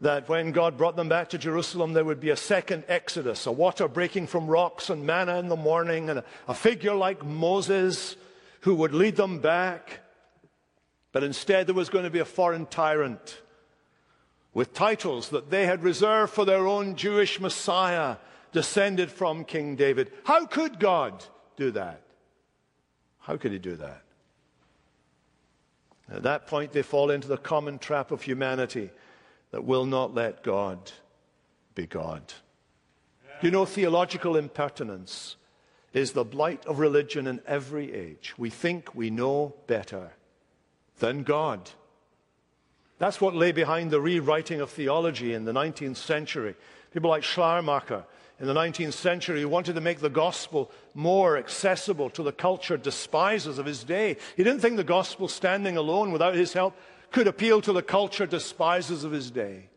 that 0.00 0.28
when 0.28 0.50
God 0.50 0.76
brought 0.76 0.96
them 0.96 1.08
back 1.08 1.28
to 1.28 1.38
Jerusalem, 1.38 1.92
there 1.92 2.04
would 2.04 2.18
be 2.18 2.30
a 2.30 2.36
second 2.36 2.82
Exodus, 2.88 3.46
a 3.46 3.52
water 3.52 3.86
breaking 3.86 4.26
from 4.26 4.48
rocks 4.48 4.90
and 4.90 5.06
manna 5.06 5.38
in 5.38 5.46
the 5.46 5.54
morning, 5.54 6.10
and 6.10 6.24
a 6.48 6.54
figure 6.54 6.96
like 6.96 7.24
Moses 7.24 8.16
who 8.62 8.74
would 8.74 8.92
lead 8.92 9.14
them 9.14 9.38
back. 9.38 10.00
But 11.12 11.22
instead, 11.22 11.66
there 11.66 11.74
was 11.74 11.90
going 11.90 12.04
to 12.04 12.10
be 12.10 12.18
a 12.18 12.24
foreign 12.24 12.66
tyrant 12.66 13.42
with 14.54 14.72
titles 14.72 15.28
that 15.28 15.50
they 15.50 15.66
had 15.66 15.82
reserved 15.82 16.32
for 16.32 16.44
their 16.44 16.66
own 16.66 16.96
Jewish 16.96 17.38
Messiah, 17.40 18.16
descended 18.52 19.10
from 19.10 19.44
King 19.44 19.76
David. 19.76 20.10
How 20.24 20.46
could 20.46 20.78
God 20.78 21.24
do 21.56 21.70
that? 21.72 22.02
How 23.20 23.36
could 23.36 23.52
he 23.52 23.58
do 23.58 23.76
that? 23.76 24.02
At 26.10 26.24
that 26.24 26.46
point, 26.46 26.72
they 26.72 26.82
fall 26.82 27.10
into 27.10 27.28
the 27.28 27.38
common 27.38 27.78
trap 27.78 28.10
of 28.10 28.22
humanity 28.22 28.90
that 29.52 29.64
will 29.64 29.86
not 29.86 30.14
let 30.14 30.42
God 30.42 30.92
be 31.74 31.86
God. 31.86 32.32
You 33.40 33.50
know, 33.50 33.64
theological 33.64 34.36
impertinence 34.36 35.36
is 35.92 36.12
the 36.12 36.24
blight 36.24 36.64
of 36.66 36.78
religion 36.78 37.26
in 37.26 37.40
every 37.46 37.92
age. 37.92 38.34
We 38.36 38.50
think 38.50 38.94
we 38.94 39.10
know 39.10 39.54
better 39.66 40.12
than 41.02 41.24
God. 41.24 41.68
That's 42.98 43.20
what 43.20 43.34
lay 43.34 43.50
behind 43.50 43.90
the 43.90 44.00
rewriting 44.00 44.60
of 44.60 44.70
theology 44.70 45.34
in 45.34 45.44
the 45.44 45.52
19th 45.52 45.96
century. 45.96 46.54
People 46.92 47.10
like 47.10 47.24
Schleiermacher 47.24 48.04
in 48.38 48.46
the 48.46 48.54
19th 48.54 48.92
century 48.92 49.44
wanted 49.44 49.74
to 49.74 49.80
make 49.80 49.98
the 49.98 50.08
gospel 50.08 50.70
more 50.94 51.36
accessible 51.36 52.08
to 52.10 52.22
the 52.22 52.30
cultured 52.30 52.82
despisers 52.82 53.58
of 53.58 53.66
his 53.66 53.82
day. 53.82 54.16
He 54.36 54.44
didn't 54.44 54.60
think 54.60 54.76
the 54.76 54.84
gospel 54.84 55.26
standing 55.26 55.76
alone 55.76 56.12
without 56.12 56.36
his 56.36 56.52
help 56.52 56.76
could 57.10 57.26
appeal 57.26 57.60
to 57.62 57.72
the 57.72 57.82
cultured 57.82 58.30
despisers 58.30 59.02
of 59.02 59.10
his 59.10 59.32
day. 59.32 59.70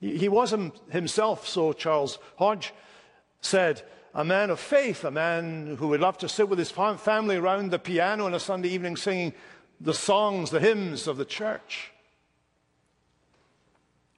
He 0.00 0.28
was 0.28 0.54
himself, 0.90 1.48
so 1.48 1.72
Charles 1.72 2.18
Hodge 2.36 2.74
said, 3.40 3.82
a 4.12 4.24
man 4.24 4.50
of 4.50 4.60
faith, 4.60 5.04
a 5.04 5.10
man 5.10 5.76
who 5.78 5.88
would 5.88 6.00
love 6.00 6.18
to 6.18 6.28
sit 6.28 6.48
with 6.48 6.58
his 6.58 6.70
family 6.70 7.36
around 7.36 7.70
the 7.70 7.78
piano 7.78 8.26
on 8.26 8.34
a 8.34 8.40
Sunday 8.40 8.68
evening 8.68 8.96
singing 8.96 9.32
the 9.80 9.94
songs, 9.94 10.50
the 10.50 10.60
hymns 10.60 11.06
of 11.06 11.16
the 11.16 11.24
church. 11.24 11.92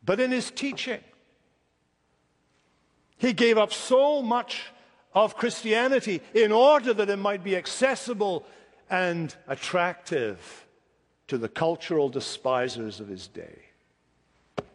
But 0.04 0.18
in 0.18 0.32
his 0.32 0.50
teaching, 0.50 1.00
he 3.18 3.32
gave 3.32 3.56
up 3.56 3.72
so 3.72 4.20
much 4.20 4.64
of 5.14 5.36
Christianity 5.36 6.20
in 6.34 6.50
order 6.50 6.92
that 6.92 7.08
it 7.08 7.18
might 7.18 7.44
be 7.44 7.56
accessible 7.56 8.44
and 8.90 9.34
attractive 9.46 10.66
to 11.28 11.38
the 11.38 11.48
cultural 11.48 12.08
despisers 12.08 12.98
of 12.98 13.08
his 13.08 13.28
day. 13.28 13.60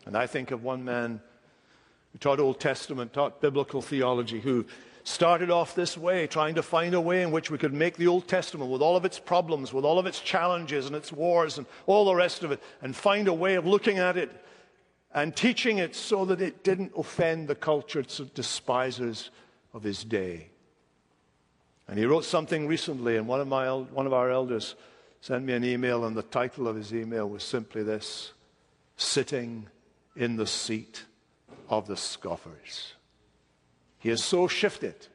And 0.06 0.16
I 0.16 0.26
think 0.26 0.52
of 0.52 0.64
one 0.64 0.86
man 0.86 1.22
who 2.14 2.20
taught 2.20 2.40
Old 2.40 2.60
Testament, 2.60 3.12
taught 3.12 3.42
biblical 3.42 3.82
theology, 3.82 4.40
who 4.40 4.66
started 5.08 5.50
off 5.50 5.74
this 5.74 5.98
way, 5.98 6.28
trying 6.28 6.56
to 6.56 6.62
find 6.62 6.94
a 6.94 7.00
way 7.00 7.22
in 7.22 7.32
which 7.32 7.50
we 7.50 7.58
could 7.58 7.74
make 7.74 7.96
the 7.96 8.08
Old 8.08 8.28
Testament, 8.28 8.70
with 8.70 8.82
all 8.82 8.98
of 8.98 9.06
its 9.06 9.18
problems, 9.18 9.72
with 9.72 9.86
all 9.86 10.00
of 10.00 10.06
its 10.06 10.20
challenges 10.20 10.86
and 10.86 10.96
its 10.96 11.14
wars 11.14 11.58
and 11.58 11.66
all 11.86 12.04
the 12.04 12.14
rest 12.14 12.44
of 12.44 12.52
it, 12.52 12.62
and 12.82 12.94
find 12.94 13.30
a 13.30 13.34
way 13.34 13.56
of 13.56 13.66
looking 13.66 14.00
at 14.00 14.18
it 14.18 14.30
and 15.14 15.34
teaching 15.34 15.78
it 15.78 15.96
so 15.96 16.26
that 16.26 16.42
it 16.42 16.62
didn't 16.62 16.92
offend 16.98 17.48
the 17.48 17.56
cultured 17.56 18.08
despisers 18.34 19.30
of 19.74 19.82
his 19.82 20.04
day. 20.04 20.50
And 21.88 21.98
he 21.98 22.06
wrote 22.06 22.26
something 22.26 22.68
recently, 22.68 23.16
and 23.16 23.28
one 23.28 23.40
of, 23.40 23.48
my, 23.48 23.72
one 23.72 24.08
of 24.08 24.14
our 24.14 24.30
elders 24.30 24.76
sent 25.22 25.46
me 25.46 25.54
an 25.54 25.64
email, 25.64 26.04
and 26.04 26.18
the 26.18 26.22
title 26.22 26.68
of 26.68 26.76
his 26.76 26.94
email 26.94 27.30
was 27.30 27.44
simply 27.44 27.82
this 27.82 28.34
Sitting 28.98 29.68
in 30.18 30.36
the 30.36 30.48
seat 30.48 31.06
of 31.70 31.88
the 31.88 31.96
scoffers. 31.96 32.97
He 34.00 34.10
is 34.10 34.24
so 34.24 34.48
shifted 34.48 35.08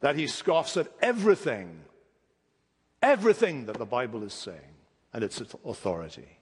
that 0.00 0.16
he 0.16 0.26
scoffs 0.26 0.76
at 0.76 0.88
everything, 1.00 1.80
everything 3.02 3.66
that 3.66 3.78
the 3.78 3.86
Bible 3.86 4.22
is 4.22 4.32
saying 4.32 4.76
and 5.12 5.24
its 5.24 5.40
authority. 5.64 6.38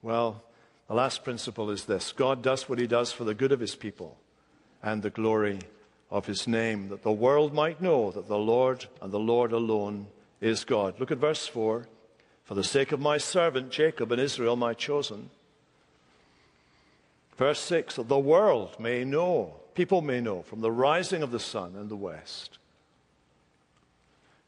Well, 0.00 0.42
the 0.86 0.94
last 0.94 1.24
principle 1.24 1.70
is 1.70 1.84
this 1.84 2.12
God 2.12 2.42
does 2.42 2.68
what 2.68 2.78
he 2.78 2.86
does 2.86 3.12
for 3.12 3.24
the 3.24 3.34
good 3.34 3.52
of 3.52 3.60
his 3.60 3.74
people 3.74 4.16
and 4.82 5.02
the 5.02 5.10
glory 5.10 5.58
of 6.10 6.26
his 6.26 6.48
name, 6.48 6.88
that 6.88 7.02
the 7.02 7.12
world 7.12 7.52
might 7.52 7.82
know 7.82 8.10
that 8.10 8.28
the 8.28 8.38
Lord 8.38 8.86
and 9.02 9.12
the 9.12 9.18
Lord 9.18 9.52
alone 9.52 10.06
is 10.40 10.64
God. 10.64 10.98
Look 10.98 11.10
at 11.10 11.18
verse 11.18 11.46
4. 11.46 11.86
For 12.44 12.54
the 12.54 12.64
sake 12.64 12.92
of 12.92 13.00
my 13.00 13.18
servant 13.18 13.70
Jacob 13.70 14.10
and 14.10 14.20
Israel, 14.20 14.56
my 14.56 14.72
chosen. 14.72 15.28
Verse 17.38 17.60
6 17.60 17.94
the 17.94 18.18
world 18.18 18.78
may 18.78 19.04
know, 19.04 19.54
people 19.74 20.02
may 20.02 20.20
know, 20.20 20.42
from 20.42 20.60
the 20.60 20.72
rising 20.72 21.22
of 21.22 21.30
the 21.30 21.40
sun 21.40 21.76
in 21.76 21.88
the 21.88 21.96
west. 21.96 22.58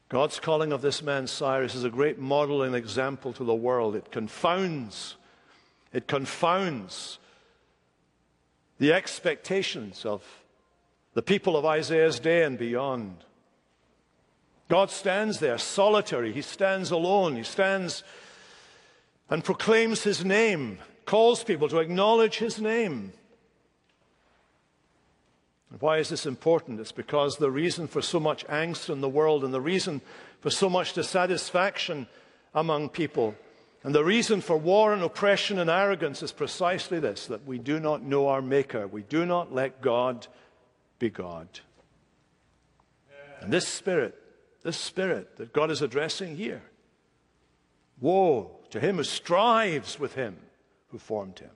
God's 0.09 0.41
calling 0.41 0.73
of 0.73 0.81
this 0.81 1.01
man 1.01 1.25
Cyrus 1.25 1.73
is 1.73 1.85
a 1.85 1.89
great 1.89 2.19
model 2.19 2.63
and 2.63 2.75
example 2.75 3.31
to 3.31 3.45
the 3.45 3.55
world. 3.55 3.95
It 3.95 4.11
confounds, 4.11 5.15
it 5.93 6.05
confounds 6.05 7.17
the 8.77 8.91
expectations 8.91 10.03
of 10.03 10.21
the 11.13 11.21
people 11.21 11.55
of 11.55 11.65
Isaiah's 11.65 12.19
day 12.19 12.43
and 12.43 12.57
beyond. 12.57 13.15
God 14.67 14.89
stands 14.89 15.39
there 15.39 15.57
solitary. 15.57 16.33
He 16.33 16.41
stands 16.41 16.91
alone. 16.91 17.37
He 17.37 17.43
stands 17.43 18.03
and 19.29 19.43
proclaims 19.45 20.03
his 20.03 20.25
name, 20.25 20.79
calls 21.05 21.43
people 21.43 21.69
to 21.69 21.79
acknowledge 21.79 22.37
his 22.37 22.59
name. 22.59 23.13
And 25.69 25.81
why 25.81 25.97
is 25.97 26.09
this 26.09 26.25
important? 26.25 26.79
It's 26.79 26.91
because 26.91 27.37
the 27.37 27.51
reason 27.51 27.87
for 27.87 28.01
so 28.01 28.19
much 28.19 28.45
angst 28.47 28.89
in 28.89 29.01
the 29.01 29.09
world 29.09 29.43
and 29.43 29.53
the 29.53 29.61
reason 29.61 30.01
for 30.41 30.49
so 30.49 30.69
much 30.69 30.93
dissatisfaction 30.93 32.07
among 32.53 32.89
people 32.89 33.35
and 33.83 33.95
the 33.95 34.03
reason 34.03 34.41
for 34.41 34.57
war 34.57 34.93
and 34.93 35.01
oppression 35.01 35.57
and 35.57 35.69
arrogance 35.69 36.21
is 36.21 36.31
precisely 36.31 36.99
this 36.99 37.27
that 37.27 37.45
we 37.47 37.57
do 37.57 37.79
not 37.79 38.03
know 38.03 38.27
our 38.27 38.41
Maker. 38.41 38.87
We 38.87 39.01
do 39.01 39.25
not 39.25 39.53
let 39.53 39.81
God 39.81 40.27
be 40.99 41.09
God. 41.09 41.47
And 43.39 43.51
this 43.51 43.67
spirit 43.67 44.17
this 44.63 44.77
spirit 44.77 45.37
that 45.37 45.53
God 45.53 45.71
is 45.71 45.81
addressing 45.81 46.35
here. 46.37 46.61
Woe 47.99 48.59
to 48.69 48.79
him 48.79 48.97
who 48.97 49.03
strives 49.03 49.99
with 49.99 50.13
him 50.13 50.37
who 50.91 50.97
formed 50.97 51.39
him. 51.39 51.51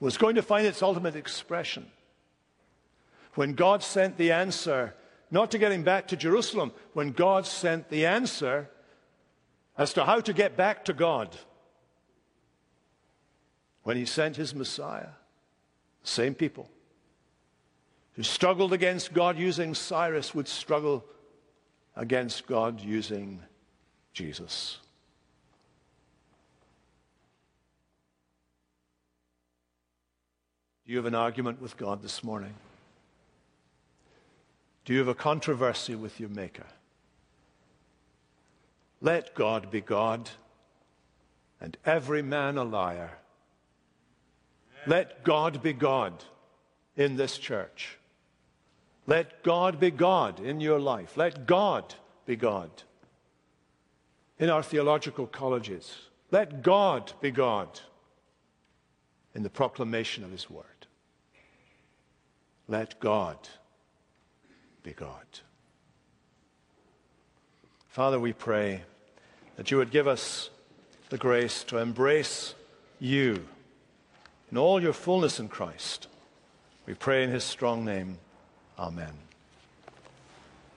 Was 0.00 0.18
going 0.18 0.34
to 0.34 0.42
find 0.42 0.66
its 0.66 0.82
ultimate 0.82 1.16
expression 1.16 1.86
when 3.34 3.52
God 3.52 3.82
sent 3.82 4.16
the 4.16 4.32
answer, 4.32 4.94
not 5.30 5.50
to 5.50 5.58
get 5.58 5.72
him 5.72 5.82
back 5.82 6.08
to 6.08 6.16
Jerusalem, 6.16 6.72
when 6.94 7.12
God 7.12 7.46
sent 7.46 7.88
the 7.90 8.06
answer 8.06 8.68
as 9.78 9.92
to 9.92 10.04
how 10.04 10.20
to 10.20 10.32
get 10.32 10.56
back 10.56 10.84
to 10.86 10.92
God. 10.92 11.36
When 13.82 13.96
he 13.96 14.04
sent 14.04 14.36
his 14.36 14.54
Messiah, 14.54 15.10
the 16.02 16.08
same 16.08 16.34
people 16.34 16.68
who 18.14 18.22
struggled 18.22 18.72
against 18.72 19.12
God 19.12 19.38
using 19.38 19.74
Cyrus 19.74 20.34
would 20.34 20.48
struggle 20.48 21.04
against 21.94 22.46
God 22.46 22.80
using 22.80 23.42
Jesus. 24.12 24.78
Do 30.86 30.92
you 30.92 30.98
have 30.98 31.06
an 31.06 31.16
argument 31.16 31.60
with 31.60 31.76
God 31.76 32.00
this 32.00 32.22
morning? 32.22 32.54
Do 34.84 34.92
you 34.92 35.00
have 35.00 35.08
a 35.08 35.14
controversy 35.14 35.96
with 35.96 36.20
your 36.20 36.28
Maker? 36.28 36.66
Let 39.00 39.34
God 39.34 39.68
be 39.68 39.80
God 39.80 40.30
and 41.60 41.76
every 41.84 42.22
man 42.22 42.56
a 42.56 42.62
liar. 42.62 43.18
Let 44.86 45.24
God 45.24 45.60
be 45.60 45.72
God 45.72 46.24
in 46.96 47.16
this 47.16 47.36
church. 47.36 47.98
Let 49.08 49.42
God 49.42 49.80
be 49.80 49.90
God 49.90 50.38
in 50.38 50.60
your 50.60 50.78
life. 50.78 51.16
Let 51.16 51.46
God 51.46 51.96
be 52.26 52.36
God. 52.36 52.70
In 54.38 54.50
our 54.50 54.62
theological 54.62 55.26
colleges, 55.26 55.96
let 56.30 56.62
God 56.62 57.12
be 57.20 57.32
God 57.32 57.80
in 59.34 59.42
the 59.42 59.50
proclamation 59.50 60.22
of 60.22 60.30
His 60.30 60.48
Word. 60.48 60.75
Let 62.68 62.98
God 63.00 63.36
be 64.82 64.92
God. 64.92 65.24
Father, 67.88 68.20
we 68.20 68.32
pray 68.32 68.82
that 69.56 69.70
you 69.70 69.78
would 69.78 69.90
give 69.90 70.06
us 70.06 70.50
the 71.08 71.18
grace 71.18 71.64
to 71.64 71.78
embrace 71.78 72.54
you 72.98 73.46
in 74.50 74.58
all 74.58 74.82
your 74.82 74.92
fullness 74.92 75.40
in 75.40 75.48
Christ. 75.48 76.08
We 76.86 76.94
pray 76.94 77.24
in 77.24 77.30
His 77.30 77.44
strong 77.44 77.84
name. 77.84 78.18
Amen. 78.78 79.25